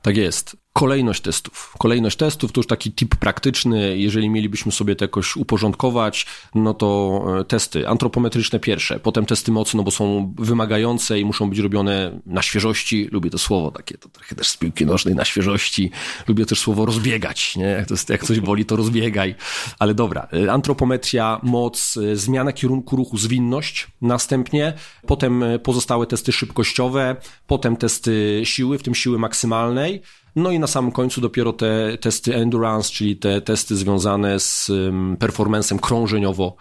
Tak 0.02 0.18
jest. 0.18 0.65
Kolejność 0.78 1.22
testów. 1.22 1.74
Kolejność 1.78 2.18
testów 2.18 2.52
to 2.52 2.60
już 2.60 2.68
taki 2.68 2.92
tip 2.92 3.16
praktyczny. 3.16 3.98
Jeżeli 3.98 4.30
mielibyśmy 4.30 4.72
sobie 4.72 4.96
to 4.96 5.06
jakoś 5.06 5.36
uporządkować, 5.36 6.26
no 6.56 6.74
to 6.74 7.22
e, 7.40 7.44
testy 7.44 7.88
antropometryczne 7.88 8.60
pierwsze, 8.60 9.00
potem 9.00 9.26
testy 9.26 9.52
mocy, 9.52 9.78
no 9.78 9.84
bo 9.84 9.92
są 9.92 10.34
wymagające 10.38 11.20
i 11.20 11.26
muszą 11.26 11.50
być 11.50 11.60
robione 11.60 12.20
na 12.26 12.42
świeżości. 12.42 13.10
Lubię 13.12 13.30
to 13.30 13.38
słowo 13.38 13.72
takie, 13.72 13.98
to 13.98 14.10
trochę 14.10 14.36
też 14.36 14.48
z 14.48 14.58
piłki 14.58 14.86
nożnej 14.86 15.16
na 15.16 15.26
świeżości. 15.26 15.92
Lubię 16.28 16.46
też 16.46 16.60
słowo 16.60 16.86
rozbiegać, 16.86 17.56
nie? 17.56 17.66
Jak, 17.66 17.88
to 17.88 17.94
jest, 17.94 18.10
jak 18.10 18.24
coś 18.24 18.40
boli, 18.40 18.66
to 18.66 18.76
rozbiegaj. 18.76 19.36
Ale 19.80 19.94
dobra, 19.94 20.28
e, 20.34 20.52
antropometria, 20.52 21.40
moc, 21.44 21.98
e, 21.98 22.16
zmiana 22.16 22.54
kierunku 22.54 22.96
ruchu, 22.96 23.18
zwinność 23.18 23.88
następnie, 24.02 24.74
potem 25.08 25.44
pozostałe 25.64 26.08
testy 26.08 26.32
szybkościowe, 26.32 27.16
potem 27.48 27.78
testy 27.78 28.42
siły, 28.44 28.78
w 28.78 28.84
tym 28.84 28.96
siły 28.96 29.20
maksymalnej, 29.20 30.02
no 30.36 30.52
i 30.52 30.60
na 30.60 30.68
samym 30.68 30.92
końcu 30.92 31.22
dopiero 31.22 31.54
te 31.54 31.98
testy 31.98 32.36
endurance, 32.36 32.92
czyli 32.92 33.18
te 33.18 33.42
testy 33.42 33.76
związane 33.76 34.40
z 34.40 34.72
performancem 35.20 35.80
krążeniowo 35.80 36.56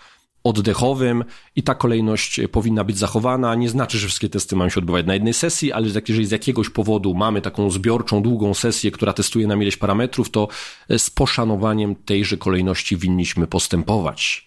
oddechowym 0.45 1.25
i 1.57 1.63
ta 1.63 1.75
kolejność 1.75 2.41
powinna 2.53 2.85
być 2.85 2.99
zachowana. 2.99 3.55
Nie 3.55 3.69
znaczy, 3.69 3.99
że 3.99 4.07
wszystkie 4.07 4.29
testy 4.29 4.57
mają 4.57 4.71
się 4.71 4.81
odbywać 4.81 5.07
na 5.07 5.15
jednej 5.15 5.35
sesji, 5.35 5.73
ale 5.73 5.87
jeżeli 6.09 6.27
z 6.27 6.31
jakiegoś 6.31 6.71
powodu 6.71 7.15
mamy 7.15 7.41
taką 7.41 7.71
zbiorczą, 7.71 8.23
długą 8.23 8.55
sesję, 8.55 8.91
która 8.91 9.13
testuje 9.13 9.47
nam 9.47 9.63
ileś 9.63 9.77
parametrów, 9.77 10.31
to 10.31 10.49
z 10.99 11.11
poszanowaniem 11.11 11.95
tejże 11.95 12.37
kolejności 12.37 12.97
winniśmy 12.97 13.47
postępować. 13.47 14.47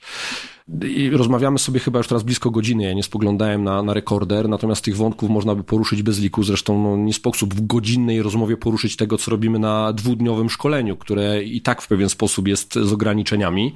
I 0.84 1.10
rozmawiamy 1.10 1.60
sobie 1.60 1.80
chyba 1.80 2.00
już 2.00 2.08
teraz 2.08 2.24
blisko 2.24 2.52
godziny, 2.52 2.84
ja 2.84 2.94
nie 2.94 3.04
spoglądałem 3.04 3.64
na, 3.64 3.84
na 3.84 3.94
rekorder, 3.94 4.50
natomiast 4.50 4.84
tych 4.84 4.96
wątków 4.96 5.30
można 5.30 5.56
by 5.56 5.64
poruszyć 5.64 6.04
bez 6.04 6.20
liku, 6.20 6.44
zresztą 6.44 6.84
no, 6.84 6.98
nie 6.98 7.14
sposób 7.14 7.54
w 7.54 7.68
godzinnej 7.68 8.22
rozmowie 8.22 8.58
poruszyć 8.58 8.96
tego, 8.96 9.18
co 9.18 9.32
robimy 9.32 9.60
na 9.60 9.94
dwudniowym 9.94 10.50
szkoleniu, 10.50 10.98
które 10.98 11.44
i 11.44 11.62
tak 11.62 11.82
w 11.82 11.88
pewien 11.88 12.10
sposób 12.10 12.48
jest 12.48 12.74
z 12.74 12.94
ograniczeniami. 12.94 13.76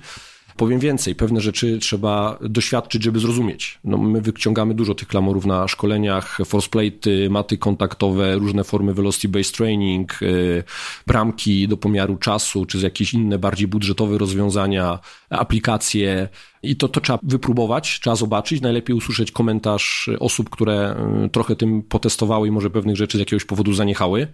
Powiem 0.58 0.80
więcej, 0.80 1.16
pewne 1.16 1.41
rzeczy 1.41 1.80
trzeba 1.80 2.38
doświadczyć, 2.41 3.04
żeby 3.04 3.20
zrozumieć. 3.20 3.80
No, 3.84 3.97
my 3.97 4.22
wyciągamy 4.22 4.74
dużo 4.74 4.95
tych 4.95 5.08
klamorów 5.08 5.45
na 5.45 5.68
szkoleniach, 5.68 6.38
force 6.45 6.70
plate, 6.70 7.30
maty 7.30 7.58
kontaktowe, 7.58 8.36
różne 8.36 8.64
formy 8.64 8.93
velocity-based 8.93 9.58
training, 9.58 10.18
yy, 10.22 10.64
bramki 11.08 11.68
do 11.68 11.78
pomiaru 11.78 12.18
czasu, 12.18 12.66
czy 12.66 12.78
jakieś 12.78 13.14
inne 13.14 13.39
bardziej 13.39 13.68
budżetowe 13.68 14.18
rozwiązania, 14.18 14.99
aplikacje. 15.30 16.30
I 16.64 16.76
to, 16.76 16.88
to 16.88 17.02
trzeba 17.02 17.20
wypróbować, 17.24 17.99
trzeba 17.99 18.16
zobaczyć, 18.16 18.62
najlepiej 18.62 18.95
usłyszeć 18.95 19.32
komentarz 19.32 20.10
osób, 20.20 20.49
które 20.49 20.95
yy, 21.22 21.30
trochę 21.30 21.56
tym 21.56 21.82
potestowały 21.82 22.47
i 22.47 22.52
może 22.52 22.70
pewnych 22.70 22.95
rzeczy 22.95 23.18
z 23.18 23.20
jakiegoś 23.20 23.45
powodu 23.45 23.74
zaniechały. 23.74 24.28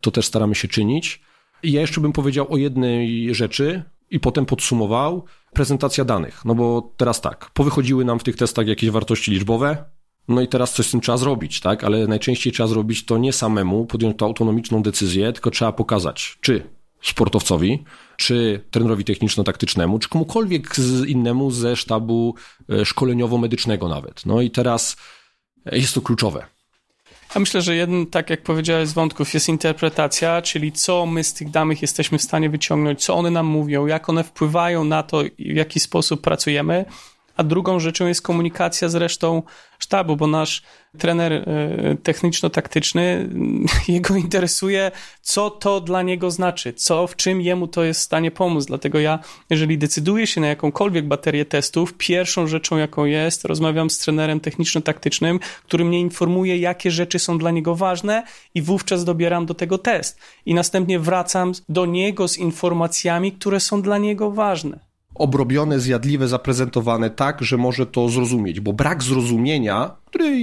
To 0.00 0.10
też 0.10 0.26
staramy 0.26 0.54
się 0.54 0.68
czynić. 0.68 1.20
I 1.62 1.72
ja 1.72 1.80
jeszcze 1.80 2.00
bym 2.00 2.12
powiedział 2.12 2.52
o 2.52 2.56
jednej 2.56 3.34
rzeczy, 3.34 3.82
i 4.10 4.20
potem 4.20 4.46
podsumował 4.46 5.24
prezentacja 5.52 6.04
danych. 6.04 6.44
No 6.44 6.54
bo 6.54 6.92
teraz 6.96 7.20
tak, 7.20 7.50
powychodziły 7.54 8.04
nam 8.04 8.18
w 8.18 8.24
tych 8.24 8.36
testach 8.36 8.66
jakieś 8.66 8.90
wartości 8.90 9.30
liczbowe, 9.30 9.84
no 10.28 10.40
i 10.40 10.48
teraz 10.48 10.72
coś 10.72 10.86
z 10.86 10.90
tym 10.90 11.00
trzeba 11.00 11.18
zrobić, 11.18 11.60
tak? 11.60 11.84
Ale 11.84 12.06
najczęściej 12.06 12.52
trzeba 12.52 12.66
zrobić 12.66 13.04
to 13.04 13.18
nie 13.18 13.32
samemu, 13.32 13.86
podjąć 13.86 14.16
tą 14.18 14.26
autonomiczną 14.26 14.82
decyzję, 14.82 15.32
tylko 15.32 15.50
trzeba 15.50 15.72
pokazać, 15.72 16.38
czy 16.40 16.70
sportowcowi, 17.02 17.84
czy 18.16 18.64
trenerowi 18.70 19.04
techniczno-taktycznemu, 19.04 19.98
czy 19.98 20.08
komukolwiek 20.08 20.76
innemu 21.06 21.50
ze 21.50 21.76
sztabu 21.76 22.34
e, 22.68 22.84
szkoleniowo-medycznego 22.84 23.88
nawet. 23.88 24.26
No 24.26 24.40
i 24.40 24.50
teraz 24.50 24.96
jest 25.72 25.94
to 25.94 26.00
kluczowe. 26.00 26.46
Ja 27.34 27.40
myślę, 27.40 27.62
że 27.62 27.76
jeden, 27.76 28.06
tak 28.06 28.30
jak 28.30 28.42
powiedziałeś 28.42 28.88
z 28.88 28.92
wątków, 28.92 29.34
jest 29.34 29.48
interpretacja, 29.48 30.42
czyli 30.42 30.72
co 30.72 31.06
my 31.06 31.24
z 31.24 31.34
tych 31.34 31.50
danych 31.50 31.82
jesteśmy 31.82 32.18
w 32.18 32.22
stanie 32.22 32.50
wyciągnąć, 32.50 33.04
co 33.04 33.14
one 33.14 33.30
nam 33.30 33.46
mówią, 33.46 33.86
jak 33.86 34.08
one 34.08 34.24
wpływają 34.24 34.84
na 34.84 35.02
to, 35.02 35.22
w 35.38 35.56
jaki 35.56 35.80
sposób 35.80 36.20
pracujemy 36.20 36.84
a 37.38 37.44
drugą 37.44 37.80
rzeczą 37.80 38.06
jest 38.06 38.22
komunikacja 38.22 38.88
z 38.88 38.94
resztą 38.94 39.42
sztabu, 39.78 40.16
bo 40.16 40.26
nasz 40.26 40.62
trener 40.98 41.32
e, 41.32 41.44
techniczno-taktyczny, 42.02 43.28
jego 43.88 44.16
interesuje, 44.16 44.90
co 45.22 45.50
to 45.50 45.80
dla 45.80 46.02
niego 46.02 46.30
znaczy, 46.30 46.72
co, 46.72 47.06
w 47.06 47.16
czym 47.16 47.40
jemu 47.40 47.68
to 47.68 47.84
jest 47.84 48.00
w 48.00 48.02
stanie 48.02 48.30
pomóc. 48.30 48.66
Dlatego 48.66 49.00
ja, 49.00 49.18
jeżeli 49.50 49.78
decyduję 49.78 50.26
się 50.26 50.40
na 50.40 50.46
jakąkolwiek 50.46 51.06
baterię 51.06 51.44
testów, 51.44 51.94
pierwszą 51.94 52.46
rzeczą, 52.46 52.76
jaką 52.76 53.04
jest, 53.04 53.44
rozmawiam 53.44 53.90
z 53.90 53.98
trenerem 53.98 54.40
techniczno-taktycznym, 54.40 55.40
który 55.64 55.84
mnie 55.84 56.00
informuje, 56.00 56.58
jakie 56.58 56.90
rzeczy 56.90 57.18
są 57.18 57.38
dla 57.38 57.50
niego 57.50 57.74
ważne 57.74 58.22
i 58.54 58.62
wówczas 58.62 59.04
dobieram 59.04 59.46
do 59.46 59.54
tego 59.54 59.78
test. 59.78 60.18
I 60.46 60.54
następnie 60.54 60.98
wracam 60.98 61.52
do 61.68 61.86
niego 61.86 62.28
z 62.28 62.38
informacjami, 62.38 63.32
które 63.32 63.60
są 63.60 63.82
dla 63.82 63.98
niego 63.98 64.30
ważne. 64.30 64.87
Obrobione, 65.18 65.80
zjadliwe, 65.80 66.28
zaprezentowane 66.28 67.10
tak, 67.10 67.42
że 67.42 67.56
może 67.56 67.86
to 67.86 68.08
zrozumieć, 68.08 68.60
bo 68.60 68.72
brak 68.72 69.02
zrozumienia, 69.02 69.90
który 70.06 70.36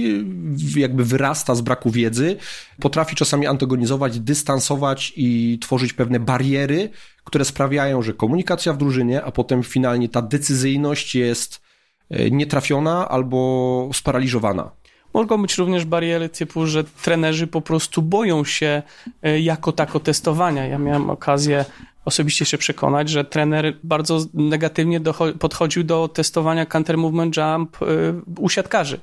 jakby 0.76 1.04
wyrasta 1.04 1.54
z 1.54 1.60
braku 1.60 1.90
wiedzy, 1.90 2.36
potrafi 2.80 3.16
czasami 3.16 3.46
antagonizować, 3.46 4.20
dystansować 4.20 5.12
i 5.16 5.58
tworzyć 5.62 5.92
pewne 5.92 6.20
bariery, 6.20 6.90
które 7.24 7.44
sprawiają, 7.44 8.02
że 8.02 8.14
komunikacja 8.14 8.72
w 8.72 8.78
drużynie, 8.78 9.22
a 9.24 9.32
potem 9.32 9.62
finalnie 9.62 10.08
ta 10.08 10.22
decyzyjność 10.22 11.14
jest 11.14 11.62
e, 12.10 12.30
nietrafiona 12.30 13.08
albo 13.08 13.90
sparaliżowana. 13.92 14.70
Mogą 15.14 15.42
być 15.42 15.58
również 15.58 15.84
bariery 15.84 16.28
typu, 16.28 16.66
że 16.66 16.84
trenerzy 16.84 17.46
po 17.46 17.60
prostu 17.60 18.02
boją 18.02 18.44
się 18.44 18.82
e, 19.22 19.40
jako 19.40 19.72
tako 19.72 20.00
testowania. 20.00 20.66
Ja 20.66 20.78
miałem 20.78 21.10
okazję 21.10 21.64
osobiście 22.06 22.44
się 22.44 22.58
przekonać, 22.58 23.08
że 23.08 23.24
trener 23.24 23.76
bardzo 23.82 24.24
negatywnie 24.34 25.00
podchodził 25.38 25.84
do 25.84 26.08
testowania 26.08 26.66
counter 26.66 26.98
movement 26.98 27.36
jump 27.36 27.82
y, 27.82 27.86
u 28.38 28.48
siatkarzy, 28.48 29.00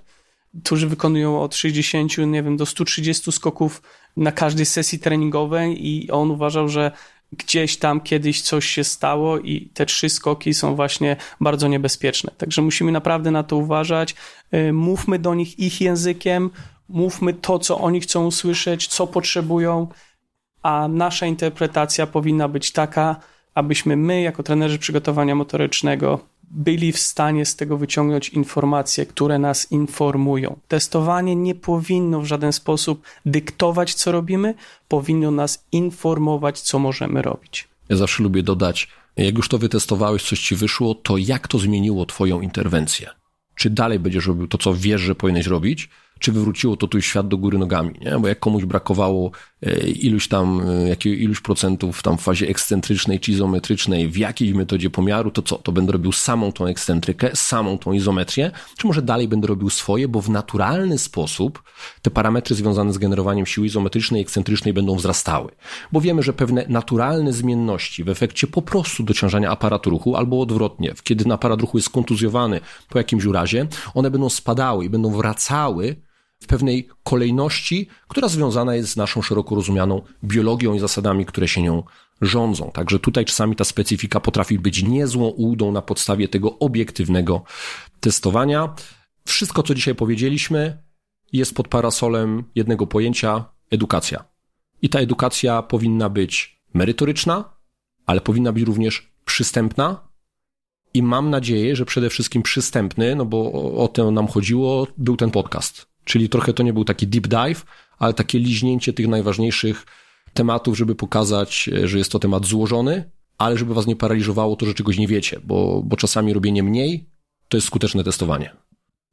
którzy 0.63 0.87
wykonują 0.87 1.41
od 1.41 1.55
60, 1.55 2.17
nie 2.17 2.43
wiem, 2.43 2.57
do 2.57 2.65
130 2.65 3.31
skoków 3.31 3.81
na 4.17 4.31
każdej 4.31 4.65
sesji 4.65 4.99
treningowej 4.99 5.87
i 5.87 6.11
on 6.11 6.31
uważał, 6.31 6.69
że 6.69 6.91
gdzieś 7.37 7.77
tam 7.77 8.01
kiedyś 8.01 8.41
coś 8.41 8.65
się 8.65 8.83
stało 8.83 9.39
i 9.39 9.69
te 9.73 9.85
trzy 9.85 10.09
skoki 10.09 10.53
są 10.53 10.75
właśnie 10.75 11.15
bardzo 11.41 11.67
niebezpieczne. 11.67 12.31
Także 12.37 12.61
musimy 12.61 12.91
naprawdę 12.91 13.31
na 13.31 13.43
to 13.43 13.57
uważać. 13.57 14.15
Y, 14.53 14.73
mówmy 14.73 15.19
do 15.19 15.33
nich 15.33 15.59
ich 15.59 15.81
językiem, 15.81 16.49
mówmy 16.89 17.33
to, 17.33 17.59
co 17.59 17.77
oni 17.77 18.01
chcą 18.01 18.25
usłyszeć, 18.25 18.87
co 18.87 19.07
potrzebują 19.07 19.87
a 20.63 20.87
nasza 20.87 21.25
interpretacja 21.25 22.07
powinna 22.07 22.47
być 22.47 22.71
taka, 22.71 23.15
abyśmy 23.55 23.97
my, 23.97 24.21
jako 24.21 24.43
trenerzy 24.43 24.79
przygotowania 24.79 25.35
motorycznego, 25.35 26.19
byli 26.51 26.91
w 26.91 26.99
stanie 26.99 27.45
z 27.45 27.55
tego 27.55 27.77
wyciągnąć 27.77 28.29
informacje, 28.29 29.05
które 29.05 29.39
nas 29.39 29.71
informują. 29.71 30.59
Testowanie 30.67 31.35
nie 31.35 31.55
powinno 31.55 32.21
w 32.21 32.25
żaden 32.25 32.53
sposób 32.53 33.03
dyktować, 33.25 33.93
co 33.93 34.11
robimy, 34.11 34.53
powinno 34.87 35.31
nas 35.31 35.65
informować, 35.71 36.61
co 36.61 36.79
możemy 36.79 37.21
robić. 37.21 37.67
Ja 37.89 37.95
zawsze 37.95 38.23
lubię 38.23 38.43
dodać, 38.43 38.87
jak 39.17 39.37
już 39.37 39.49
to 39.49 39.57
wytestowałeś, 39.57 40.23
coś 40.23 40.39
ci 40.39 40.55
wyszło, 40.55 40.95
to 40.95 41.17
jak 41.17 41.47
to 41.47 41.59
zmieniło 41.59 42.05
Twoją 42.05 42.41
interwencję? 42.41 43.09
Czy 43.55 43.69
dalej 43.69 43.99
będziesz 43.99 44.27
robił 44.27 44.47
to, 44.47 44.57
co 44.57 44.73
wiesz, 44.73 45.01
że 45.01 45.15
powinieneś 45.15 45.47
robić, 45.47 45.89
czy 46.23 46.31
wywróciło 46.31 46.77
to 46.77 46.87
tu 46.87 47.01
świat 47.01 47.27
do 47.27 47.37
góry 47.37 47.57
nogami, 47.57 47.99
nie? 48.01 48.19
Bo 48.19 48.27
jak 48.27 48.39
komuś 48.39 48.65
brakowało 48.65 49.31
e, 49.61 49.87
iluś 49.87 50.27
tam, 50.27 50.61
e, 50.69 50.89
jakiego, 50.89 51.15
iluś 51.15 51.41
procentów 51.41 52.03
tam 52.03 52.17
w 52.17 52.21
fazie 52.21 52.47
ekscentrycznej 52.47 53.19
czy 53.19 53.31
izometrycznej 53.31 54.09
w 54.09 54.17
jakiejś 54.17 54.53
metodzie 54.53 54.89
pomiaru, 54.89 55.31
to 55.31 55.41
co? 55.41 55.55
To 55.57 55.71
będę 55.71 55.91
robił 55.91 56.11
samą 56.11 56.51
tą 56.51 56.65
ekscentrykę, 56.65 57.29
samą 57.33 57.77
tą 57.77 57.93
izometrię, 57.93 58.51
czy 58.77 58.87
może 58.87 59.01
dalej 59.01 59.27
będę 59.27 59.47
robił 59.47 59.69
swoje, 59.69 60.07
bo 60.07 60.21
w 60.21 60.29
naturalny 60.29 60.97
sposób 60.97 61.63
te 62.01 62.11
parametry 62.11 62.55
związane 62.55 62.93
z 62.93 62.97
generowaniem 62.97 63.45
siły 63.45 63.67
izometrycznej 63.67 64.21
i 64.21 64.23
ekscentrycznej 64.23 64.73
będą 64.73 64.95
wzrastały. 64.95 65.51
Bo 65.91 66.01
wiemy, 66.01 66.23
że 66.23 66.33
pewne 66.33 66.65
naturalne 66.69 67.33
zmienności 67.33 68.03
w 68.03 68.09
efekcie 68.09 68.47
po 68.47 68.61
prostu 68.61 69.03
dociążania 69.03 69.51
aparatu 69.51 69.89
ruchu, 69.89 70.15
albo 70.15 70.41
odwrotnie, 70.41 70.93
kiedy 71.03 71.33
aparat 71.33 71.61
ruchu 71.61 71.77
jest 71.77 71.89
kontuzjowany 71.89 72.59
po 72.89 72.97
jakimś 72.97 73.25
urazie, 73.25 73.67
one 73.93 74.11
będą 74.11 74.29
spadały 74.29 74.85
i 74.85 74.89
będą 74.89 75.11
wracały 75.11 75.95
w 76.43 76.47
pewnej 76.47 76.89
kolejności, 77.03 77.87
która 78.07 78.27
związana 78.27 78.75
jest 78.75 78.89
z 78.89 78.97
naszą 78.97 79.21
szeroko 79.21 79.55
rozumianą 79.55 80.01
biologią 80.23 80.73
i 80.73 80.79
zasadami, 80.79 81.25
które 81.25 81.47
się 81.47 81.61
nią 81.61 81.83
rządzą. 82.21 82.71
Także 82.73 82.99
tutaj 82.99 83.25
czasami 83.25 83.55
ta 83.55 83.63
specyfika 83.63 84.19
potrafi 84.19 84.59
być 84.59 84.83
niezłą 84.83 85.27
ułdą 85.27 85.71
na 85.71 85.81
podstawie 85.81 86.27
tego 86.27 86.59
obiektywnego 86.59 87.43
testowania. 87.99 88.75
Wszystko, 89.25 89.63
co 89.63 89.75
dzisiaj 89.75 89.95
powiedzieliśmy, 89.95 90.77
jest 91.33 91.55
pod 91.55 91.67
parasolem 91.67 92.43
jednego 92.55 92.87
pojęcia 92.87 93.45
edukacja. 93.71 94.23
I 94.81 94.89
ta 94.89 94.99
edukacja 94.99 95.61
powinna 95.61 96.09
być 96.09 96.61
merytoryczna, 96.73 97.53
ale 98.05 98.21
powinna 98.21 98.51
być 98.51 98.63
również 98.63 99.13
przystępna. 99.25 100.07
I 100.93 101.03
mam 101.03 101.29
nadzieję, 101.29 101.75
że 101.75 101.85
przede 101.85 102.09
wszystkim 102.09 102.43
przystępny, 102.43 103.15
no 103.15 103.25
bo 103.25 103.51
o 103.83 103.87
to 103.87 104.11
nam 104.11 104.27
chodziło, 104.27 104.87
był 104.97 105.17
ten 105.17 105.31
podcast. 105.31 105.92
Czyli 106.03 106.29
trochę 106.29 106.53
to 106.53 106.63
nie 106.63 106.73
był 106.73 106.85
taki 106.85 107.07
deep 107.07 107.27
dive, 107.27 107.65
ale 107.99 108.13
takie 108.13 108.39
liźnięcie 108.39 108.93
tych 108.93 109.07
najważniejszych 109.07 109.85
tematów, 110.33 110.77
żeby 110.77 110.95
pokazać, 110.95 111.69
że 111.83 111.97
jest 111.97 112.11
to 112.11 112.19
temat 112.19 112.45
złożony, 112.45 113.11
ale 113.37 113.57
żeby 113.57 113.73
was 113.73 113.87
nie 113.87 113.95
paraliżowało 113.95 114.55
to, 114.55 114.65
że 114.65 114.73
czegoś 114.73 114.97
nie 114.97 115.07
wiecie, 115.07 115.39
bo, 115.43 115.81
bo 115.85 115.97
czasami 115.97 116.33
robienie 116.33 116.63
mniej 116.63 117.09
to 117.49 117.57
jest 117.57 117.67
skuteczne 117.67 118.03
testowanie. 118.03 118.55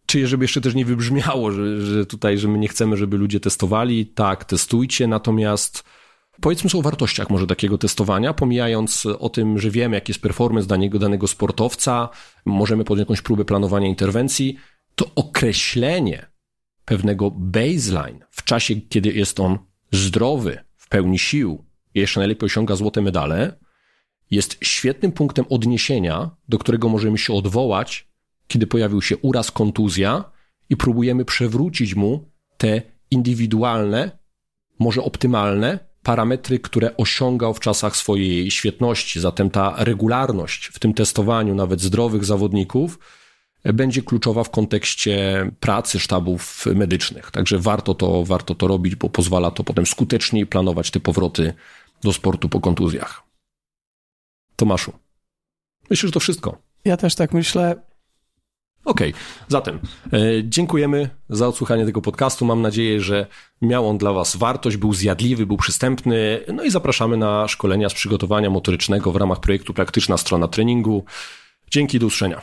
Czy 0.07 0.27
żeby 0.27 0.45
jeszcze 0.45 0.61
też 0.61 0.75
nie 0.75 0.85
wybrzmiało, 0.85 1.53
że, 1.53 1.81
że 1.81 2.07
tutaj, 2.07 2.39
że 2.39 2.49
my 2.49 2.59
nie 2.59 2.69
chcemy, 2.69 2.97
żeby 2.97 3.17
ludzie 3.17 3.41
testowali, 3.41 4.07
tak, 4.07 4.45
testujcie, 4.45 5.07
natomiast 5.07 5.85
powiedzmy 6.41 6.71
sobie 6.71 6.81
o 6.81 6.83
wartościach 6.83 7.31
może 7.31 7.47
takiego 7.47 7.79
testowania, 7.79 8.35
pomijając 8.35 9.07
o 9.07 9.29
tym, 9.29 9.59
że 9.59 9.71
wiemy, 9.71 9.97
jaki 9.97 10.11
jest 10.11 10.23
performance 10.23 10.69
danego, 10.69 10.99
danego 10.99 11.29
sportowca, 11.29 12.09
możemy 12.45 12.85
podjąć 12.85 13.07
jakąś 13.07 13.23
próbę 13.23 13.45
planowania 13.45 13.89
interwencji, 13.89 14.57
to 14.95 15.11
określenie 15.15 16.30
pewnego 16.91 17.31
baseline 17.31 18.25
w 18.31 18.45
czasie, 18.45 18.75
kiedy 18.81 19.13
jest 19.13 19.41
on 19.41 19.59
zdrowy, 19.93 20.59
w 20.77 20.89
pełni 20.89 21.19
sił 21.19 21.65
jeszcze 21.95 22.21
najlepiej 22.21 22.47
osiąga 22.47 22.77
złote 22.77 23.03
medale, 23.03 23.59
jest 24.31 24.59
świetnym 24.63 25.13
punktem 25.13 25.45
odniesienia, 25.51 26.31
do 26.49 26.59
którego 26.59 26.89
możemy 26.89 27.19
się 27.19 27.33
odwołać, 27.33 28.09
kiedy 28.49 28.67
pojawił 28.67 29.03
się 29.03 29.17
uraz, 29.17 29.51
kontuzja 29.51 30.25
i 30.71 30.77
próbujemy 30.77 31.25
przewrócić 31.25 31.95
mu 31.95 32.31
te 32.57 32.83
indywidualne, 33.11 34.19
może 34.79 35.03
optymalne 35.03 35.79
parametry, 36.03 36.59
które 36.59 36.97
osiągał 36.97 37.55
w 37.55 37.61
czasach 37.61 37.97
swojej 37.97 38.51
świetności. 38.51 39.21
Zatem 39.21 39.51
ta 39.51 39.75
regularność 39.79 40.67
w 40.67 40.79
tym 40.79 40.95
testowaniu 40.95 41.55
nawet 41.55 41.81
zdrowych 41.81 42.25
zawodników 42.25 42.99
będzie 43.65 44.03
kluczowa 44.03 44.45
w 44.45 44.51
kontekście 44.51 45.47
pracy 45.61 46.01
sztabów 46.01 46.67
medycznych. 46.75 47.31
Także 47.31 47.59
warto 47.59 47.95
to, 47.95 48.25
warto 48.25 48.55
to 48.55 48.67
robić, 48.67 48.95
bo 48.95 49.09
pozwala 49.09 49.51
to 49.51 49.65
potem 49.65 49.87
skuteczniej 49.87 50.47
planować 50.47 50.91
te 50.91 51.01
powroty 51.01 51.55
do 52.03 52.13
sportu 52.13 52.49
po 52.49 52.61
kontuzjach. 52.61 53.23
Tomaszu, 54.57 54.93
myślę, 55.91 56.09
że 56.09 56.13
to 56.13 56.21
wszystko. 56.21 56.59
Ja 56.85 56.97
też 56.97 57.15
tak 57.15 57.33
myślę. 57.33 57.91
Okej, 58.85 59.11
okay. 59.11 59.23
zatem 59.49 59.79
e, 60.13 60.19
dziękujemy 60.45 61.11
za 61.29 61.49
odsłuchanie 61.49 61.87
tego 61.87 62.03
podcastu. 62.03 62.45
Mam 62.45 62.63
nadzieję, 62.63 63.01
że 63.01 63.27
miał 63.63 63.89
on 63.89 63.99
dla 63.99 64.13
Was 64.13 64.37
wartość, 64.37 64.77
był 64.77 64.95
zjadliwy, 64.95 65.47
był 65.47 65.57
przystępny. 65.57 66.41
No 66.55 66.65
i 66.65 66.71
zapraszamy 66.71 67.17
na 67.17 67.49
szkolenia 67.49 67.89
z 67.89 67.95
przygotowania 67.95 68.51
motorycznego 68.51 69.13
w 69.13 69.17
ramach 69.17 69.41
projektu 69.41 69.75
Praktyczna 69.75 70.17
Strona 70.17 70.49
Treningu. 70.49 71.05
Dzięki, 71.71 71.99
do 71.99 72.07
usłyszenia. 72.07 72.43